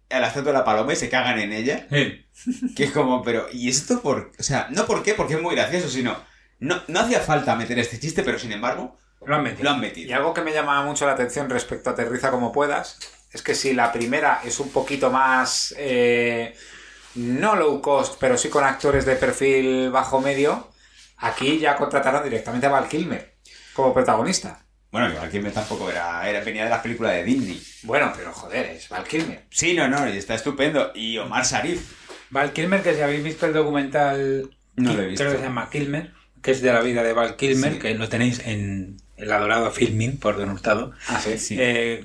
a 0.09 0.18
la 0.18 0.29
estatua 0.29 0.53
de 0.53 0.59
la 0.59 0.64
paloma 0.64 0.94
y 0.94 0.96
se 0.96 1.11
cagan 1.11 1.38
en 1.38 1.53
ella. 1.53 1.87
Sí. 1.90 2.18
Que 2.75 2.85
es 2.85 2.90
como, 2.90 3.22
pero, 3.22 3.46
¿y 3.53 3.68
esto 3.68 4.01
por...? 4.01 4.33
O 4.38 4.42
sea, 4.42 4.68
no 4.70 4.87
por 4.87 5.03
qué, 5.03 5.12
porque 5.12 5.35
es 5.35 5.42
muy 5.42 5.55
gracioso, 5.55 5.90
sino... 5.90 6.16
No, 6.59 6.81
no 6.88 7.01
hacía 7.01 7.20
falta 7.20 7.55
meter 7.57 7.79
este 7.79 8.01
chiste, 8.01 8.22
pero 8.22 8.38
sin 8.38 8.53
embargo, 8.53 8.96
Lo 9.27 9.35
han 9.37 9.42
metido. 9.42 9.64
lo 9.64 9.70
han 9.70 9.77
Y 9.79 9.81
metido. 9.81 10.16
algo 10.16 10.33
que 10.33 10.40
me 10.40 10.53
llama 10.55 10.83
mucho 10.85 11.05
la 11.05 11.12
atención 11.12 11.51
respecto 11.51 11.90
a 11.90 11.92
Aterriza 11.92 12.31
como 12.31 12.51
puedas 12.53 12.98
es 13.33 13.42
que 13.42 13.55
si 13.55 13.73
la 13.73 13.92
primera 13.92 14.40
es 14.45 14.61
un 14.61 14.71
poquito 14.71 15.11
más 15.11 15.75
eh, 15.79 16.55
no 17.14 17.57
low 17.57 17.81
cost, 17.81 18.16
pero 18.21 18.37
sí 18.37 18.49
con 18.49 18.64
actores 18.64 19.05
de 19.07 19.16
perfil 19.16 19.90
bajo 19.90 20.21
medio, 20.21 20.71
aquí 21.18 21.59
ya 21.59 21.77
contrataron 21.77 22.25
directamente 22.25 22.66
a 22.66 22.71
Val 22.71 22.88
Kilmer 22.88 23.37
como 23.75 23.92
protagonista. 23.95 24.64
Bueno, 24.90 25.09
que 25.31 25.40
me 25.40 25.51
tampoco 25.51 25.90
era, 25.90 26.29
era... 26.29 26.45
Venía 26.45 26.64
de 26.64 26.71
las 26.71 26.83
películas 26.83 27.12
de 27.14 27.25
Disney. 27.25 27.62
Bueno, 27.85 28.12
pero 28.14 28.31
joder, 28.35 28.66
es 28.66 28.90
Val 28.90 29.05
Kilmer. 29.05 29.47
Sí, 29.49 29.73
no, 29.73 29.88
no, 29.88 30.07
y 30.07 30.18
está 30.18 30.35
estupendo. 30.35 30.92
Y 30.95 31.16
Omar 31.16 31.47
Sharif. 31.47 31.81
Val 32.29 32.53
Kilmer, 32.53 32.83
que 32.83 32.95
si 32.95 33.01
habéis 33.01 33.25
visto 33.25 33.47
el 33.47 33.55
documental, 33.55 34.51
No 34.77 34.92
lo 34.92 35.03
he 35.03 35.07
visto. 35.07 35.25
creo 35.25 35.33
que 35.33 35.38
se 35.38 35.45
llama 35.45 35.71
Kilmer, 35.71 36.12
que 36.42 36.51
es 36.51 36.61
de 36.61 36.73
la 36.75 36.83
vida 36.83 37.03
de 37.03 37.14
Val 37.14 37.37
Kilmer, 37.37 37.73
Sí. 37.73 37.79
que 37.79 37.95
lo 37.95 38.11
tenéis 38.11 38.40
en 38.45 38.99
el 39.16 39.33
adorado 39.33 39.71
Filming 39.71 40.18
por 40.18 40.37
Don 40.37 40.51
Hurtado. 40.51 40.92
Ah, 41.09 41.18
sí. 41.25 41.38
Sí. 41.38 41.57
Eh, 41.59 42.05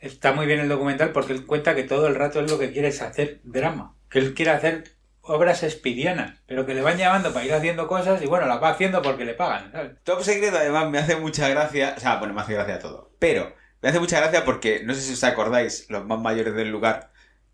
está 0.00 0.32
muy 0.32 0.46
bien 0.46 0.60
el 0.60 0.68
documental 0.68 1.12
porque 1.12 1.32
él 1.32 1.46
cuenta 1.46 1.74
que 1.74 1.82
todo 1.82 2.06
el 2.06 2.14
rato 2.14 2.40
él 2.40 2.46
lo 2.46 2.58
que 2.58 2.72
quiere 2.72 2.88
es 2.88 3.02
hacer 3.02 3.40
drama, 3.44 3.96
que 4.10 4.18
él 4.18 4.34
quiere 4.34 4.52
hacer 4.52 4.96
obras 5.22 5.62
espirianas, 5.62 6.40
pero 6.46 6.66
que 6.66 6.74
le 6.74 6.82
van 6.82 6.98
llamando 6.98 7.32
para 7.32 7.44
ir 7.44 7.52
haciendo 7.52 7.88
cosas 7.88 8.22
y 8.22 8.26
bueno, 8.26 8.46
las 8.46 8.62
va 8.62 8.70
haciendo 8.70 9.02
porque 9.02 9.24
le 9.24 9.34
pagan. 9.34 9.98
Top 10.04 10.22
Secret 10.22 10.54
además 10.54 10.88
me 10.90 10.98
hace 10.98 11.16
mucha 11.16 11.48
gracia, 11.48 11.94
o 11.96 12.00
sea, 12.00 12.16
bueno, 12.16 12.34
me 12.34 12.42
hace 12.42 12.54
gracia 12.54 12.78
todo, 12.78 13.12
pero 13.18 13.54
me 13.82 13.88
hace 13.88 14.00
mucha 14.00 14.20
gracia 14.20 14.44
porque 14.44 14.82
no 14.84 14.94
sé 14.94 15.00
si 15.00 15.14
os 15.14 15.24
acordáis, 15.24 15.86
los 15.90 16.04
más 16.06 16.20
mayores 16.20 16.54
del 16.54 16.70
lugar, 16.70 17.10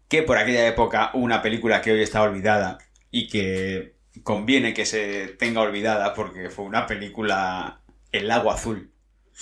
que 0.08 0.22
por 0.22 0.36
aquella 0.36 0.66
época 0.66 1.10
una 1.14 1.40
película 1.40 1.80
que 1.80 1.92
hoy 1.92 2.02
está 2.02 2.22
olvidada 2.22 2.78
y 3.10 3.28
que 3.28 3.96
conviene 4.22 4.74
que 4.74 4.84
se 4.84 5.28
tenga 5.28 5.62
olvidada 5.62 6.12
porque 6.14 6.50
fue 6.50 6.66
una 6.66 6.86
película 6.86 7.80
El 8.12 8.28
lago 8.28 8.50
azul, 8.50 8.91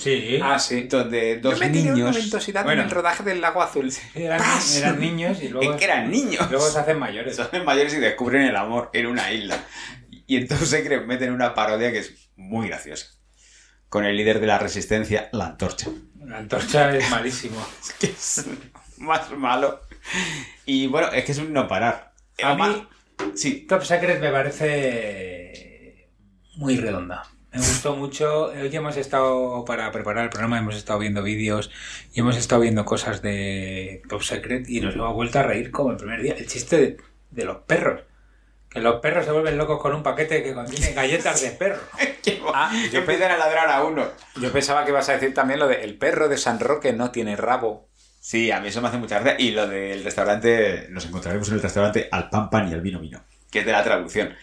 Sí, 0.00 0.38
Ah, 0.42 0.58
sí. 0.58 0.84
donde 0.84 1.38
dos 1.40 1.54
Yo 1.54 1.60
me 1.60 1.68
tiré 1.70 1.90
niños 1.92 2.14
ventosidad 2.16 2.64
Bueno. 2.64 2.80
en 2.82 2.88
el 2.88 2.94
rodaje 2.94 3.22
del 3.22 3.40
lago 3.42 3.60
azul. 3.62 3.92
eran, 4.14 4.40
eran 4.76 4.98
niños 4.98 5.42
y 5.42 5.48
luego, 5.48 5.72
es 5.74 5.78
que 5.78 5.84
eran 5.84 6.10
niños. 6.10 6.50
luego 6.50 6.66
se 6.70 6.78
hacen 6.78 6.98
mayores. 6.98 7.36
Son 7.36 7.48
mayores 7.64 7.92
y 7.94 7.98
descubren 7.98 8.42
el 8.42 8.56
amor 8.56 8.88
en 8.94 9.06
una 9.06 9.30
isla. 9.32 9.62
Y 10.26 10.36
entonces 10.36 11.06
meten 11.06 11.32
una 11.32 11.54
parodia 11.54 11.92
que 11.92 11.98
es 11.98 12.30
muy 12.36 12.68
graciosa. 12.68 13.08
Con 13.88 14.04
el 14.04 14.16
líder 14.16 14.40
de 14.40 14.46
la 14.46 14.58
resistencia, 14.58 15.28
la 15.32 15.46
antorcha. 15.48 15.88
La 16.24 16.38
antorcha 16.38 16.96
es 16.96 17.10
malísimo. 17.10 17.62
que 18.00 18.06
es 18.06 18.46
más 18.98 19.30
malo. 19.32 19.82
Y 20.64 20.86
bueno, 20.86 21.08
es 21.12 21.24
que 21.24 21.32
es 21.32 21.38
un 21.38 21.52
no 21.52 21.66
parar. 21.68 22.12
A 22.42 22.52
Omar- 22.54 22.70
mí- 22.76 22.86
Sí, 23.34 23.66
Top 23.68 23.82
Secret 23.82 24.18
me 24.20 24.30
parece 24.30 26.08
muy 26.56 26.76
redonda. 26.76 27.24
Me 27.52 27.58
gustó 27.58 27.96
mucho. 27.96 28.44
Hoy 28.46 28.74
hemos 28.74 28.96
estado, 28.96 29.64
para 29.64 29.90
preparar 29.90 30.24
el 30.24 30.30
programa, 30.30 30.58
hemos 30.58 30.76
estado 30.76 31.00
viendo 31.00 31.22
vídeos 31.22 31.70
y 32.12 32.20
hemos 32.20 32.36
estado 32.36 32.60
viendo 32.60 32.84
cosas 32.84 33.22
de 33.22 34.02
Top 34.08 34.22
Secret 34.22 34.68
y 34.68 34.80
nos 34.80 34.94
hemos 34.94 35.12
vuelto 35.14 35.40
a 35.40 35.42
reír 35.42 35.72
como 35.72 35.90
el 35.90 35.96
primer 35.96 36.22
día. 36.22 36.34
El 36.34 36.46
chiste 36.46 36.76
de, 36.76 36.96
de 37.30 37.44
los 37.44 37.58
perros. 37.58 38.02
Que 38.68 38.78
los 38.78 39.00
perros 39.00 39.24
se 39.24 39.32
vuelven 39.32 39.58
locos 39.58 39.80
con 39.80 39.92
un 39.92 40.04
paquete 40.04 40.44
que 40.44 40.54
contiene 40.54 40.92
galletas 40.92 41.40
de 41.42 41.50
perro. 41.50 41.80
Ah, 42.52 42.70
yo 42.92 43.00
empiezan 43.00 43.30
a 43.30 43.36
ladrar 43.38 43.68
a 43.70 43.82
uno. 43.82 44.06
Yo 44.40 44.52
pensaba 44.52 44.84
que 44.84 44.90
ibas 44.90 45.08
a 45.08 45.14
decir 45.14 45.32
también 45.32 45.58
lo 45.58 45.66
de 45.66 45.82
el 45.82 45.96
perro 45.96 46.28
de 46.28 46.36
San 46.36 46.60
Roque 46.60 46.92
no 46.92 47.10
tiene 47.10 47.34
rabo. 47.34 47.88
Sí, 48.20 48.50
a 48.50 48.60
mí 48.60 48.68
eso 48.68 48.82
me 48.82 48.88
hace 48.88 48.98
mucha 48.98 49.20
gracia. 49.20 49.44
Y 49.44 49.52
lo 49.52 49.66
del 49.66 50.04
restaurante, 50.04 50.86
nos 50.90 51.06
encontraremos 51.06 51.48
en 51.48 51.54
el 51.54 51.62
restaurante 51.62 52.08
al 52.12 52.28
pan 52.28 52.50
pan 52.50 52.68
y 52.68 52.74
al 52.74 52.82
vino 52.82 53.00
vino, 53.00 53.24
que 53.50 53.60
es 53.60 53.66
de 53.66 53.72
la 53.72 53.82
traducción. 53.82 54.34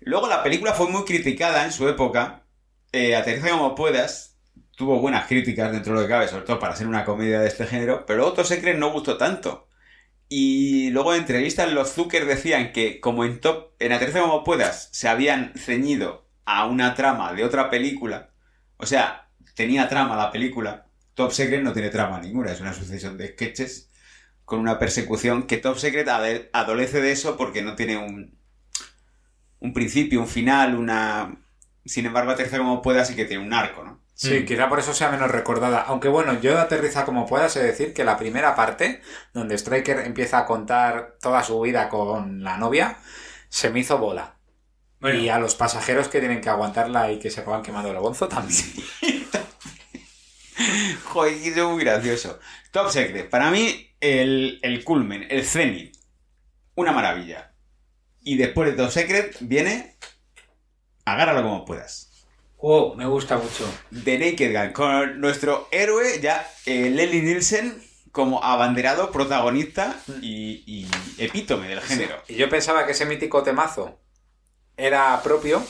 Luego 0.00 0.28
la 0.28 0.42
película 0.42 0.72
fue 0.74 0.88
muy 0.88 1.04
criticada 1.04 1.64
en 1.64 1.72
su 1.72 1.88
época. 1.88 2.44
Eh, 2.92 3.16
Aterriza 3.16 3.50
como 3.50 3.74
puedas. 3.74 4.36
Tuvo 4.76 5.00
buenas 5.00 5.26
críticas 5.26 5.72
dentro 5.72 5.94
de 5.94 6.00
lo 6.00 6.06
que 6.06 6.12
cabe, 6.12 6.28
sobre 6.28 6.44
todo 6.44 6.60
para 6.60 6.76
ser 6.76 6.86
una 6.86 7.04
comedia 7.04 7.40
de 7.40 7.48
este 7.48 7.66
género. 7.66 8.06
Pero 8.06 8.32
Top 8.32 8.46
Secret 8.46 8.78
no 8.78 8.92
gustó 8.92 9.16
tanto. 9.16 9.68
Y 10.28 10.90
luego 10.90 11.14
en 11.14 11.20
entrevistas 11.20 11.72
los 11.72 11.92
Zucker 11.92 12.26
decían 12.26 12.72
que 12.72 13.00
como 13.00 13.24
en 13.24 13.40
Top, 13.40 13.72
en 13.78 13.92
Aterriza 13.92 14.20
como 14.20 14.44
puedas, 14.44 14.88
se 14.92 15.08
habían 15.08 15.52
ceñido 15.56 16.28
a 16.44 16.66
una 16.66 16.94
trama 16.94 17.32
de 17.32 17.44
otra 17.44 17.70
película. 17.70 18.30
O 18.76 18.86
sea, 18.86 19.30
tenía 19.54 19.88
trama 19.88 20.16
la 20.16 20.30
película. 20.30 20.86
Top 21.14 21.32
Secret 21.32 21.62
no 21.62 21.72
tiene 21.72 21.90
trama 21.90 22.20
ninguna, 22.20 22.52
es 22.52 22.60
una 22.60 22.72
sucesión 22.72 23.16
de 23.18 23.28
sketches 23.28 23.90
con 24.44 24.60
una 24.60 24.78
persecución 24.78 25.46
que 25.46 25.58
Top 25.58 25.76
Secret 25.76 26.08
adolece 26.52 27.00
de 27.02 27.12
eso 27.12 27.36
porque 27.36 27.60
no 27.60 27.74
tiene 27.74 27.98
un, 27.98 28.37
un 29.60 29.72
principio, 29.72 30.20
un 30.20 30.28
final, 30.28 30.74
una... 30.76 31.36
Sin 31.84 32.06
embargo, 32.06 32.30
aterriza 32.30 32.58
como 32.58 32.82
pueda, 32.82 33.04
sí 33.04 33.16
que 33.16 33.24
tiene 33.24 33.42
un 33.44 33.54
arco, 33.54 33.84
¿no? 33.84 34.02
Sí, 34.14 34.40
Mm. 34.40 34.46
quizá 34.46 34.68
por 34.68 34.80
eso 34.80 34.92
sea 34.94 35.10
menos 35.10 35.30
recordada. 35.30 35.80
Aunque 35.82 36.08
bueno, 36.08 36.40
yo 36.40 36.58
aterriza 36.58 37.04
como 37.04 37.26
pueda, 37.26 37.48
sé 37.48 37.62
decir 37.62 37.94
que 37.94 38.04
la 38.04 38.16
primera 38.18 38.54
parte, 38.56 39.00
donde 39.32 39.56
Striker 39.56 40.00
empieza 40.00 40.38
a 40.38 40.46
contar 40.46 41.16
toda 41.20 41.42
su 41.44 41.60
vida 41.60 41.88
con 41.88 42.42
la 42.42 42.58
novia, 42.58 42.98
se 43.48 43.70
me 43.70 43.80
hizo 43.80 43.98
bola. 43.98 44.34
Bueno. 45.00 45.20
Y 45.20 45.28
a 45.28 45.38
los 45.38 45.54
pasajeros 45.54 46.08
que 46.08 46.18
tienen 46.18 46.40
que 46.40 46.48
aguantarla 46.50 47.12
y 47.12 47.20
que 47.20 47.30
se 47.30 47.40
acaban 47.42 47.62
quemando 47.62 47.92
el 47.92 47.98
bonzo 47.98 48.28
también. 48.28 48.64
Joder, 51.04 51.34
es 51.34 51.56
muy 51.64 51.84
gracioso. 51.84 52.38
Top 52.72 52.90
Secret, 52.90 53.30
para 53.30 53.50
mí, 53.50 53.94
el, 54.00 54.58
el 54.62 54.84
culmen, 54.84 55.26
el 55.30 55.44
zenith, 55.44 55.96
una 56.74 56.92
maravilla. 56.92 57.52
Y 58.28 58.36
después 58.36 58.70
de 58.70 58.76
Top 58.76 58.90
Secret 58.90 59.36
viene 59.40 59.96
Agárralo 61.06 61.42
como 61.42 61.64
puedas. 61.64 62.10
Oh, 62.58 62.94
me 62.94 63.06
gusta 63.06 63.38
mucho. 63.38 63.64
The 64.04 64.18
Naked 64.18 64.52
Gun, 64.54 64.72
con 64.74 65.18
nuestro 65.18 65.66
héroe 65.70 66.20
ya, 66.20 66.46
eh, 66.66 66.90
Leslie 66.90 67.22
Nielsen, 67.22 67.82
como 68.12 68.44
abanderado, 68.44 69.10
protagonista 69.12 69.98
y, 70.20 70.62
y 70.66 70.86
epítome 71.16 71.68
del 71.68 71.80
género. 71.80 72.22
Y 72.28 72.34
yo 72.34 72.50
pensaba 72.50 72.84
que 72.84 72.92
ese 72.92 73.06
mítico 73.06 73.42
temazo 73.42 73.98
era 74.76 75.22
propio, 75.22 75.64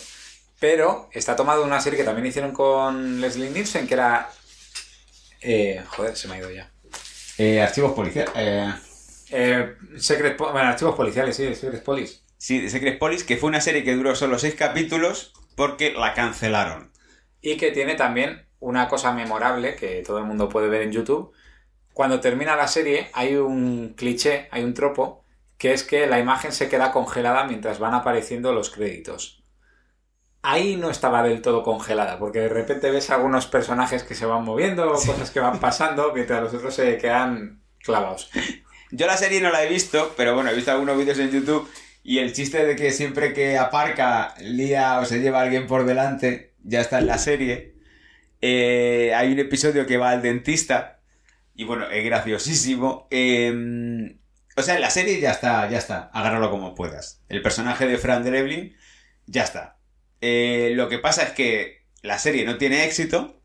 pero 0.58 1.08
está 1.12 1.36
tomado 1.36 1.60
de 1.60 1.66
una 1.68 1.80
serie 1.80 1.96
que 1.98 2.04
también 2.04 2.26
hicieron 2.26 2.50
con 2.52 3.20
Leslie 3.20 3.50
Nielsen, 3.50 3.86
que 3.86 3.94
era... 3.94 4.30
eh, 5.42 5.84
joder, 5.90 6.16
se 6.16 6.26
me 6.26 6.34
ha 6.34 6.38
ido 6.38 6.50
ya. 6.50 6.68
Eh, 7.38 7.62
archivos 7.62 7.92
policiales. 7.92 8.32
Eh, 8.34 8.74
Eh, 9.30 9.76
Secret 9.98 10.36
Po- 10.36 10.50
bueno, 10.52 10.68
archivos 10.70 10.96
policiales, 10.96 11.36
sí, 11.36 11.54
Secret 11.54 11.84
Police. 11.84 12.20
Sí, 12.38 12.60
The 12.60 12.70
Secret 12.70 12.98
Police, 12.98 13.26
que 13.26 13.36
fue 13.36 13.50
una 13.50 13.60
serie 13.60 13.84
que 13.84 13.94
duró 13.94 14.14
solo 14.14 14.38
seis 14.38 14.54
capítulos 14.54 15.34
porque 15.56 15.92
la 15.92 16.14
cancelaron. 16.14 16.92
Y 17.42 17.56
que 17.56 17.72
tiene 17.72 17.96
también 17.96 18.46
una 18.60 18.88
cosa 18.88 19.12
memorable 19.12 19.76
que 19.76 20.02
todo 20.06 20.18
el 20.18 20.24
mundo 20.24 20.48
puede 20.48 20.68
ver 20.68 20.82
en 20.82 20.92
YouTube. 20.92 21.32
Cuando 21.92 22.20
termina 22.20 22.56
la 22.56 22.68
serie 22.68 23.10
hay 23.12 23.36
un 23.36 23.94
cliché, 23.94 24.48
hay 24.50 24.64
un 24.64 24.74
tropo, 24.74 25.24
que 25.58 25.72
es 25.72 25.82
que 25.82 26.06
la 26.06 26.20
imagen 26.20 26.52
se 26.52 26.68
queda 26.68 26.92
congelada 26.92 27.44
mientras 27.44 27.80
van 27.80 27.94
apareciendo 27.94 28.52
los 28.52 28.70
créditos. 28.70 29.42
Ahí 30.40 30.76
no 30.76 30.88
estaba 30.88 31.24
del 31.24 31.42
todo 31.42 31.64
congelada, 31.64 32.18
porque 32.20 32.38
de 32.38 32.48
repente 32.48 32.92
ves 32.92 33.10
algunos 33.10 33.48
personajes 33.48 34.04
que 34.04 34.14
se 34.14 34.24
van 34.24 34.44
moviendo, 34.44 34.88
cosas 34.88 35.32
que 35.32 35.40
van 35.40 35.58
pasando, 35.58 36.12
mientras 36.14 36.40
los 36.40 36.54
otros 36.54 36.74
se 36.74 36.96
quedan 36.98 37.60
clavados. 37.80 38.30
Yo 38.92 39.06
la 39.06 39.16
serie 39.16 39.40
no 39.40 39.50
la 39.50 39.64
he 39.64 39.68
visto, 39.68 40.14
pero 40.16 40.34
bueno, 40.34 40.50
he 40.50 40.54
visto 40.54 40.70
algunos 40.70 40.96
vídeos 40.96 41.18
en 41.18 41.30
YouTube 41.30 41.68
y 42.08 42.20
el 42.20 42.32
chiste 42.32 42.64
de 42.64 42.74
que 42.74 42.90
siempre 42.90 43.34
que 43.34 43.58
aparca, 43.58 44.34
lía 44.40 44.98
o 44.98 45.04
se 45.04 45.20
lleva 45.20 45.40
a 45.40 45.42
alguien 45.42 45.66
por 45.66 45.84
delante, 45.84 46.54
ya 46.64 46.80
está 46.80 47.00
en 47.00 47.06
la 47.06 47.18
serie. 47.18 47.74
Eh, 48.40 49.12
hay 49.14 49.30
un 49.30 49.38
episodio 49.38 49.84
que 49.84 49.98
va 49.98 50.08
al 50.08 50.22
dentista 50.22 51.00
y 51.54 51.64
bueno, 51.64 51.90
es 51.90 52.02
graciosísimo. 52.02 53.08
Eh, 53.10 54.16
o 54.56 54.62
sea, 54.62 54.76
en 54.76 54.80
la 54.80 54.88
serie 54.88 55.20
ya 55.20 55.32
está, 55.32 55.68
ya 55.68 55.76
está, 55.76 56.10
agárralo 56.14 56.50
como 56.50 56.74
puedas. 56.74 57.20
El 57.28 57.42
personaje 57.42 57.86
de 57.86 57.98
Fran 57.98 58.24
Drebin 58.24 58.74
ya 59.26 59.44
está. 59.44 59.76
Eh, 60.22 60.72
lo 60.76 60.88
que 60.88 60.98
pasa 60.98 61.24
es 61.24 61.32
que 61.32 61.84
la 62.00 62.18
serie 62.18 62.46
no 62.46 62.56
tiene 62.56 62.86
éxito, 62.86 63.42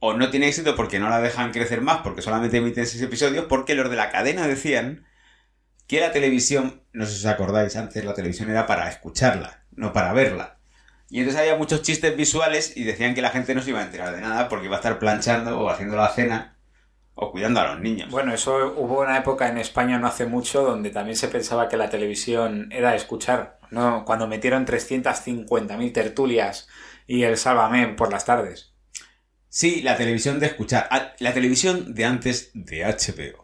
o 0.00 0.14
no 0.14 0.28
tiene 0.30 0.48
éxito 0.48 0.74
porque 0.74 0.98
no 0.98 1.08
la 1.08 1.20
dejan 1.20 1.52
crecer 1.52 1.82
más, 1.82 1.98
porque 1.98 2.22
solamente 2.22 2.56
emiten 2.56 2.84
seis 2.84 3.00
episodios, 3.00 3.44
porque 3.44 3.76
los 3.76 3.88
de 3.88 3.94
la 3.94 4.10
cadena 4.10 4.48
decían 4.48 5.06
que 5.92 6.00
la 6.00 6.10
televisión, 6.10 6.80
no 6.94 7.04
sé 7.04 7.12
si 7.12 7.18
os 7.18 7.26
acordáis, 7.26 7.76
antes 7.76 8.02
la 8.02 8.14
televisión 8.14 8.48
era 8.48 8.66
para 8.66 8.88
escucharla, 8.88 9.64
no 9.72 9.92
para 9.92 10.14
verla. 10.14 10.56
Y 11.10 11.18
entonces 11.18 11.38
había 11.38 11.54
muchos 11.56 11.82
chistes 11.82 12.16
visuales 12.16 12.74
y 12.78 12.84
decían 12.84 13.14
que 13.14 13.20
la 13.20 13.28
gente 13.28 13.54
no 13.54 13.60
se 13.60 13.68
iba 13.68 13.80
a 13.80 13.84
enterar 13.84 14.14
de 14.14 14.22
nada 14.22 14.48
porque 14.48 14.64
iba 14.64 14.76
a 14.76 14.78
estar 14.78 14.98
planchando 14.98 15.60
o 15.60 15.68
haciendo 15.68 15.94
la 15.96 16.08
cena 16.08 16.56
o 17.14 17.30
cuidando 17.30 17.60
a 17.60 17.74
los 17.74 17.80
niños. 17.80 18.10
Bueno, 18.10 18.32
eso 18.32 18.72
hubo 18.74 19.02
una 19.02 19.18
época 19.18 19.48
en 19.48 19.58
España 19.58 19.98
no 19.98 20.06
hace 20.06 20.24
mucho 20.24 20.62
donde 20.62 20.88
también 20.88 21.14
se 21.14 21.28
pensaba 21.28 21.68
que 21.68 21.76
la 21.76 21.90
televisión 21.90 22.70
era 22.72 22.94
escuchar, 22.94 23.58
¿no? 23.70 24.06
Cuando 24.06 24.26
metieron 24.26 24.64
350.000 24.64 25.92
tertulias 25.92 26.68
y 27.06 27.24
el 27.24 27.36
Sálvame 27.36 27.88
por 27.88 28.10
las 28.10 28.24
tardes. 28.24 28.72
Sí, 29.50 29.82
la 29.82 29.98
televisión 29.98 30.40
de 30.40 30.46
escuchar. 30.46 30.88
Ah, 30.90 31.12
La 31.18 31.34
televisión 31.34 31.92
de 31.94 32.06
antes 32.06 32.50
de 32.54 32.82
HBO. 32.82 33.41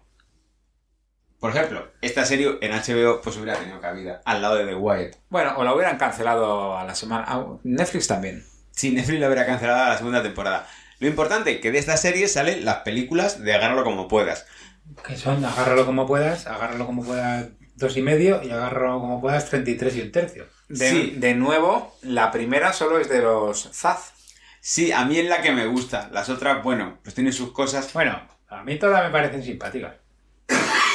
Por 1.40 1.50
ejemplo, 1.50 1.88
esta 2.00 2.24
serie 2.24 2.58
en 2.60 2.72
HBO 2.72 3.20
pues 3.22 3.36
hubiera 3.36 3.58
tenido 3.58 3.80
cabida 3.80 4.20
al 4.24 4.42
lado 4.42 4.56
de 4.56 4.66
The 4.66 4.74
Wire. 4.74 5.10
Bueno, 5.30 5.54
o 5.56 5.64
la 5.64 5.72
hubieran 5.74 5.96
cancelado 5.98 6.76
a 6.76 6.84
la 6.84 6.94
semana. 6.94 7.24
ah, 7.28 7.46
Netflix 7.62 8.08
también. 8.08 8.44
Si 8.72 8.90
Netflix 8.90 9.20
la 9.20 9.26
hubiera 9.28 9.46
cancelado 9.46 9.84
a 9.84 9.88
la 9.90 9.96
segunda 9.98 10.22
temporada. 10.22 10.66
Lo 10.98 11.06
importante 11.06 11.60
que 11.60 11.70
de 11.70 11.78
esta 11.78 11.96
serie 11.96 12.26
salen 12.26 12.64
las 12.64 12.78
películas 12.78 13.40
de 13.42 13.54
Agárralo 13.54 13.84
como 13.84 14.08
puedas. 14.08 14.46
Que 15.06 15.16
son 15.16 15.44
agárralo 15.44 15.86
como 15.86 16.06
puedas, 16.06 16.46
agárralo 16.48 16.86
como 16.86 17.04
puedas 17.04 17.46
dos 17.76 17.96
y 17.96 18.02
medio 18.02 18.42
y 18.42 18.50
agárralo 18.50 18.98
como 19.00 19.20
puedas 19.20 19.48
33 19.48 19.94
y 19.96 20.00
un 20.00 20.10
tercio. 20.12 20.46
De, 20.68 20.90
Sí. 20.90 21.14
de 21.18 21.34
nuevo, 21.34 21.96
la 22.02 22.32
primera 22.32 22.72
solo 22.72 22.98
es 22.98 23.08
de 23.08 23.22
los 23.22 23.70
Zaz. 23.72 24.12
Sí, 24.60 24.90
a 24.90 25.04
mí 25.04 25.18
es 25.18 25.28
la 25.28 25.40
que 25.40 25.52
me 25.52 25.66
gusta. 25.66 26.08
Las 26.12 26.28
otras, 26.30 26.64
bueno, 26.64 26.98
pues 27.04 27.14
tienen 27.14 27.32
sus 27.32 27.52
cosas. 27.52 27.92
Bueno, 27.92 28.20
a 28.48 28.62
mí 28.64 28.76
todas 28.78 29.04
me 29.04 29.10
parecen 29.10 29.42
simpáticas. 29.44 29.94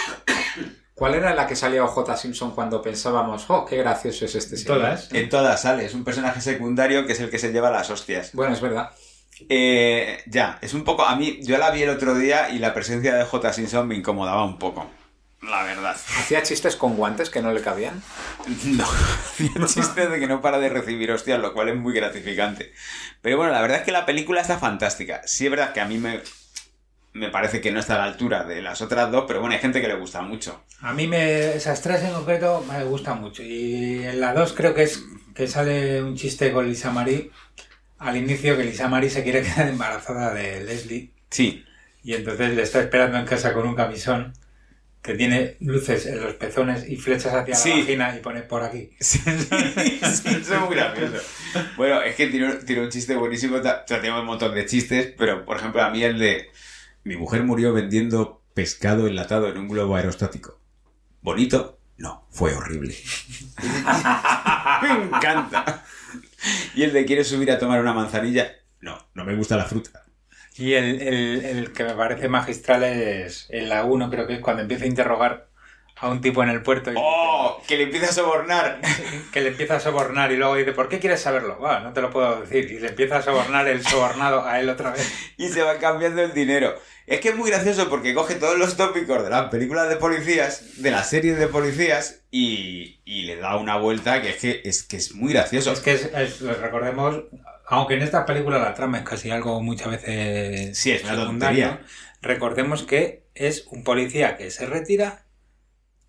¿Cuál 0.95 1.15
era 1.15 1.33
la 1.33 1.47
que 1.47 1.55
salía 1.55 1.83
OJ 1.83 2.15
Simpson 2.15 2.51
cuando 2.51 2.81
pensábamos, 2.81 3.45
oh, 3.49 3.65
qué 3.65 3.77
gracioso 3.77 4.25
es 4.25 4.35
este 4.35 4.57
señor? 4.57 4.77
Todas. 4.77 5.11
En 5.11 5.27
todas 5.27 5.61
sale. 5.61 5.85
Es 5.85 5.93
un 5.95 6.03
personaje 6.03 6.39
secundario 6.39 7.07
que 7.07 7.13
es 7.13 7.19
el 7.19 7.31
que 7.31 7.39
se 7.39 7.51
lleva 7.51 7.71
las 7.71 7.89
hostias. 7.89 8.31
Bueno, 8.33 8.53
es 8.53 8.61
verdad. 8.61 8.91
Eh, 9.49 10.23
ya, 10.27 10.59
es 10.61 10.73
un 10.75 10.83
poco. 10.83 11.03
A 11.03 11.15
mí, 11.15 11.39
yo 11.41 11.57
la 11.57 11.71
vi 11.71 11.83
el 11.83 11.89
otro 11.89 12.15
día 12.15 12.49
y 12.49 12.59
la 12.59 12.73
presencia 12.73 13.15
de 13.15 13.25
J. 13.25 13.53
Simpson 13.53 13.87
me 13.87 13.95
incomodaba 13.95 14.45
un 14.45 14.59
poco. 14.59 14.87
La 15.41 15.63
verdad. 15.63 15.97
Hacía 16.19 16.43
chistes 16.43 16.75
con 16.75 16.95
guantes 16.95 17.29
que 17.29 17.41
no 17.41 17.51
le 17.51 17.61
cabían. 17.61 18.01
No, 18.65 18.83
hacía 18.83 19.65
chistes 19.65 20.11
de 20.11 20.19
que 20.19 20.27
no 20.27 20.41
para 20.41 20.59
de 20.59 20.69
recibir 20.69 21.11
hostias, 21.11 21.39
lo 21.39 21.53
cual 21.53 21.69
es 21.69 21.75
muy 21.75 21.93
gratificante. 21.93 22.71
Pero 23.21 23.37
bueno, 23.37 23.51
la 23.51 23.61
verdad 23.61 23.79
es 23.79 23.83
que 23.83 23.91
la 23.91 24.05
película 24.05 24.41
está 24.41 24.59
fantástica. 24.59 25.21
Sí 25.25 25.45
es 25.45 25.51
verdad 25.51 25.73
que 25.73 25.81
a 25.81 25.85
mí 25.85 25.97
me, 25.97 26.21
me 27.13 27.29
parece 27.29 27.61
que 27.61 27.71
no 27.71 27.79
está 27.79 27.95
a 27.95 27.99
la 27.99 28.03
altura 28.05 28.43
de 28.43 28.61
las 28.61 28.81
otras 28.81 29.11
dos, 29.11 29.25
pero 29.27 29.39
bueno, 29.39 29.53
hay 29.55 29.61
gente 29.61 29.81
que 29.81 29.87
le 29.87 29.95
gusta 29.95 30.21
mucho. 30.21 30.63
A 30.81 30.93
mí 30.93 31.07
me, 31.07 31.55
esas 31.55 31.81
tres 31.81 32.01
en 32.03 32.11
concreto 32.11 32.65
me 32.67 32.83
gustan 32.85 33.21
mucho. 33.21 33.43
Y 33.43 34.03
en 34.03 34.19
la 34.19 34.33
dos 34.33 34.53
creo 34.53 34.73
que 34.73 34.83
es 34.83 35.03
que 35.35 35.47
sale 35.47 36.01
un 36.03 36.15
chiste 36.15 36.51
con 36.51 36.67
Lisa 36.67 36.91
Marie 36.91 37.29
al 37.99 38.17
inicio 38.17 38.57
que 38.57 38.63
Lisa 38.63 38.87
Marie 38.87 39.09
se 39.09 39.23
quiere 39.23 39.41
quedar 39.43 39.67
embarazada 39.67 40.33
de 40.33 40.63
Leslie 40.63 41.11
Sí, 41.29 41.63
y 42.03 42.13
entonces 42.13 42.55
le 42.55 42.61
está 42.63 42.81
esperando 42.81 43.17
en 43.17 43.25
casa 43.25 43.53
con 43.53 43.65
un 43.67 43.75
camisón 43.75 44.33
que 45.01 45.15
tiene 45.15 45.57
luces 45.59 46.05
en 46.05 46.21
los 46.21 46.33
pezones 46.35 46.87
y 46.89 46.95
flechas 46.95 47.33
hacia 47.33 47.55
Sí. 47.55 47.69
la 47.71 47.75
vagina 47.77 48.15
y 48.15 48.19
pone 48.21 48.41
por 48.43 48.63
aquí. 48.63 48.89
Sí, 48.99 49.19
sí, 49.19 49.99
eso 50.01 50.53
es 50.55 50.59
muy 50.61 50.75
gracioso. 50.75 51.17
Bueno, 51.75 52.01
es 52.01 52.15
que 52.15 52.27
tiene, 52.27 52.53
tiene 52.65 52.83
un 52.83 52.89
chiste 52.89 53.15
buenísimo. 53.15 53.57
O 53.57 53.61
sea, 53.63 53.83
tiene 53.85 54.17
un 54.17 54.25
montón 54.25 54.53
de 54.55 54.65
chistes, 54.65 55.13
pero 55.17 55.43
por 55.43 55.57
ejemplo, 55.57 55.81
a 55.83 55.89
mí 55.89 56.03
el 56.03 56.17
de. 56.19 56.49
Mi 57.03 57.15
mujer 57.17 57.43
murió 57.43 57.73
vendiendo 57.73 58.41
pescado 58.53 59.07
enlatado 59.07 59.47
en 59.49 59.57
un 59.57 59.67
globo 59.67 59.95
aerostático. 59.95 60.59
¿Bonito? 61.21 61.79
No, 61.97 62.25
fue 62.31 62.53
horrible. 62.55 62.95
me 64.81 64.89
encanta. 65.03 65.83
Y 66.75 66.83
el 66.83 66.93
de 66.93 67.05
¿Quieres 67.05 67.27
subir 67.27 67.51
a 67.51 67.59
tomar 67.59 67.79
una 67.81 67.93
manzanilla? 67.93 68.51
No, 68.81 68.97
no 69.13 69.25
me 69.25 69.35
gusta 69.35 69.55
la 69.57 69.65
fruta. 69.65 70.03
Y 70.55 70.73
el, 70.73 71.01
el- 71.01 71.45
el 71.45 71.73
que 71.73 71.83
me 71.83 71.93
parece 71.93 72.27
magistral 72.29 72.83
es 72.83 73.47
en 73.49 73.69
la 73.69 73.85
1, 73.85 74.09
creo 74.09 74.27
que 74.27 74.35
es 74.35 74.39
cuando 74.39 74.61
empieza 74.61 74.83
a 74.83 74.87
interrogar 74.87 75.47
a 75.95 76.09
un 76.09 76.21
tipo 76.21 76.43
en 76.43 76.49
el 76.49 76.61
puerto 76.61 76.91
y 76.91 76.95
¡Oh! 76.97 77.61
Que 77.67 77.77
le 77.77 77.83
empieza 77.83 78.07
a 78.09 78.13
sobornar. 78.13 78.81
que 79.31 79.41
le 79.41 79.49
empieza 79.49 79.77
a 79.77 79.79
sobornar 79.79 80.31
y 80.31 80.37
luego 80.37 80.55
dice, 80.55 80.73
¿por 80.73 80.89
qué 80.89 80.99
quieres 80.99 81.21
saberlo? 81.21 81.57
"Buah, 81.57 81.79
no 81.79 81.93
te 81.93 82.01
lo 82.01 82.09
puedo 82.11 82.41
decir. 82.41 82.69
Y 82.71 82.79
le 82.79 82.89
empieza 82.89 83.17
a 83.17 83.21
sobornar 83.21 83.67
el 83.67 83.83
sobornado 83.85 84.45
a 84.45 84.59
él 84.59 84.69
otra 84.69 84.91
vez. 84.91 85.11
y 85.37 85.47
se 85.49 85.61
va 85.63 85.77
cambiando 85.79 86.21
el 86.21 86.33
dinero. 86.33 86.75
Es 87.05 87.19
que 87.19 87.29
es 87.29 87.35
muy 87.35 87.49
gracioso 87.49 87.89
porque 87.89 88.13
coge 88.13 88.35
todos 88.35 88.57
los 88.57 88.77
tópicos 88.77 89.23
de 89.23 89.29
las 89.29 89.49
películas 89.49 89.89
de 89.89 89.97
policías, 89.97 90.81
de 90.81 90.91
las 90.91 91.09
series 91.09 91.37
de 91.37 91.47
policías, 91.47 92.21
y, 92.31 93.01
y 93.05 93.23
le 93.23 93.35
da 93.37 93.57
una 93.57 93.77
vuelta 93.77 94.21
que 94.21 94.29
es 94.29 94.37
que 94.37 94.61
es, 94.63 94.83
que 94.83 94.97
es 94.97 95.13
muy 95.15 95.33
gracioso. 95.33 95.71
Es 95.73 95.81
que 95.81 95.93
es, 95.93 96.05
es- 96.05 96.39
recordemos, 96.41 97.23
aunque 97.67 97.95
en 97.95 98.03
esta 98.03 98.25
película 98.25 98.57
la 98.59 98.73
trama 98.73 98.99
es 98.99 99.03
casi 99.03 99.31
algo 99.31 99.61
muchas 99.61 99.89
veces 99.91 100.77
Sí, 100.77 100.91
es 100.91 101.03
una 101.03 101.15
tontería. 101.15 101.81
recordemos 102.21 102.83
que 102.83 103.23
es 103.35 103.65
un 103.67 103.83
policía 103.83 104.37
que 104.37 104.49
se 104.51 104.65
retira 104.65 105.25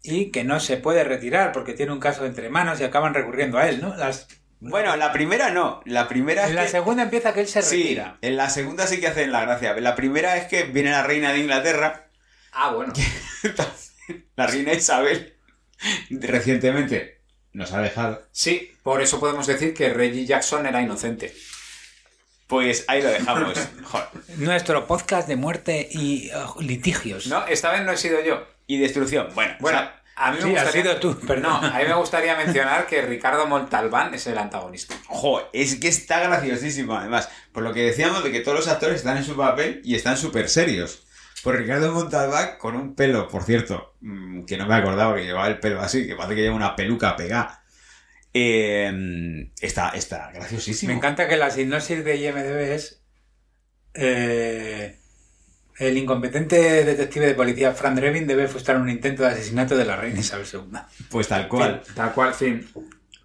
y 0.03 0.31
que 0.31 0.45
no 0.45 0.61
se 0.61 0.77
puede 0.77 1.05
retirar 1.05 1.53
porque 1.53 1.73
tiene 1.75 1.93
un 1.93 2.01
caso 2.01 2.27
entre 2.27 2.51
manos 2.51 2.81
y 2.81 2.85
acaban 2.85 3.15
recurriendo 3.15 3.59
a 3.59 3.69
él, 3.69 3.81
¿no? 3.81 3.97
Las, 3.97 4.29
Bueno, 4.71 4.97
la 4.97 5.13
primera 5.13 5.51
no. 5.51 5.81
La 5.85 6.09
primera 6.09 6.45
es 6.45 6.51
en 6.51 6.57
la 6.57 6.63
que... 6.65 6.69
segunda 6.71 7.03
empieza 7.05 7.33
que 7.35 7.41
él 7.41 7.49
se 7.49 7.63
Sí, 7.63 7.83
retira. 7.83 8.19
en 8.23 8.37
la 8.37 8.49
segunda 8.51 8.87
sí 8.87 9.01
que 9.01 9.09
hacen 9.09 9.31
la 9.33 9.43
gracia. 9.43 9.75
La 9.81 9.95
primera 9.95 10.37
es 10.37 10.47
que 10.47 10.65
viene 10.65 10.91
la 10.91 11.03
reina 11.03 11.33
de 11.33 11.39
Inglaterra, 11.41 12.09
Ah, 12.53 12.71
bueno. 12.73 12.93
la 14.37 14.47
reina 14.47 14.73
Isabel, 14.73 15.35
recientemente 16.11 17.21
nos 17.53 17.73
ha 17.73 17.81
dejado. 17.81 18.23
Sí, 18.33 18.73
por 18.83 19.03
eso 19.03 19.21
podemos 19.21 19.47
decir 19.47 19.75
que 19.75 19.93
Reggie 19.93 20.27
Jackson 20.27 20.67
era 20.67 20.81
inocente. 20.81 21.35
Pues 22.47 22.85
ahí 22.89 23.03
lo 23.03 23.09
dejamos. 23.09 23.59
Joder. 23.85 24.07
Nuestro 24.39 24.87
podcast 24.87 25.27
de 25.29 25.37
muerte 25.37 25.89
y 25.91 26.31
uh, 26.33 26.61
litigios. 26.61 27.27
No, 27.27 27.47
esta 27.47 27.73
vez 27.73 27.83
no 27.83 27.93
he 27.93 27.97
sido 27.97 28.23
yo. 28.23 28.47
Y 28.67 28.79
destrucción. 28.79 29.29
Bueno, 29.35 29.55
Bueno, 29.61 29.79
o 29.79 29.83
sea, 29.83 30.03
a 30.17 30.31
mí 30.31 30.37
me 30.39 30.43
Sí, 30.43 30.51
gustaría... 30.51 31.01
tú, 31.01 31.19
perdón. 31.21 31.43
No, 31.43 31.57
a 31.57 31.79
mí 31.79 31.85
me 31.87 31.95
gustaría 31.95 32.37
mencionar 32.37 32.87
que 32.87 33.03
Ricardo 33.03 33.47
Montalbán 33.47 34.15
es 34.15 34.27
el 34.27 34.39
antagonista. 34.39 34.95
Jo, 35.09 35.49
es 35.53 35.77
que 35.77 35.89
está 35.89 36.21
graciosísimo, 36.21 36.97
además. 36.97 37.29
Por 37.53 37.63
lo 37.63 37.73
que 37.73 37.83
decíamos 37.83 38.23
de 38.25 38.33
que 38.33 38.41
todos 38.41 38.57
los 38.59 38.69
actores 38.69 38.97
están 38.97 39.17
en 39.17 39.25
su 39.25 39.37
papel 39.37 39.81
y 39.85 39.95
están 39.95 40.17
súper 40.17 40.49
serios. 40.49 41.07
Por 41.43 41.57
Ricardo 41.57 41.93
Montalbán 41.93 42.57
con 42.59 42.75
un 42.77 42.95
pelo, 42.95 43.29
por 43.29 43.43
cierto, 43.43 43.95
mm, 44.01 44.45
que 44.45 44.57
no 44.57 44.67
me 44.67 44.75
acordaba 44.75 45.15
que 45.15 45.25
llevaba 45.25 45.47
el 45.49 45.61
pelo 45.61 45.81
así, 45.81 46.07
que 46.07 46.15
parece 46.17 46.37
que 46.37 46.43
lleva 46.43 46.57
una 46.57 46.75
peluca 46.77 47.17
pegada. 47.17 47.63
Eh, 48.33 49.51
está, 49.61 49.91
está 49.91 50.31
graciosísimo. 50.33 50.91
Me 50.91 50.97
encanta 50.97 51.29
que 51.29 51.37
la 51.37 51.51
sinopsis 51.51 52.05
de 52.05 52.17
IMDB 52.17 52.73
es 52.75 53.03
eh, 53.95 54.99
el 55.79 55.99
incompetente 55.99 56.85
detective 56.85 57.27
de 57.27 57.35
policía 57.35 57.73
Fran 57.73 57.95
Drebin 57.95 58.27
debe 58.27 58.47
frustrar 58.49 58.77
un 58.77 58.89
intento 58.89 59.23
de 59.23 59.31
asesinato 59.31 59.77
de 59.77 59.85
la 59.85 59.97
reina 59.97 60.21
Isabel 60.21 60.47
II. 60.53 60.61
Pues 61.11 61.29
tal 61.29 61.49
cual. 61.49 61.83
Tal 61.95 62.13
cual, 62.13 62.35
fin. 62.35 62.69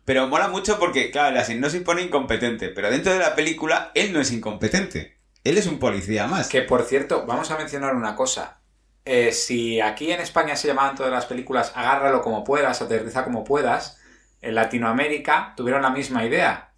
Pero 0.05 0.27
mola 0.27 0.47
mucho 0.47 0.79
porque, 0.79 1.11
claro, 1.11 1.35
la 1.35 1.45
sinopsis 1.45 1.81
pone 1.81 2.01
incompetente, 2.01 2.69
pero 2.69 2.89
dentro 2.89 3.13
de 3.13 3.19
la 3.19 3.35
película 3.35 3.91
él 3.93 4.11
no 4.11 4.19
es 4.19 4.31
incompetente. 4.31 5.19
Él 5.43 5.57
es 5.57 5.67
un 5.67 5.77
policía 5.77 6.27
más. 6.27 6.49
Que 6.49 6.63
por 6.63 6.83
cierto, 6.83 7.25
vamos 7.27 7.51
a 7.51 7.57
mencionar 7.57 7.95
una 7.95 8.15
cosa. 8.15 8.59
Eh, 9.05 9.31
si 9.31 9.79
aquí 9.79 10.11
en 10.11 10.19
España 10.19 10.55
se 10.55 10.67
llamaban 10.67 10.95
todas 10.95 11.11
las 11.11 11.25
películas 11.25 11.71
Agárralo 11.75 12.21
como 12.21 12.43
puedas, 12.43 12.81
aterriza 12.81 13.23
como 13.23 13.43
puedas, 13.43 13.99
en 14.41 14.55
Latinoamérica 14.55 15.53
tuvieron 15.55 15.83
la 15.83 15.91
misma 15.91 16.25
idea. 16.25 16.71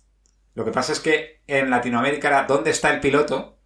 Lo 0.53 0.65
que 0.65 0.71
pasa 0.71 0.91
es 0.91 0.99
que 0.99 1.41
en 1.47 1.69
Latinoamérica 1.69 2.27
era 2.27 2.43
¿dónde 2.43 2.71
está 2.71 2.93
el 2.93 2.99
piloto? 2.99 3.57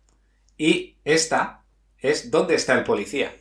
Y 0.58 0.98
esta 1.04 1.65
es 2.06 2.32
¿dónde 2.32 2.56
está 2.56 2.74
el 2.74 2.84
policía? 2.84 3.36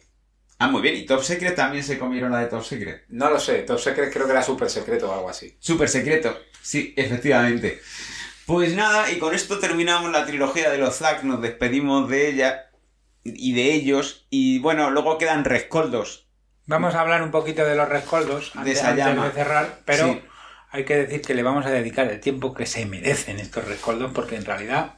Ah, 0.59 0.69
muy 0.69 0.83
bien. 0.83 0.97
¿Y 0.97 1.05
Top 1.07 1.23
Secret 1.23 1.55
también 1.57 1.83
se 1.83 1.99
comieron 1.99 2.31
la 2.33 2.39
de 2.41 2.47
Top 2.47 2.63
Secret? 2.63 3.05
No 3.09 3.29
lo 3.31 3.41
sé, 3.41 3.63
Top 3.63 3.79
Secret 3.79 4.13
creo 4.13 4.27
que 4.27 4.33
era 4.33 4.43
súper 4.43 4.71
secreto 4.71 5.11
o 5.11 5.15
algo 5.15 5.29
así. 5.29 5.57
Súper 5.59 5.89
secreto. 5.89 6.39
Sí, 6.63 6.95
efectivamente. 6.97 7.81
Pues 8.47 8.75
nada, 8.75 9.11
y 9.11 9.19
con 9.19 9.35
esto 9.35 9.59
terminamos 9.59 10.11
la 10.13 10.27
trilogía 10.27 10.71
de 10.71 10.79
los 10.79 10.97
Zack, 10.97 11.23
nos 11.25 11.41
despedimos 11.43 12.09
de 12.09 12.29
ella 12.29 12.71
y 13.25 13.55
de 13.55 13.73
ellos, 13.73 14.27
y 14.31 14.59
bueno, 14.59 14.91
luego 14.91 15.17
quedan 15.19 15.45
rescoldos. 15.45 16.29
Vamos 16.67 16.95
a 16.95 17.01
hablar 17.01 17.23
un 17.23 17.31
poquito 17.31 17.65
de 17.65 17.75
los 17.75 17.89
rescoldos 17.89 18.53
De 18.55 18.59
antes, 18.61 18.79
esa 18.79 18.91
antes 18.91 19.05
llama. 19.07 19.27
de 19.27 19.33
cerrar, 19.33 19.79
pero 19.87 20.13
Sí. 20.13 20.21
hay 20.71 20.85
que 20.85 20.97
decir 20.97 21.23
que 21.23 21.35
le 21.35 21.43
vamos 21.43 21.65
a 21.67 21.71
dedicar 21.71 22.07
el 22.11 22.21
tiempo 22.21 22.53
que 22.55 22.67
se 22.67 22.85
merecen 22.87 23.41
estos 23.41 23.65
rescoldos 23.67 24.13
porque 24.15 24.37
en 24.37 24.45
realidad 24.45 24.95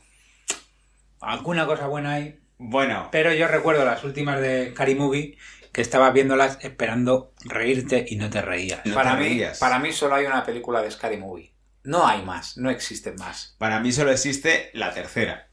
alguna 1.21 1.67
cosa 1.67 1.87
buena 1.87 2.15
hay, 2.15 2.41
Bueno, 2.59 3.09
pero 3.13 3.33
yo 3.35 3.49
recuerdo 3.49 3.85
las 3.85 4.03
últimas 4.05 4.41
de 4.41 4.73
Cari 4.75 4.95
Movie 4.95 5.37
que 5.73 5.83
estabas 5.83 6.13
viéndolas 6.15 6.59
esperando 6.63 7.35
reírte 7.45 8.07
y 8.09 8.17
no 8.17 8.31
te 8.31 8.41
reías. 8.41 8.81
No 8.87 8.95
para, 8.95 9.17
te 9.19 9.25
mí, 9.29 9.43
para 9.61 9.79
mí 9.79 9.93
solo 9.93 10.15
hay 10.15 10.25
una 10.25 10.43
película 10.45 10.81
de 10.81 10.91
Scary 10.91 11.19
Movie. 11.19 11.53
No 11.85 12.07
hay 12.07 12.23
más, 12.23 12.57
no 12.57 12.71
existen 12.71 13.15
más. 13.17 13.55
para 13.59 13.79
mí 13.81 13.93
solo 13.93 14.11
existe 14.11 14.71
la 14.73 14.93
tercera. 14.95 15.49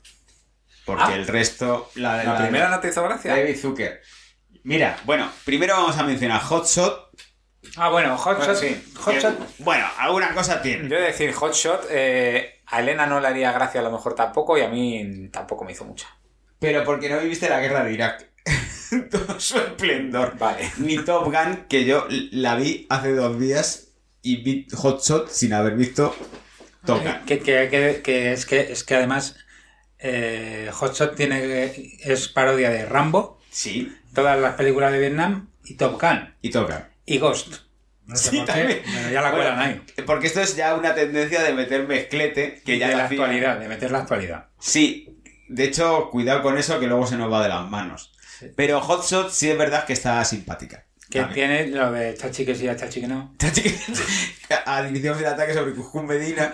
Porque 0.86 1.04
Ah. 1.04 1.16
el 1.16 1.28
resto... 1.28 1.90
La, 1.96 2.18
¿La 2.18 2.34
la- 2.34 2.38
primera 2.40 2.70
no 2.70 2.80
te 2.80 2.90
hizo 2.90 3.04
gracia? 3.04 3.36
David 3.36 3.58
Zucker. 3.58 4.02
Mira, 4.64 4.98
bueno, 5.06 5.30
primero 5.46 5.74
vamos 5.76 5.98
a 5.98 6.04
mencionar 6.04 6.42
Hot 6.42 6.66
Shot, 6.68 7.10
Ah, 7.78 7.88
bueno, 7.90 8.18
Hot 8.18 8.38
Bueno, 8.38 8.54
Shot. 8.54 8.62
sí. 8.62 8.94
Hot 8.98 9.16
Shot. 9.16 9.38
Bueno, 9.60 9.86
alguna 9.98 10.34
cosa 10.34 10.62
tiene. 10.62 10.90
Yo 10.90 11.00
decir, 11.00 11.32
Hotshot, 11.34 11.86
eh, 11.90 12.62
a 12.68 12.82
Elena 12.82 13.06
no 13.06 13.22
le 13.22 13.28
haría 13.30 13.52
gracia 13.54 13.80
a 13.80 13.84
lo 13.84 13.92
mejor 13.92 14.16
tampoco 14.16 14.58
y 14.58 14.62
a 14.62 14.68
mí 14.68 15.30
tampoco 15.32 15.64
me 15.64 15.72
hizo 15.72 15.86
mucha. 15.86 16.08
Pero 16.64 16.84
porque 16.86 17.10
no 17.10 17.20
viviste 17.20 17.50
la 17.50 17.60
guerra 17.60 17.84
de 17.84 17.94
Irak. 17.94 18.26
Todo 19.12 19.40
su 19.40 19.58
esplendor. 19.58 20.38
Vale. 20.40 20.72
Ni 20.78 20.98
Top 20.98 21.26
Gun, 21.26 21.66
que 21.68 21.84
yo 21.86 22.08
la 22.32 22.56
vi 22.56 22.88
hace 22.90 23.14
dos 23.14 23.40
días 23.40 23.90
y 24.22 24.38
vi 24.38 24.68
Hot 24.74 25.04
Shot 25.04 25.30
sin 25.30 25.52
haber 25.54 25.76
visto 25.76 26.16
Top 26.86 27.04
Gun. 27.04 27.26
Que, 27.26 27.40
que- 27.40 27.68
que- 27.70 28.02
que 28.02 28.32
es 28.34 28.46
que 28.46 28.72
es 28.72 28.84
que 28.86 28.96
además 28.96 29.36
eh, 30.00 30.70
Hot 30.72 30.96
Shot 30.96 31.16
tiene 31.16 31.98
es 32.04 32.28
parodia 32.30 32.70
de 32.70 32.86
Rambo, 32.86 33.40
Sí, 33.52 33.94
todas 34.16 34.40
las 34.40 34.56
películas 34.56 34.92
de 34.94 35.00
Vietnam 35.00 35.50
y 35.66 35.76
Top 35.76 36.00
Gun 36.02 36.34
y 36.42 36.50
Top 36.50 36.70
Gun. 36.70 36.80
y 37.06 37.18
Ghost. 37.20 37.56
No 38.06 38.16
sé 38.18 38.32
Sí, 38.32 38.38
por 38.38 38.46
qué, 38.48 38.52
también. 38.54 38.82
pero 38.84 39.10
ya 39.12 39.22
la 39.22 39.32
Bueno, 39.32 39.46
cuelan 39.52 39.60
ahí. 39.60 39.82
Porque 40.06 40.28
esto 40.28 40.42
es 40.42 40.56
ya 40.58 40.76
una 40.76 40.94
tendencia 40.96 41.42
de 41.42 41.54
meter 41.54 41.88
mezclete 41.88 42.62
que 42.66 42.78
ya 42.78 42.90
de 42.90 42.96
la 42.96 43.06
actualidad, 43.06 43.60
de 43.60 43.68
meter 43.70 43.92
la 43.92 44.00
actualidad. 44.00 44.48
Sí, 44.60 45.20
de 45.54 45.64
hecho, 45.66 46.10
cuidado 46.10 46.42
con 46.42 46.58
eso 46.58 46.80
que 46.80 46.88
luego 46.88 47.06
se 47.08 47.16
nos 47.18 47.32
va 47.32 47.44
de 47.44 47.50
las 47.50 47.70
manos. 47.70 48.12
Pero 48.56 48.82
Hot 48.82 49.06
Shot 49.06 49.32
sí 49.32 49.50
es 49.50 49.58
verdad 49.58 49.86
que 49.86 49.94
está 49.94 50.24
simpática. 50.26 50.86
Que 51.10 51.24
tiene 51.26 51.68
lo 51.68 51.92
de 51.92 52.16
chachi 52.18 52.44
que 52.46 52.56
sí, 52.56 52.68
a 52.70 52.76
chachi 52.76 53.02
que 53.02 53.08
no. 53.08 53.34
Al 54.66 54.90
inicio 54.90 55.16
del 55.16 55.26
ataque 55.28 55.54
sobre 55.54 55.74
Cuscún 55.74 56.06
Medina. 56.08 56.54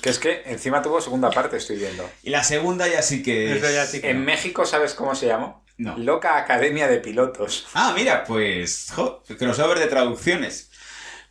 Que 0.00 0.10
es 0.10 0.18
que 0.18 0.42
encima 0.46 0.82
tuvo 0.82 1.00
segunda 1.00 1.30
parte, 1.30 1.58
estoy 1.58 1.76
viendo. 1.76 2.08
Y 2.22 2.30
la 2.30 2.42
segunda 2.42 2.88
ya 2.88 3.02
sí 3.02 3.22
que 3.22 3.52
es... 3.52 3.62
Eso 3.62 3.72
ya 3.72 3.86
sí 3.86 4.00
que- 4.00 4.10
En 4.10 4.24
México, 4.24 4.64
¿sabes 4.66 4.94
cómo 4.94 5.14
se 5.14 5.26
llamó? 5.26 5.64
No. 5.76 5.96
Loca 5.98 6.36
Academia 6.38 6.88
de 6.88 6.98
Pilotos. 6.98 7.66
Ah, 7.74 7.92
mira, 7.94 8.24
pues... 8.24 8.88
jo, 8.94 9.22
crossover 9.38 9.78
de 9.78 9.86
traducciones. 9.86 10.70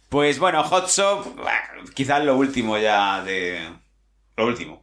Pues 0.10 0.39
bueno, 0.39 0.64
Hot 0.64 0.89
Shot, 0.89 1.36
bah, 1.36 1.62
quizás 1.93 2.24
lo 2.24 2.38
último 2.38 2.78
ya 2.78 3.24
de... 3.24 3.70
Lo 4.38 4.45
último. 4.45 4.81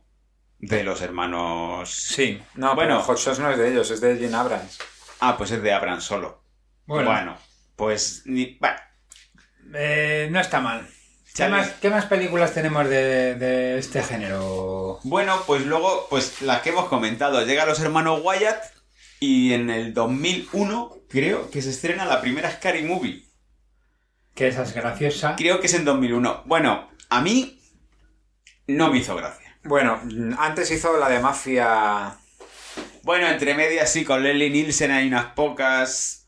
De 0.58 0.82
los 0.82 1.00
hermanos... 1.02 1.90
Sí. 1.92 2.40
No, 2.54 2.74
Bueno. 2.74 2.96
bueno, 2.96 3.02
Hotshot 3.02 3.38
no 3.38 3.50
es 3.50 3.58
de 3.58 3.70
ellos, 3.70 3.90
es 3.90 4.00
de 4.00 4.16
Jane 4.18 4.34
Abrams. 4.36 4.78
Ah, 5.20 5.36
pues 5.36 5.50
es 5.52 5.62
de 5.62 5.72
Abrams 5.72 6.04
solo. 6.04 6.42
Bueno, 6.86 7.10
Bueno, 7.10 7.38
pues... 7.76 8.22
Ni... 8.26 8.58
eh, 9.74 10.28
no 10.30 10.40
está 10.40 10.60
mal. 10.60 10.88
¿Qué 11.34 11.48
más, 11.48 11.70
qué 11.80 11.88
más 11.90 12.06
películas 12.06 12.52
tenemos 12.52 12.88
de, 12.88 13.36
de 13.36 13.78
este 13.78 14.02
género? 14.02 14.98
Bueno, 15.04 15.40
pues 15.46 15.64
luego, 15.64 16.08
pues 16.10 16.42
las 16.42 16.62
que 16.62 16.70
hemos 16.70 16.86
comentado. 16.88 17.44
Llega 17.44 17.64
los 17.64 17.78
hermanos 17.78 18.20
Wyatt 18.24 18.60
y 19.20 19.52
en 19.52 19.70
el 19.70 19.94
2001 19.94 20.96
creo 21.08 21.48
que 21.50 21.62
se 21.62 21.70
estrena 21.70 22.06
la 22.06 22.20
primera 22.20 22.50
Scary 22.50 22.82
Movie. 22.82 23.24
Que 24.34 24.48
esa 24.48 24.64
es 24.64 24.72
graciosa. 24.74 25.36
Creo 25.36 25.60
que 25.60 25.66
es 25.66 25.74
en 25.74 25.84
2001. 25.84 26.42
Bueno, 26.46 26.90
a 27.08 27.20
mí 27.20 27.60
no 28.66 28.90
me 28.90 28.98
hizo 28.98 29.14
gracia. 29.14 29.47
Bueno, 29.68 30.00
antes 30.38 30.70
hizo 30.70 30.96
la 30.98 31.08
de 31.08 31.20
Mafia. 31.20 32.16
Bueno, 33.02 33.28
entre 33.28 33.54
medias 33.54 33.92
sí, 33.92 34.04
con 34.04 34.22
Leslie 34.22 34.50
Nielsen 34.50 34.90
hay 34.90 35.06
unas 35.06 35.26
pocas. 35.32 36.26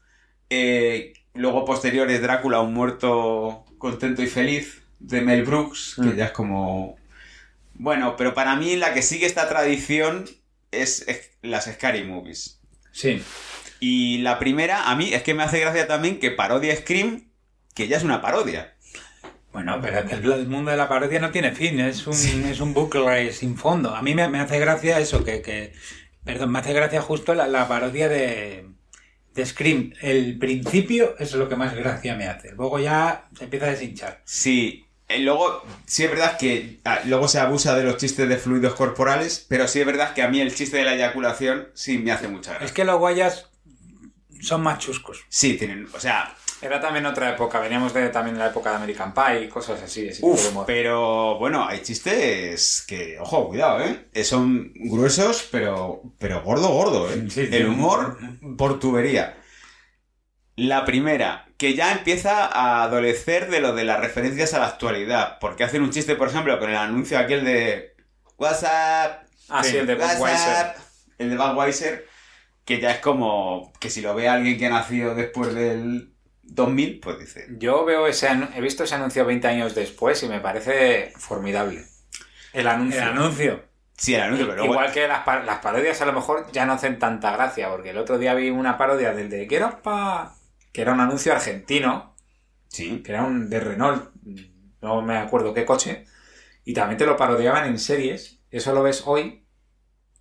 Eh, 0.51 1.14
luego 1.34 1.64
posteriores 1.64 2.20
Drácula, 2.20 2.61
un 2.61 2.74
muerto 2.74 3.64
contento 3.78 4.22
y 4.22 4.26
feliz 4.26 4.82
de 4.99 5.22
Mel 5.22 5.45
Brooks, 5.45 5.95
que 5.97 6.03
Mm. 6.09 6.16
ya 6.16 6.24
es 6.26 6.30
como... 6.32 6.97
Bueno, 7.74 8.16
pero 8.16 8.34
para 8.34 8.57
mí 8.57 8.76
la 8.76 8.93
que 8.93 9.01
sigue 9.01 9.24
esta 9.24 9.49
tradición 9.49 10.28
es, 10.70 11.09
es 11.09 11.30
las 11.41 11.64
Scary 11.64 12.05
Movies. 12.05 12.61
Sí. 12.93 13.22
Y 13.78 14.18
la 14.18 14.38
primera, 14.38 14.91
a 14.91 14.97
mí 14.97 15.14
es 15.14 15.22
que 15.22 15.32
me 15.32 15.43
hace 15.45 15.61
gracia 15.61 15.86
también 15.86 16.18
que 16.20 16.30
parodia 16.30 16.76
Scream, 16.76 17.30
que 17.74 17.88
ya 17.88 17.97
es 17.97 18.03
una 18.05 18.20
parodia. 18.20 18.74
Bueno, 19.53 19.78
pero 19.82 19.98
el, 19.98 20.32
el 20.32 20.46
mundo 20.46 20.70
de 20.70 20.76
la 20.76 20.88
parodia 20.88 21.18
no 21.20 21.30
tiene 21.30 21.53
fin, 21.53 21.80
es 21.80 22.07
un, 22.07 22.14
es 22.14 22.61
un 22.61 22.72
bucle 22.72 23.32
sin 23.32 23.57
fondo. 23.57 23.94
A 23.94 24.03
mí 24.03 24.14
me, 24.14 24.28
me 24.28 24.38
hace 24.40 24.59
gracia 24.61 24.98
eso, 25.01 25.24
que, 25.24 25.42
que- 25.42 25.72
Perdón, 26.24 26.53
me 26.53 26.59
hace 26.59 26.72
gracia 26.74 27.01
justo 27.01 27.34
la, 27.34 27.48
la 27.48 27.66
parodia 27.66 28.09
de, 28.09 28.66
de 29.34 29.46
Scream. 29.46 29.94
El 30.03 30.38
principio 30.38 31.16
es 31.18 31.32
lo 31.34 31.48
que 31.48 31.57
más 31.57 31.74
gracia 31.74 32.14
me 32.14 32.28
hace. 32.28 32.53
Luego 32.53 32.78
ya 32.78 33.28
se 33.36 33.44
empieza 33.44 33.66
a 33.66 33.70
deshinchar. 33.70 34.20
Sí, 34.24 34.86
eh, 35.09 35.18
luego, 35.20 35.64
sí 35.86 36.05
es 36.05 36.11
verdad 36.11 36.36
que 36.38 36.78
ah, 36.84 37.01
luego 37.07 37.26
se 37.26 37.40
abusa 37.40 37.74
de 37.74 37.84
los 37.84 37.96
chistes 37.96 38.28
de 38.28 38.36
fluidos 38.36 38.74
corporales, 38.74 39.44
pero 39.48 39.66
sí 39.66 39.80
es 39.80 39.86
verdad 39.86 40.12
que 40.14 40.22
a 40.22 40.28
mí 40.28 40.40
el 40.40 40.55
chiste 40.55 40.76
de 40.76 40.84
la 40.84 40.94
eyaculación 40.94 41.68
sí 41.74 41.98
me 41.98 42.12
hace 42.12 42.28
mucha 42.28 42.51
gracia. 42.51 42.66
Es 42.66 42.72
que 42.72 42.84
los 42.84 42.98
guayas 42.98 43.46
son 44.42 44.62
más 44.62 44.78
chuscos. 44.78 45.24
Sí, 45.28 45.55
tienen, 45.55 45.88
o 45.92 45.98
sea, 45.98 46.36
Era 46.63 46.79
también 46.81 47.07
otra 47.07 47.31
época, 47.31 47.59
veníamos 47.59 47.95
de 47.95 48.09
también 48.11 48.35
de 48.37 48.41
la 48.41 48.49
época 48.51 48.71
de 48.71 48.77
American 48.77 49.15
Pie 49.15 49.45
y 49.45 49.49
cosas 49.49 49.83
así. 49.83 50.03
de 50.11 50.19
humor. 50.23 50.65
pero 50.67 51.39
bueno, 51.39 51.67
hay 51.67 51.81
chistes 51.81 52.85
que, 52.87 53.19
ojo, 53.19 53.49
cuidado, 53.49 53.83
¿eh? 53.83 54.09
Eh, 54.13 54.25
Son 54.25 54.71
gruesos, 54.75 55.49
pero, 55.51 56.03
pero 56.19 56.43
gordo, 56.43 56.69
gordo, 56.69 57.11
¿eh? 57.11 57.25
Sí, 57.31 57.47
sí. 57.47 57.49
El 57.51 57.69
humor 57.69 58.19
por 58.59 58.79
tubería. 58.79 59.37
La 60.57 60.85
primera, 60.85 61.47
que 61.57 61.75
ya 61.75 61.93
empieza 61.93 62.45
a 62.45 62.83
adolecer 62.83 63.51
de 63.51 63.61
lo 63.61 63.73
de 63.75 63.85
las 63.85 63.99
referencias 64.01 64.53
a 64.53 64.59
la 64.59 64.67
actualidad, 64.67 65.39
porque 65.41 65.65
hacen 65.65 65.83
un 65.83 65.91
chiste, 65.91 66.17
por 66.17 66.29
ejemplo, 66.29 66.59
con 66.59 66.69
el 66.69 66.77
anuncio 66.77 67.19
aquel 67.19 67.45
de 67.45 67.95
WhatsApp, 68.37 69.25
Ah, 69.49 69.65
sí, 69.65 69.77
el 69.79 69.87
de 69.87 69.95
Budweiser. 69.95 70.21
WhatsApp, 70.21 70.77
el 71.19 71.31
de 71.31 71.37
Budweiser, 71.37 72.07
que 72.65 72.79
ya 72.81 72.93
es 72.93 72.99
como 73.01 73.73
que 73.81 73.91
si 73.91 74.01
lo 74.01 74.15
ve 74.15 74.29
alguien 74.29 74.59
que 74.59 74.67
ha 74.67 74.71
nacido 74.71 75.15
después 75.15 75.55
del 75.55 76.15
2000, 76.55 77.01
pues 77.01 77.18
dice, 77.18 77.46
Yo 77.59 77.84
veo 77.84 78.07
ese 78.07 78.28
he 78.55 78.61
visto 78.61 78.84
ese 78.84 78.94
anuncio 78.96 79.24
20 79.24 79.46
años 79.48 79.74
después 79.74 80.22
y 80.22 80.28
me 80.28 80.40
parece 80.40 81.12
formidable. 81.16 81.84
El 82.53 82.66
anuncio. 82.66 83.01
El 83.03 83.09
anuncio. 83.09 83.64
sí, 83.96 84.14
el 84.14 84.22
anuncio, 84.22 84.48
pero 84.48 84.64
Igual 84.64 84.92
que 84.92 85.07
las, 85.07 85.24
las 85.26 85.59
parodias 85.59 86.01
a 86.01 86.07
lo 86.07 86.12
mejor 86.12 86.51
ya 86.53 86.66
no 86.66 86.72
hacen 86.72 86.98
tanta 86.98 87.30
gracia, 87.32 87.70
porque 87.70 87.90
el 87.90 87.98
otro 87.98 88.18
día 88.18 88.34
vi 88.34 88.51
una 88.51 88.76
parodia 88.76 89.12
del 89.12 89.30
de 89.30 89.46
Quiero 89.46 89.80
pa... 89.82 90.34
que 90.72 90.82
era 90.82 90.92
un 90.92 91.01
anuncio 91.01 91.32
argentino, 91.32 92.14
Sí, 92.68 93.03
que 93.03 93.12
era 93.12 93.24
un 93.24 93.51
de 93.51 93.59
Renault, 93.61 94.11
no 94.80 95.03
me 95.03 95.16
acuerdo 95.16 95.53
qué 95.55 95.64
coche, 95.64 96.05
y 96.64 96.72
también 96.72 96.98
te 96.98 97.07
lo 97.07 97.16
parodiaban 97.16 97.66
en 97.66 97.78
series, 97.78 98.40
eso 98.51 98.72
lo 98.72 98.82
ves 98.82 99.03
hoy, 99.07 99.44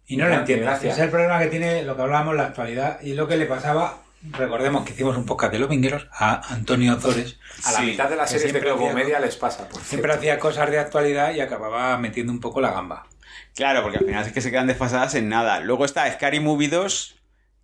Y 0.06 0.18
no 0.18 0.28
lo 0.28 0.34
entiendes. 0.34 0.66
gracias. 0.66 0.98
Es 0.98 1.04
el 1.04 1.10
problema 1.12 1.40
que 1.40 1.48
tiene 1.48 1.84
lo 1.84 1.96
que 1.96 2.02
hablábamos 2.02 2.36
la 2.36 2.46
actualidad 2.46 3.00
y 3.02 3.14
lo 3.14 3.28
que 3.28 3.38
le 3.38 3.46
pasaba. 3.46 4.02
Recordemos 4.22 4.86
que 4.86 4.92
hicimos 4.94 5.16
un 5.16 5.26
podcast 5.26 5.54
de 5.54 5.60
los 5.60 5.70
vingueros 5.70 6.08
a 6.12 6.54
Antonio 6.54 6.96
Ozores. 6.98 7.38
a 7.64 7.72
la 7.72 7.80
Sí, 7.80 7.86
mitad 7.86 8.10
de 8.10 8.18
las 8.18 8.32
que 8.32 8.38
series 8.40 8.54
de 8.54 8.60
Globo 8.60 8.92
Media 8.94 9.20
les 9.20 9.38
pasa. 9.38 9.70
Por 9.70 9.82
Siempre 9.82 10.10
cierto. 10.12 10.18
hacía 10.20 10.40
cosas 10.40 10.70
de 10.70 10.80
actualidad 10.80 11.34
y 11.34 11.40
acababa 11.40 11.98
metiendo 11.98 12.34
un 12.34 12.40
poco 12.42 12.60
la 12.60 12.72
gamba. 12.72 13.08
claro, 13.56 13.82
porque 13.82 13.98
al 13.98 14.06
final 14.06 14.26
es 14.26 14.34
que 14.34 14.42
se 14.42 14.52
quedan 14.52 14.68
desfasadas 14.68 15.16
en 15.16 15.30
nada. 15.30 15.62
Luego 15.62 15.86
está 15.86 16.12
Scary 16.12 16.40
Movie 16.42 16.68
2, 16.68 17.16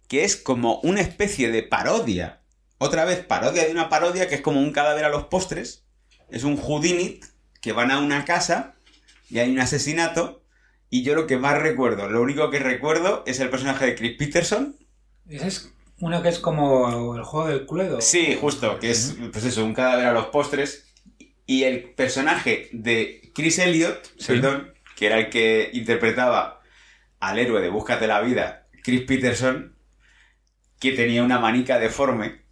que 0.07 0.23
es 0.23 0.37
como 0.37 0.79
una 0.81 1.01
especie 1.01 1.51
de 1.51 1.63
parodia. 1.63 2.41
Otra 2.77 3.03
vez, 3.05 3.19
parodia 3.25 3.65
de 3.65 3.71
una 3.71 3.89
parodia 3.89 4.27
que 4.29 4.35
es 4.35 4.41
como 4.41 4.59
un 4.61 4.71
cadáver 4.71 5.03
a 5.05 5.09
los 5.09 5.25
postres. 5.25 5.83
Es 6.29 6.43
un 6.45 6.55
Houdinit 6.57 7.25
que 7.61 7.71
van 7.73 7.91
a 7.91 7.99
una 7.99 8.23
casa 8.25 8.75
y 9.29 9.39
hay 9.39 9.51
un 9.51 9.59
asesinato. 9.59 10.41
Y 10.89 11.03
yo 11.03 11.15
lo 11.15 11.27
que 11.27 11.37
más 11.37 11.57
recuerdo, 11.61 12.09
lo 12.09 12.21
único 12.21 12.49
que 12.49 12.59
recuerdo 12.59 13.23
es 13.25 13.39
el 13.41 13.49
personaje 13.49 13.85
de 13.85 13.95
Chris 13.95 14.17
Peterson. 14.17 14.77
Ese 15.27 15.47
es 15.47 15.71
uno 15.99 16.21
que 16.21 16.29
es 16.29 16.39
como 16.39 17.15
el 17.15 17.23
juego 17.23 17.47
del 17.47 17.65
Cluedo. 17.65 18.01
Sí, 18.01 18.37
justo, 18.39 18.79
que 18.79 18.91
es, 18.91 19.15
pues 19.31 19.45
eso, 19.45 19.63
un 19.63 19.73
cadáver 19.73 20.07
a 20.07 20.13
los 20.13 20.27
postres. 20.27 20.93
Y 21.45 21.63
el 21.63 21.93
personaje 21.93 22.69
de 22.73 23.31
Chris 23.33 23.59
Elliott, 23.59 24.03
Sí. 24.17 24.27
perdón, 24.33 24.73
que 24.95 25.05
era 25.07 25.19
el 25.19 25.29
que 25.29 25.69
interpretaba 25.73 26.61
al 27.19 27.39
héroe 27.39 27.61
de 27.61 27.69
Búscate 27.69 28.07
la 28.07 28.21
vida, 28.21 28.67
Chris 28.83 29.01
Peterson, 29.01 29.75
que 30.79 30.91
tenía 30.91 31.23
una 31.23 31.39
manica 31.39 31.79
deforme. 31.79 32.43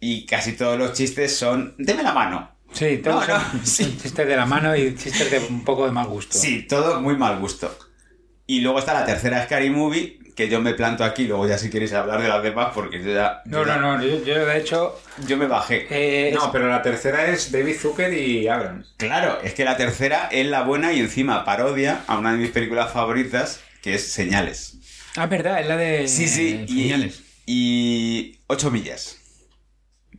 Y 0.00 0.26
casi 0.26 0.52
todos 0.52 0.78
los 0.78 0.92
chistes 0.94 1.36
son, 1.36 1.74
deme 1.78 2.02
la 2.02 2.12
mano. 2.12 2.56
Sí, 2.72 2.98
todos 2.98 3.26
No, 3.28 3.38
no, 3.38 3.44
sí. 3.64 3.96
chistes 4.00 4.26
de 4.26 4.36
la 4.36 4.46
mano 4.46 4.74
y 4.76 4.94
chistes 4.94 5.30
de 5.30 5.38
un 5.40 5.64
poco 5.64 5.86
de 5.86 5.92
mal 5.92 6.06
gusto. 6.06 6.38
Sí, 6.38 6.66
todo 6.68 7.00
muy 7.00 7.16
mal 7.16 7.38
gusto. 7.38 7.76
Y 8.46 8.60
luego 8.60 8.78
está 8.78 8.94
la 8.94 9.04
tercera 9.04 9.44
Scary 9.44 9.70
Movie, 9.70 10.19
que 10.34 10.48
yo 10.48 10.60
me 10.60 10.74
planto 10.74 11.04
aquí, 11.04 11.26
luego 11.26 11.46
ya 11.48 11.58
si 11.58 11.70
queréis 11.70 11.92
hablar 11.92 12.20
de 12.22 12.28
las 12.28 12.42
demás, 12.42 12.72
porque 12.74 13.02
yo 13.02 13.12
ya... 13.12 13.42
No, 13.46 13.58
yo 13.58 13.64
no, 13.66 13.74
ya- 13.74 13.80
no. 13.80 14.02
Yo, 14.04 14.24
yo, 14.24 14.46
de 14.46 14.58
hecho. 14.58 15.00
Yo 15.26 15.36
me 15.36 15.46
bajé. 15.46 15.86
eh, 15.90 16.32
No, 16.32 16.50
pero 16.52 16.68
la 16.68 16.82
tercera 16.82 17.26
es 17.26 17.50
David 17.52 17.76
Zucker 17.80 18.12
y 18.12 18.48
Abrams. 18.48 18.94
Claro, 18.96 19.40
es 19.42 19.54
que 19.54 19.64
la 19.64 19.76
tercera 19.76 20.28
es 20.32 20.46
la 20.46 20.62
buena 20.62 20.92
y 20.92 21.00
encima 21.00 21.44
parodia 21.44 22.04
a 22.06 22.18
una 22.18 22.32
de 22.32 22.38
mis 22.38 22.50
películas 22.50 22.92
favoritas, 22.92 23.60
que 23.82 23.94
es 23.94 24.12
Señales. 24.12 24.76
Ah, 25.16 25.26
verdad, 25.26 25.60
es 25.60 25.66
la 25.66 25.76
de. 25.76 26.06
Sí, 26.08 26.28
sí, 26.28 26.64
y, 26.68 26.82
Señales. 26.82 27.22
y 27.46 28.38
8 28.46 28.70
millas. 28.70 29.16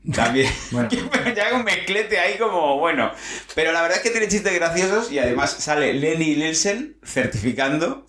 También. 0.14 0.52
Bueno. 0.72 0.90
Pero 1.12 1.34
ya 1.36 1.54
un 1.54 1.64
mezclete 1.64 2.20
ahí 2.20 2.38
como 2.38 2.80
bueno. 2.80 3.12
Pero 3.56 3.72
la 3.72 3.82
verdad 3.84 3.98
es 3.98 4.04
que 4.04 4.10
tiene 4.10 4.28
chistes 4.28 4.54
graciosos 4.54 5.12
y 5.12 5.20
además 5.20 5.52
sale 5.52 5.94
Lenny 5.94 6.36
Nielsen 6.36 6.98
certificando 7.06 8.06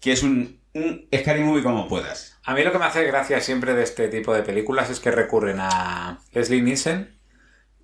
que 0.00 0.12
es 0.12 0.22
un, 0.22 0.60
un 0.76 1.08
Scary 1.16 1.42
Movie 1.42 1.62
como 1.62 1.88
puedas. 1.88 2.38
A 2.44 2.54
mí 2.54 2.62
lo 2.62 2.70
que 2.72 2.78
me 2.78 2.84
hace 2.84 3.04
gracia 3.04 3.40
siempre 3.40 3.74
de 3.74 3.82
este 3.82 4.08
tipo 4.08 4.32
de 4.34 4.42
películas 4.42 4.90
es 4.90 5.00
que 5.00 5.10
recurren 5.10 5.58
a 5.60 6.20
Leslie 6.32 6.62
Nielsen 6.62 7.18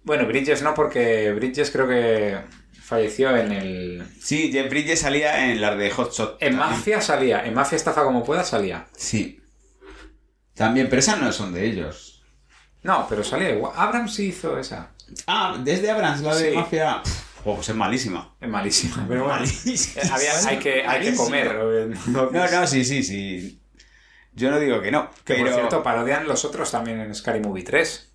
Bueno, 0.04 0.26
Bridges 0.26 0.62
no, 0.62 0.74
porque 0.74 1.32
Bridges 1.32 1.70
creo 1.70 1.88
que 1.88 2.38
falleció 2.82 3.36
en 3.36 3.52
el... 3.52 4.06
Sí, 4.20 4.52
Jeff 4.52 4.68
Bridges 4.68 5.00
salía 5.00 5.50
en 5.50 5.60
las 5.60 5.76
de 5.78 5.90
Hot 5.90 6.12
Shot. 6.12 6.36
En. 6.42 6.56
Mafia 6.56 7.00
salía, 7.00 7.44
en 7.46 7.54
Mafia 7.54 7.76
estafa 7.76 8.04
como 8.04 8.22
pueda 8.24 8.44
salía. 8.44 8.86
Sí. 8.96 9.40
También, 10.54 10.88
pero 10.88 11.00
esas 11.00 11.20
no 11.20 11.32
son 11.32 11.52
de 11.54 11.64
ellos. 11.64 12.22
No, 12.82 13.06
pero 13.08 13.24
salía 13.24 13.50
igual. 13.50 13.72
Abrams 13.76 14.14
sí 14.14 14.26
hizo 14.26 14.58
esa. 14.58 14.90
Ah, 15.26 15.56
desde 15.62 15.90
Abrams, 15.90 16.20
la 16.20 16.34
de 16.34 16.50
Sí. 16.50 16.56
Mafia. 16.56 17.02
Pff, 17.02 17.31
oh, 17.44 17.54
pues 17.56 17.68
es 17.68 17.74
malísima. 17.74 18.34
Es 18.40 18.48
malísima, 18.48 19.04
pero 19.08 19.24
bueno. 19.24 19.38
Malísima. 19.40 20.02
Había- 20.14 20.48
hay, 20.48 20.58
que, 20.58 20.86
hay 20.86 21.00
que 21.10 21.16
comer. 21.16 21.54
No, 22.08 22.30
no, 22.30 22.66
sí, 22.66 22.84
sí, 22.84 23.02
sí. 23.02 23.58
Yo 24.34 24.50
no 24.50 24.58
digo 24.58 24.80
que 24.80 24.90
no. 24.90 25.10
Que 25.24 25.34
pero 25.34 25.46
por 25.46 25.54
cierto, 25.54 25.82
parodian 25.82 26.26
los 26.26 26.44
otros 26.44 26.70
también 26.70 27.00
en 27.00 27.14
Scary 27.14 27.40
Movie 27.40 27.64
3. 27.64 28.10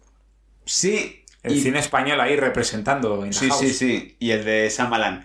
sí. 0.65 1.23
El 1.43 1.55
y- 1.55 1.61
cine 1.61 1.79
español 1.79 2.19
ahí 2.19 2.35
representando. 2.35 3.25
in 3.25 3.31
Sí, 3.31 3.47
house. 3.47 3.59
sí, 3.59 3.71
sí. 3.73 4.17
Y 4.19 4.31
el 4.31 4.43
de 4.43 4.69
Samalan. 4.69 5.23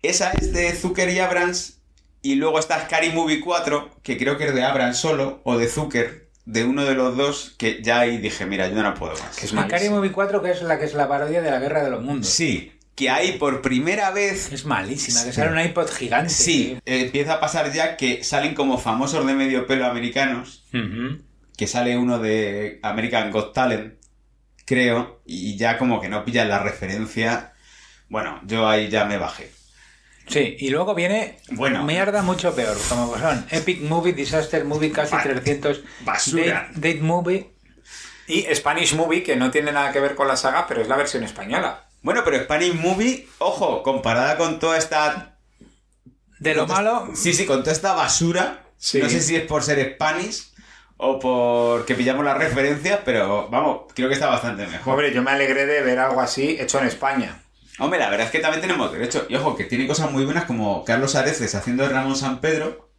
Esa 0.00 0.30
es 0.32 0.52
de 0.52 0.72
Zucker 0.72 1.10
y 1.10 1.18
Abrams. 1.18 1.78
Y 2.22 2.36
luego 2.36 2.58
está 2.60 2.80
Scary 2.86 3.10
Movie 3.10 3.40
4, 3.40 3.90
que 4.02 4.16
creo 4.16 4.38
que 4.38 4.46
es 4.46 4.54
de 4.54 4.62
Abrams 4.62 4.96
solo, 4.96 5.40
o 5.44 5.58
de 5.58 5.66
Zucker, 5.66 6.28
de 6.46 6.64
uno 6.64 6.84
de 6.84 6.94
los 6.94 7.16
dos, 7.16 7.54
que 7.58 7.82
ya 7.82 7.98
ahí 7.98 8.16
dije, 8.18 8.46
mira, 8.46 8.68
yo 8.68 8.80
no 8.82 8.94
puedo 8.94 9.12
más. 9.14 9.36
Que 9.36 9.46
es 9.46 9.50
Scary. 9.50 9.88
Movie 9.90 10.12
4, 10.12 10.40
que 10.40 10.52
es 10.52 10.62
la 10.62 10.78
que 10.78 10.84
es 10.84 10.94
la 10.94 11.08
parodia 11.08 11.42
de 11.42 11.50
la 11.50 11.58
Guerra 11.58 11.82
de 11.82 11.90
los 11.90 12.00
Mundos. 12.02 12.28
Sí, 12.30 12.72
que 12.94 13.08
ahí 13.10 13.38
por 13.38 13.62
primera 13.62 14.10
vez 14.10 14.52
Es 14.52 14.64
malísima, 14.64 15.24
que 15.24 15.32
sale 15.32 15.50
un 15.52 15.60
iPod 15.60 15.88
gigante. 15.90 16.28
Sí, 16.32 16.76
eh, 16.84 17.02
empieza 17.06 17.34
a 17.34 17.40
pasar 17.40 17.72
ya 17.72 17.96
que 17.96 18.22
salen 18.24 18.54
como 18.54 18.78
famosos 18.78 19.26
de 19.26 19.34
medio 19.34 19.66
pelo 19.66 19.86
americanos, 19.86 20.64
que 21.56 21.66
sale 21.66 21.96
uno 21.96 22.18
de 22.18 22.80
American 22.82 23.30
Got 23.30 23.54
Talent, 23.54 23.94
creo, 24.64 25.22
y 25.26 25.56
ya 25.56 25.78
como 25.78 26.00
que 26.00 26.08
no 26.08 26.24
pillan 26.24 26.48
la 26.48 26.58
referencia. 26.58 27.52
Bueno, 28.08 28.40
yo 28.44 28.68
ahí 28.68 28.88
ya 28.88 29.04
me 29.06 29.16
bajé. 29.16 29.50
Sí, 30.28 30.56
y 30.60 30.70
luego 30.70 30.94
viene 30.94 31.38
Bueno. 31.50 31.82
mierda 31.84 32.22
mucho 32.22 32.54
peor, 32.54 32.76
como 32.88 33.18
son 33.18 33.44
Epic 33.50 33.80
Movie, 33.82 34.12
Disaster 34.12 34.64
Movie, 34.64 34.92
casi 34.92 35.16
Ba- 35.16 35.22
300, 35.22 35.82
basura. 36.04 36.68
Date, 36.68 36.74
Date 36.94 37.00
Movie, 37.02 37.50
Y 38.28 38.42
Spanish 38.54 38.94
Movie, 38.94 39.22
que 39.24 39.34
no 39.34 39.50
tiene 39.50 39.72
nada 39.72 39.90
que 39.92 39.98
ver 40.00 40.14
con 40.14 40.28
la 40.28 40.36
saga, 40.36 40.66
pero 40.68 40.80
es 40.80 40.88
la 40.88 40.96
versión 40.96 41.24
española. 41.24 41.86
Bueno, 42.02 42.22
pero 42.24 42.42
Spanish 42.42 42.74
Movie, 42.74 43.28
ojo, 43.38 43.82
comparada 43.82 44.36
con 44.36 44.58
toda 44.58 44.76
esta... 44.76 45.38
de 46.40 46.54
lo 46.54 46.66
malo, 46.66 47.10
Sí, 47.14 47.32
sí, 47.32 47.46
con 47.46 47.60
toda 47.60 47.72
esta 47.72 47.94
basura. 47.94 48.64
Sí. 48.76 48.98
No 49.00 49.08
sé 49.08 49.20
si 49.20 49.36
es 49.36 49.46
por 49.46 49.62
ser 49.62 49.94
Spanish 49.94 50.52
o 50.96 51.18
por 51.18 51.84
que 51.84 51.94
pillamos 51.94 52.24
las 52.24 52.36
referencias, 52.36 53.00
pero 53.04 53.48
vamos, 53.48 53.92
creo 53.94 54.08
que 54.08 54.14
está 54.14 54.26
bastante 54.28 54.66
mejor. 54.66 54.94
Hombre, 54.94 55.12
yo 55.12 55.22
me 55.22 55.30
alegré 55.30 55.66
de 55.66 55.82
ver 55.82 55.98
algo 55.98 56.20
así 56.20 56.56
hecho 56.60 56.78
en 56.80 56.86
España. 56.86 57.42
Hombre, 57.78 57.98
la 57.98 58.10
verdad 58.10 58.26
es 58.26 58.32
que 58.32 58.40
también 58.40 58.60
tenemos 58.60 58.92
derecho. 58.92 59.26
Y 59.28 59.34
ojo, 59.36 59.56
que 59.56 59.64
tiene 59.64 59.86
cosas 59.86 60.10
muy 60.10 60.24
buenas 60.24 60.44
como 60.44 60.84
Carlos 60.84 61.14
Areces 61.14 61.54
haciendo 61.54 61.84
de 61.84 61.88
Ramón 61.88 62.16
San 62.16 62.40
Pedro. 62.40 62.90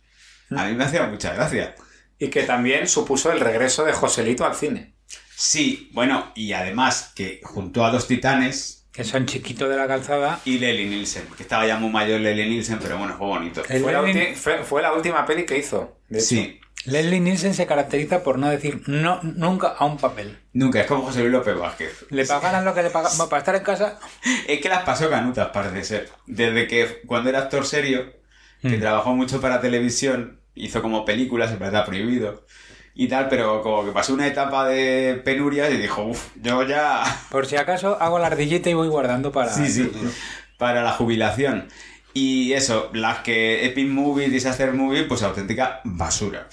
A 0.55 0.65
mí 0.65 0.73
me 0.73 0.83
hacía 0.83 1.05
mucha 1.07 1.33
gracia. 1.33 1.75
Y 2.19 2.29
que 2.29 2.43
también 2.43 2.87
supuso 2.87 3.31
el 3.31 3.39
regreso 3.39 3.85
de 3.85 3.93
Joselito 3.93 4.45
al 4.45 4.55
cine. 4.55 4.95
Sí, 5.35 5.89
bueno, 5.93 6.31
y 6.35 6.53
además 6.53 7.11
que 7.15 7.41
junto 7.43 7.85
a 7.85 7.91
dos 7.91 8.07
titanes 8.07 8.82
que 8.93 9.03
son 9.03 9.25
chiquitos 9.25 9.67
de 9.69 9.75
la 9.75 9.87
calzada, 9.87 10.39
y 10.45 10.59
Lely 10.59 10.85
Nielsen, 10.85 11.23
que 11.35 11.43
estaba 11.43 11.65
ya 11.65 11.77
muy 11.77 11.89
mayor 11.89 12.19
Lely 12.21 12.47
Nielsen, 12.49 12.79
pero 12.81 12.97
bueno, 12.97 13.15
fue 13.17 13.27
bonito. 13.27 13.63
Fue 13.63 13.79
la, 13.91 14.01
Lenin- 14.01 14.33
ulti- 14.33 14.35
fue, 14.35 14.59
fue 14.63 14.81
la 14.81 14.93
última 14.93 15.25
peli 15.25 15.45
que 15.45 15.57
hizo. 15.57 15.97
de. 16.09 16.21
Sí, 16.21 16.59
Leslie 16.85 17.21
Nielsen 17.21 17.53
se 17.53 17.65
caracteriza 17.65 18.23
por 18.23 18.37
no 18.37 18.49
decir 18.49 18.81
no 18.87 19.19
nunca 19.23 19.69
a 19.69 19.85
un 19.85 19.97
papel. 19.97 20.37
nunca, 20.51 20.81
es 20.81 20.85
como 20.87 21.03
José 21.03 21.21
Luis 21.21 21.31
López 21.31 21.57
Vázquez. 21.57 22.05
Le 22.09 22.25
pagaran 22.25 22.65
lo 22.65 22.73
que 22.75 22.83
le 22.83 22.89
pagaban 22.89 23.29
para 23.29 23.39
estar 23.39 23.55
en 23.55 23.63
casa. 23.63 23.99
Es 24.47 24.59
que 24.59 24.67
las 24.69 24.83
pasó 24.83 25.09
canutas, 25.09 25.47
parece 25.53 25.83
ser. 25.85 26.09
Desde 26.27 26.67
que 26.67 27.01
cuando 27.05 27.29
era 27.29 27.39
actor 27.39 27.65
serio, 27.65 28.11
que 28.61 28.77
Mm. 28.77 28.81
trabajó 28.81 29.15
mucho 29.15 29.39
para 29.41 29.61
televisión, 29.61 30.39
hizo 30.55 30.81
como 30.81 31.03
películas, 31.05 31.51
en 31.51 31.59
verdad 31.59 31.85
prohibido 31.85 32.45
y 32.95 33.07
tal, 33.07 33.27
pero 33.29 33.61
como 33.61 33.85
que 33.85 33.91
pasó 33.91 34.13
una 34.13 34.27
etapa 34.27 34.67
de 34.67 35.21
penurias 35.23 35.71
y 35.71 35.77
dijo, 35.77 36.03
uff, 36.03 36.27
yo 36.41 36.63
ya... 36.63 37.03
Por 37.31 37.47
si 37.47 37.55
acaso 37.55 37.97
hago 37.99 38.19
la 38.19 38.27
ardillita 38.27 38.69
y 38.69 38.73
voy 38.73 38.87
guardando 38.87 39.31
para. 39.31 39.51
Sí, 39.51 39.67
sí, 39.67 39.91
para 40.57 40.83
la 40.83 40.91
jubilación. 40.91 41.67
Y 42.13 42.53
eso, 42.53 42.91
las 42.93 43.19
que 43.19 43.65
Epic 43.65 43.87
Movie, 43.87 44.29
Disaster 44.29 44.73
Movie, 44.73 45.03
pues 45.03 45.23
auténtica 45.23 45.81
basura. 45.83 46.47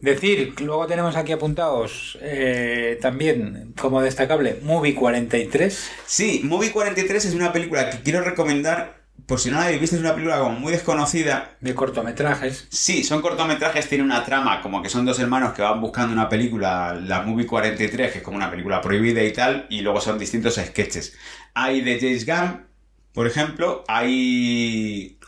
Decir, 0.00 0.54
luego 0.60 0.86
tenemos 0.86 1.16
aquí 1.16 1.32
apuntados 1.32 2.18
eh, 2.20 2.98
también 3.00 3.72
como 3.78 4.02
destacable 4.02 4.58
Movie 4.62 4.94
43. 4.94 5.90
Sí, 6.06 6.40
Movie 6.44 6.72
43 6.72 7.24
es 7.24 7.34
una 7.34 7.52
película 7.52 7.88
que 7.90 8.00
quiero 8.00 8.20
recomendar, 8.22 9.03
por 9.26 9.40
si 9.40 9.50
no 9.50 9.56
la 9.56 9.64
habéis 9.64 9.80
visto, 9.80 9.96
es 9.96 10.02
una 10.02 10.14
película 10.14 10.38
como 10.38 10.58
muy 10.58 10.72
desconocida, 10.72 11.56
de 11.60 11.74
cortometrajes. 11.74 12.66
Sí, 12.70 13.04
son 13.04 13.22
cortometrajes, 13.22 13.88
tiene 13.88 14.04
una 14.04 14.24
trama, 14.24 14.60
como 14.60 14.82
que 14.82 14.90
son 14.90 15.04
dos 15.04 15.18
hermanos 15.18 15.54
que 15.54 15.62
van 15.62 15.80
buscando 15.80 16.12
una 16.12 16.28
película, 16.28 16.94
la 16.94 17.22
Movie 17.22 17.46
43, 17.46 18.12
que 18.12 18.18
es 18.18 18.24
como 18.24 18.36
una 18.36 18.50
película 18.50 18.80
prohibida 18.80 19.22
y 19.22 19.32
tal, 19.32 19.66
y 19.70 19.80
luego 19.80 20.00
son 20.00 20.18
distintos 20.18 20.56
sketches. 20.56 21.16
Hay 21.54 21.80
de 21.80 21.98
James 21.98 22.26
Gunn, 22.26 22.66
por 23.12 23.26
ejemplo, 23.26 23.84
hay 23.88 25.18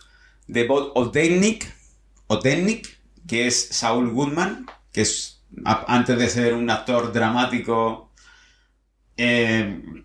de 0.47 0.67
Bob 0.67 0.93
Odenik, 0.95 1.67
Odenik, 2.27 2.99
que 3.27 3.47
es 3.47 3.69
Saul 3.69 4.11
Goodman, 4.11 4.67
que 4.93 5.03
es 5.03 5.43
antes 5.65 6.19
de 6.19 6.29
ser 6.29 6.55
un 6.55 6.69
actor 6.69 7.13
dramático 7.13 8.13
eh, 9.17 10.05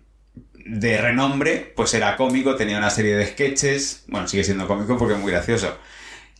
de 0.54 0.98
renombre, 0.98 1.72
pues 1.76 1.94
era 1.94 2.16
cómico, 2.16 2.54
tenía 2.56 2.78
una 2.78 2.90
serie 2.90 3.16
de 3.16 3.26
sketches, 3.26 4.04
bueno, 4.08 4.28
sigue 4.28 4.44
siendo 4.44 4.66
cómico 4.66 4.96
porque 4.96 5.14
es 5.14 5.20
muy 5.20 5.32
gracioso. 5.32 5.76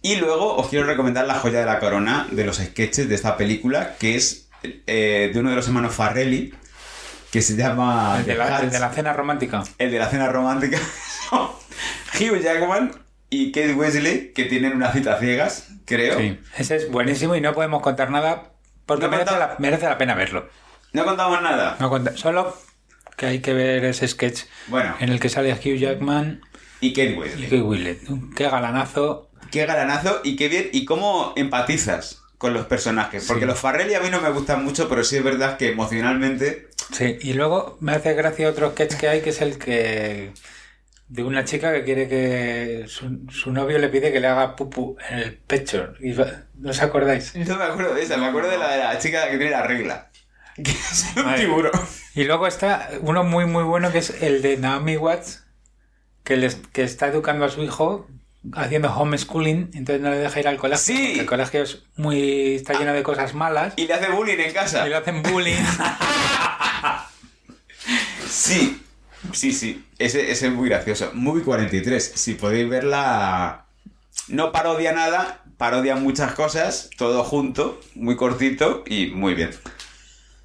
Y 0.00 0.16
luego 0.16 0.56
os 0.56 0.68
quiero 0.68 0.86
recomendar 0.86 1.26
la 1.26 1.34
joya 1.34 1.60
de 1.60 1.66
la 1.66 1.78
corona 1.78 2.26
de 2.30 2.44
los 2.44 2.56
sketches 2.56 3.08
de 3.08 3.14
esta 3.14 3.36
película, 3.36 3.96
que 3.98 4.16
es 4.16 4.48
eh, 4.62 5.30
de 5.32 5.40
uno 5.40 5.50
de 5.50 5.56
los 5.56 5.66
hermanos 5.66 5.94
Farrelly, 5.94 6.54
que 7.30 7.40
se 7.40 7.56
llama 7.56 8.16
el, 8.18 8.26
de 8.26 8.34
la, 8.34 8.46
el 8.46 8.52
Hats, 8.52 8.72
de 8.72 8.78
la 8.80 8.90
cena 8.90 9.12
romántica. 9.12 9.62
el 9.78 9.90
de 9.90 9.98
la 9.98 10.08
cena 10.08 10.28
romántica. 10.28 10.78
Hugh 11.32 12.40
Jackman 12.42 12.92
y 13.30 13.52
Kate 13.52 13.74
Wesley, 13.74 14.32
que 14.34 14.44
tienen 14.44 14.74
una 14.74 14.92
cita 14.92 15.18
ciegas, 15.18 15.68
creo. 15.86 16.18
Sí. 16.18 16.38
Ese 16.58 16.76
es 16.76 16.90
buenísimo 16.90 17.34
y 17.34 17.40
no 17.40 17.54
podemos 17.54 17.80
contar 17.80 18.10
nada 18.10 18.52
porque 18.86 19.04
No 19.06 19.10
merece, 19.10 19.38
la, 19.38 19.56
merece 19.58 19.86
la 19.86 19.98
pena 19.98 20.14
verlo. 20.14 20.48
No 20.92 21.04
contamos 21.04 21.40
nada. 21.40 21.76
No 21.80 21.90
solo 22.16 22.54
que 23.16 23.26
hay 23.26 23.38
que 23.40 23.52
ver 23.54 23.84
ese 23.84 24.06
sketch 24.08 24.42
Bueno, 24.68 24.94
en 25.00 25.08
el 25.10 25.20
que 25.20 25.28
sale 25.28 25.52
Hugh 25.52 25.76
Jackman 25.78 26.40
y 26.80 26.92
Kate 26.92 27.10
y 27.10 27.14
Wesley. 27.14 27.44
Kate 27.44 27.62
Winslet. 27.62 28.00
Qué 28.34 28.44
galanazo. 28.48 29.30
Qué 29.50 29.66
galanazo 29.66 30.20
y 30.24 30.36
qué 30.36 30.48
bien. 30.48 30.68
Y 30.72 30.84
cómo 30.84 31.32
empatizas 31.36 32.22
con 32.38 32.54
los 32.54 32.66
personajes. 32.66 33.24
Porque 33.26 33.42
Sí. 33.42 33.46
los 33.46 33.58
Farrelly 33.58 33.94
a 33.94 34.00
mí 34.00 34.08
no 34.10 34.20
me 34.20 34.30
gustan 34.30 34.64
mucho, 34.64 34.88
pero 34.88 35.04
sí 35.04 35.16
es 35.16 35.22
verdad 35.22 35.56
que 35.58 35.68
emocionalmente. 35.70 36.68
Sí, 36.92 37.18
y 37.20 37.34
luego 37.34 37.76
me 37.80 37.92
hace 37.92 38.14
gracia 38.14 38.48
otro 38.48 38.70
sketch 38.72 38.94
que 38.94 39.08
hay 39.08 39.20
que 39.20 39.30
es 39.30 39.40
el 39.40 39.58
que 39.58 40.32
de 41.08 41.22
una 41.22 41.44
chica 41.44 41.72
que 41.72 41.84
quiere 41.84 42.08
que 42.08 42.84
su, 42.88 43.20
su 43.30 43.52
novio 43.52 43.78
le 43.78 43.88
pide 43.90 44.12
que 44.12 44.18
le 44.20 44.26
haga 44.26 44.56
pupu 44.56 44.96
en 45.10 45.18
el 45.18 45.34
pecho. 45.36 45.92
Y 46.00 46.12
va- 46.12 46.44
¿No 46.54 46.70
os 46.70 46.80
acordáis? 46.82 47.34
No 47.36 47.56
me 47.56 47.64
acuerdo 47.64 47.94
de 47.94 48.02
esa, 48.02 48.16
me 48.16 48.26
acuerdo 48.26 48.50
de 48.50 48.58
la 48.58 48.72
de 48.72 48.78
la 48.78 48.98
chica 48.98 49.24
que 49.30 49.36
tiene 49.36 49.50
la 49.50 49.62
regla. 49.62 50.10
Que 50.62 50.70
es 50.70 51.06
un 51.16 51.34
tiburón. 51.34 51.72
Y 52.14 52.24
luego 52.24 52.46
está 52.46 52.90
uno 53.00 53.24
muy 53.24 53.46
muy 53.46 53.64
bueno 53.64 53.90
que 53.90 53.98
es 53.98 54.10
el 54.22 54.42
de 54.42 54.56
Naomi 54.58 54.96
Watts, 54.96 55.44
que, 56.24 56.36
les, 56.36 56.56
que 56.56 56.82
está 56.82 57.06
educando 57.08 57.44
a 57.44 57.48
su 57.48 57.62
hijo 57.62 58.06
haciendo 58.54 58.92
homeschooling, 58.92 59.70
entonces 59.74 60.02
no 60.02 60.10
le 60.10 60.16
deja 60.16 60.40
ir 60.40 60.48
al 60.48 60.56
colegio. 60.56 60.82
Sí. 60.84 61.18
El 61.20 61.26
colegio 61.26 61.62
es 61.62 61.82
muy 61.96 62.56
está 62.56 62.74
lleno 62.78 62.92
de 62.92 63.02
cosas 63.02 63.34
malas 63.34 63.74
Y 63.76 63.86
le 63.86 63.94
hace 63.94 64.10
bullying 64.10 64.38
en 64.38 64.52
casa. 64.52 64.86
y 64.86 64.90
le 64.90 64.96
hacen 64.96 65.22
bullying. 65.22 65.54
Sí, 68.28 68.82
sí, 69.32 69.52
sí. 69.52 69.84
Ese, 69.98 70.30
ese 70.30 70.46
es 70.46 70.52
muy 70.52 70.68
gracioso. 70.70 71.10
Movie 71.12 71.42
43. 71.42 72.12
Si 72.14 72.34
podéis 72.34 72.68
verla. 72.68 73.66
No 74.28 74.52
parodia 74.52 74.92
nada, 74.92 75.42
parodia 75.58 75.96
muchas 75.96 76.32
cosas, 76.32 76.90
todo 76.96 77.24
junto, 77.24 77.80
muy 77.94 78.16
cortito 78.16 78.84
y 78.86 79.08
muy 79.08 79.34
bien. 79.34 79.50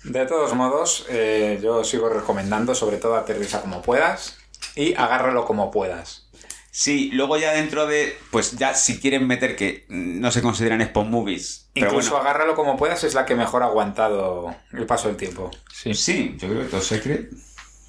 De 0.07 0.25
todos 0.25 0.53
modos, 0.55 1.05
eh, 1.09 1.59
yo 1.61 1.83
sigo 1.83 2.09
recomendando, 2.09 2.73
sobre 2.75 2.97
todo 2.97 3.15
aterriza 3.15 3.61
como 3.61 3.81
puedas 3.81 4.37
y 4.75 4.93
agárralo 4.95 5.45
como 5.45 5.69
puedas. 5.71 6.29
Sí, 6.71 7.09
luego 7.11 7.37
ya 7.37 7.53
dentro 7.53 7.87
de. 7.87 8.15
Pues 8.31 8.51
ya 8.51 8.73
si 8.75 8.99
quieren 8.99 9.25
meter 9.25 9.55
que 9.55 9.85
no 9.89 10.31
se 10.31 10.41
consideran 10.41 10.81
spawn 10.85 11.09
movies. 11.09 11.69
Pero 11.73 11.87
Incluso 11.87 12.11
bueno. 12.11 12.23
agárralo 12.29 12.55
como 12.55 12.77
puedas 12.77 13.03
es 13.03 13.15
la 13.15 13.25
que 13.25 13.35
mejor 13.35 13.63
ha 13.63 13.65
aguantado 13.67 14.55
el 14.71 14.85
paso 14.85 15.07
del 15.07 15.17
tiempo. 15.17 15.49
Sí. 15.73 15.93
Sí, 15.95 16.35
yo 16.37 16.47
creo 16.47 16.61
que 16.61 16.67
Top 16.69 16.81
Secret. 16.81 17.31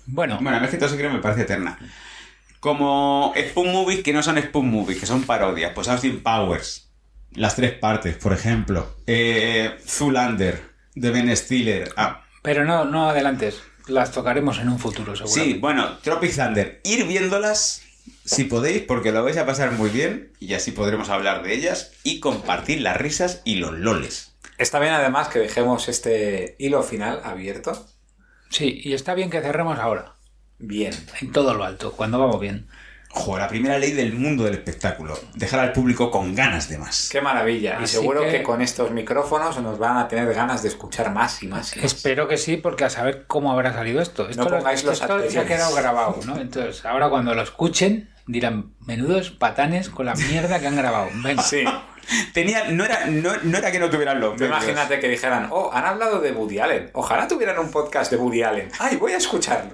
Bueno, 0.07 0.39
Bueno, 0.41 0.57
a 0.57 0.61
mí 0.61 0.65
es 0.67 0.71
que 0.71 0.79
Top 0.79 0.89
Secret 0.89 1.13
me 1.13 1.19
parece 1.21 1.43
eterna. 1.43 1.79
Como 2.61 3.33
spawn 3.51 3.73
movies 3.73 4.03
que 4.03 4.13
no 4.13 4.23
son 4.23 4.41
spawn 4.41 4.71
movies, 4.71 4.99
que 4.99 5.07
son 5.07 5.23
parodias. 5.25 5.73
Pues 5.75 5.87
Austin 5.89 6.23
Powers. 6.23 6.91
Las 7.33 7.55
tres 7.57 7.73
partes, 7.75 8.17
por 8.17 8.33
ejemplo. 8.33 8.97
Eh, 9.07 9.77
Zoolander, 9.87 10.63
de 11.01 11.11
Ben 11.11 11.37
Stiller. 11.37 11.93
Ah, 11.97 12.25
pero 12.43 12.65
no, 12.65 12.85
no 12.85 13.09
adelantes. 13.11 13.63
las 13.87 14.13
tocaremos 14.13 14.59
en 14.59 14.69
un 14.69 14.79
futuro, 14.79 15.15
Sí, 15.17 15.23
seguramente. 15.27 15.59
bueno, 15.61 15.99
Tropic 15.99 16.35
Thunder, 16.35 16.81
ir 16.85 17.07
viéndolas 17.07 17.83
si 18.25 18.45
podéis, 18.45 18.83
porque 18.83 19.13
lo 19.13 19.23
vais 19.25 19.37
a 19.39 19.47
pasar 19.47 19.73
muy 19.73 19.89
bien 19.91 20.33
y 20.41 20.55
así 20.55 20.73
podremos 20.73 21.09
hablar 21.09 21.43
de 21.43 21.55
ellas 21.55 21.93
y 22.05 22.21
compartir 22.21 22.81
las 22.83 22.97
risas 22.97 23.41
y 23.45 23.57
los 23.57 23.73
loles. 23.73 24.37
Está 24.59 24.79
bien 24.81 24.93
además 24.93 25.29
que 25.29 25.39
dejemos 25.39 25.89
este 25.89 26.57
hilo 26.59 26.83
final 26.83 27.21
abierto. 27.25 27.87
Sí, 28.51 28.81
y 28.83 28.93
está 28.93 29.15
bien 29.15 29.31
que 29.31 29.41
cerremos 29.41 29.79
ahora. 29.79 30.15
Bien. 30.59 30.93
En 31.21 31.33
todo 31.33 31.55
lo 31.55 31.65
alto, 31.65 31.93
cuando 31.93 32.19
vamos 32.19 32.41
bien. 32.41 32.67
Joder, 33.11 33.43
la 33.43 33.49
primera 33.49 33.79
ley 33.79 33.93
del 33.93 34.13
mundo 34.13 34.45
del 34.45 34.55
espectáculo. 34.55 35.19
Dejar 35.35 35.61
al 35.61 35.73
público 35.73 36.11
con 36.11 36.35
ganas 36.35 36.69
de 36.69 36.77
más. 36.79 37.09
Qué 37.11 37.21
maravilla. 37.23 37.79
Y 37.81 37.85
Así 37.85 37.97
seguro 37.97 38.21
que... 38.23 38.31
que- 38.31 38.43
con 38.43 38.61
estos 38.61 38.91
micrófonos 38.91 39.59
nos 39.63 39.79
van 39.79 39.97
a 39.97 40.09
tener 40.09 40.33
ganas 40.35 40.63
de 40.63 40.69
escuchar 40.69 41.11
más 41.13 41.43
y 41.43 41.47
más. 41.49 41.75
y 41.77 41.81
más. 41.81 41.93
Espero 41.93 42.29
que 42.29 42.37
sí, 42.37 42.59
porque 42.59 42.85
a 42.85 42.91
saber 42.91 43.25
cómo 43.27 43.51
habrá 43.51 43.73
salido 43.73 44.01
esto. 44.03 44.29
Esto, 44.29 44.45
No 44.45 44.51
lo- 44.51 44.57
pongáis 44.59 44.85
los 44.85 45.01
esto 45.01 45.27
ya 45.29 45.41
ha 45.41 45.45
quedado 45.47 45.75
grabado, 45.75 46.19
¿no? 46.27 46.37
Entonces, 46.39 46.85
ahora 46.85 47.09
cuando 47.09 47.35
lo 47.35 47.43
escuchen, 47.43 48.11
dirán, 48.27 48.73
menudos 48.87 49.31
patanes 49.31 49.89
con 49.89 50.05
la 50.07 50.15
mierda 50.15 50.61
que 50.61 50.67
han 50.67 50.77
grabado. 50.77 51.09
Venga. 51.15 51.43
Sí. 51.43 51.65
Tenía, 52.33 52.65
no, 52.71 52.85
era, 52.85 53.07
no, 53.07 53.33
no 53.43 53.59
era 53.59 53.71
que 53.73 53.79
no 53.79 53.91
tuvieran 53.91 54.19
los 54.21 54.33
medios. 54.39 54.49
imagínate 54.49 54.99
que 55.01 55.09
dijeran, 55.09 55.49
oh, 55.51 55.71
han 55.73 55.85
hablado 55.85 56.21
de 56.21 56.33
Woody 56.33 56.59
Allen. 56.59 56.91
Ojalá 56.95 57.27
tuvieran 57.29 57.59
un 57.59 57.71
podcast 57.71 58.11
de 58.11 58.17
Woody 58.17 58.43
Allen. 58.43 58.69
Ay, 58.79 58.97
voy 58.97 59.13
a 59.13 59.17
escucharlo. 59.19 59.73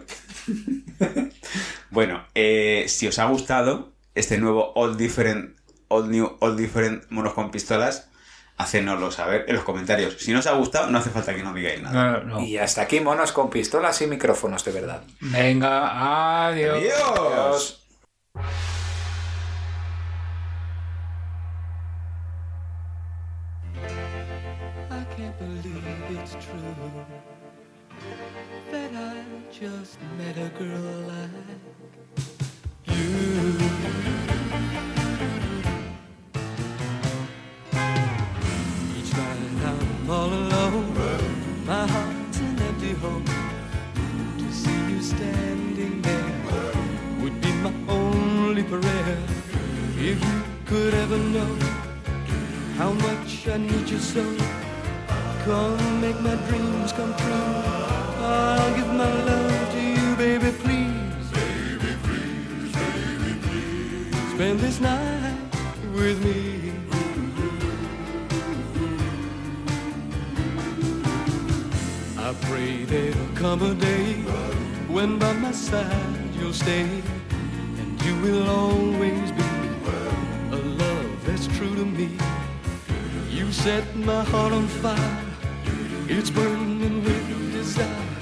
Bueno, 1.90 2.26
eh, 2.34 2.86
si 2.88 3.06
os 3.06 3.20
ha 3.20 3.26
gustado 3.26 3.92
este 4.16 4.38
nuevo 4.38 4.72
All 4.74 4.96
Different, 4.96 5.56
All 5.88 6.10
New, 6.10 6.36
All 6.40 6.56
Different 6.56 7.04
Monos 7.10 7.34
con 7.34 7.52
Pistolas, 7.52 8.08
hacénoslo 8.56 9.10
saber 9.12 9.44
en 9.48 9.54
los 9.54 9.64
comentarios. 9.64 10.16
Si 10.18 10.32
no 10.32 10.40
os 10.40 10.46
ha 10.46 10.54
gustado, 10.54 10.90
no 10.90 10.98
hace 10.98 11.10
falta 11.10 11.34
que 11.34 11.42
no 11.42 11.54
digáis 11.54 11.82
nada. 11.82 12.18
No, 12.18 12.24
no. 12.24 12.40
Y 12.40 12.58
hasta 12.58 12.82
aquí 12.82 13.00
monos 13.00 13.32
con 13.32 13.50
pistolas 13.50 14.00
y 14.02 14.06
micrófonos, 14.06 14.64
de 14.64 14.72
verdad. 14.72 15.02
Venga, 15.20 16.48
adiós. 16.48 16.78
¡Adiós! 16.78 17.80
I 24.90 25.04
can't 25.16 25.38
believe 25.38 25.84
it's 26.10 26.32
true 26.32 27.53
that 28.70 28.92
I 28.94 29.24
just 29.50 29.98
met 30.18 30.36
a 30.36 30.48
girl 30.58 30.96
like 31.12 31.30
you. 32.84 33.56
Each 38.96 39.12
night 39.16 39.64
I'm 39.70 40.10
all 40.10 40.32
alone, 40.32 41.64
my 41.66 41.86
heart's 41.86 42.38
an 42.40 42.58
empty 42.60 42.92
home. 42.94 43.24
To 44.38 44.52
see 44.52 44.80
you 44.90 45.00
standing 45.02 46.02
there 46.02 46.32
would 47.20 47.40
be 47.40 47.52
my 47.64 47.72
only 47.88 48.62
prayer. 48.62 49.18
If 49.96 50.22
you 50.22 50.42
could 50.66 50.94
ever 50.94 51.18
know 51.18 51.56
how 52.76 52.92
much 52.92 53.48
I 53.48 53.56
need 53.56 53.88
you 53.88 53.98
so. 53.98 54.24
Come 55.44 56.00
make 56.00 56.18
my 56.20 56.36
dreams 56.48 56.92
come 56.92 57.14
true. 57.16 58.03
I'll 58.24 58.74
give 58.74 58.88
my 58.88 59.12
love 59.30 59.72
to 59.74 59.80
you, 59.80 60.16
baby, 60.16 60.50
please. 60.62 61.26
Baby, 61.38 61.90
please, 62.06 62.72
baby, 62.72 63.32
please. 63.44 64.32
Spend 64.34 64.60
this 64.60 64.80
night 64.80 65.36
with 65.92 66.18
me. 66.24 66.72
I 72.18 72.32
pray 72.46 72.84
there'll 72.84 73.34
come 73.34 73.60
a 73.62 73.74
day 73.74 74.14
when 74.88 75.18
by 75.18 75.32
my 75.34 75.52
side 75.52 76.34
you'll 76.38 76.54
stay, 76.54 76.88
and 77.80 78.02
you 78.04 78.14
will 78.22 78.48
always 78.48 79.30
be 79.32 79.50
a 80.52 80.60
love 80.82 81.26
that's 81.26 81.46
true 81.58 81.74
to 81.74 81.84
me. 81.84 82.16
You 83.28 83.52
set 83.52 83.84
my 83.96 84.24
heart 84.24 84.52
on 84.52 84.66
fire. 84.68 85.20
It's 86.08 86.30
burning 86.30 87.04
with 87.04 87.52
desire. 87.52 88.13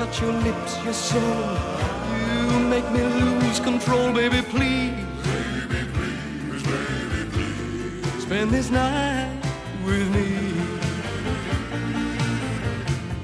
Touch, 0.00 0.22
your 0.22 0.32
lips, 0.32 0.82
your 0.82 0.94
soul. 0.94 1.20
You 2.50 2.58
make 2.70 2.90
me 2.90 3.02
lose 3.02 3.60
control, 3.60 4.14
baby, 4.14 4.40
please. 4.40 4.94
Spend 8.22 8.50
this 8.50 8.70
night 8.70 9.28
with 9.84 10.08
me. 10.14 10.54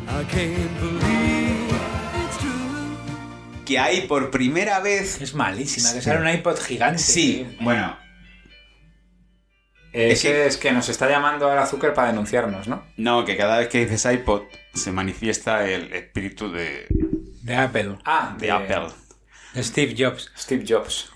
I 0.06 0.22
can't 0.24 0.78
believe 0.78 1.72
it's 2.26 2.36
true. 2.36 3.64
Que 3.64 3.78
hay 3.78 4.06
por 4.06 4.30
primera 4.30 4.78
vez... 4.80 5.18
Es 5.22 5.32
malísima, 5.32 5.94
que 5.94 6.02
sale 6.02 6.20
un 6.20 6.28
iPod 6.28 6.58
gigante. 6.58 6.98
Sí, 6.98 7.46
bueno, 7.58 7.96
Ese 9.96 10.12
Es 10.12 10.22
que- 10.22 10.46
es 10.46 10.56
que 10.58 10.72
nos 10.72 10.88
está 10.88 11.08
llamando 11.08 11.50
al 11.50 11.58
azúcar 11.58 11.94
para 11.94 12.08
denunciarnos, 12.08 12.68
¿no? 12.68 12.82
no, 12.96 13.24
que 13.24 13.36
cada 13.36 13.58
vez 13.58 13.68
que 13.68 13.86
dices 13.86 14.04
iPod 14.12 14.42
se 14.74 14.92
manifiesta 14.92 15.66
el 15.68 15.92
espíritu 15.92 16.52
de, 16.52 16.86
De 17.42 17.56
Apple. 17.56 17.96
Ah, 18.04 18.36
de 18.38 18.50
Apple. 18.50 18.88
De 19.54 19.62
Steve 19.62 19.94
Jobs. 19.96 20.30
Steve 20.36 20.64
Jobs. 20.68 21.10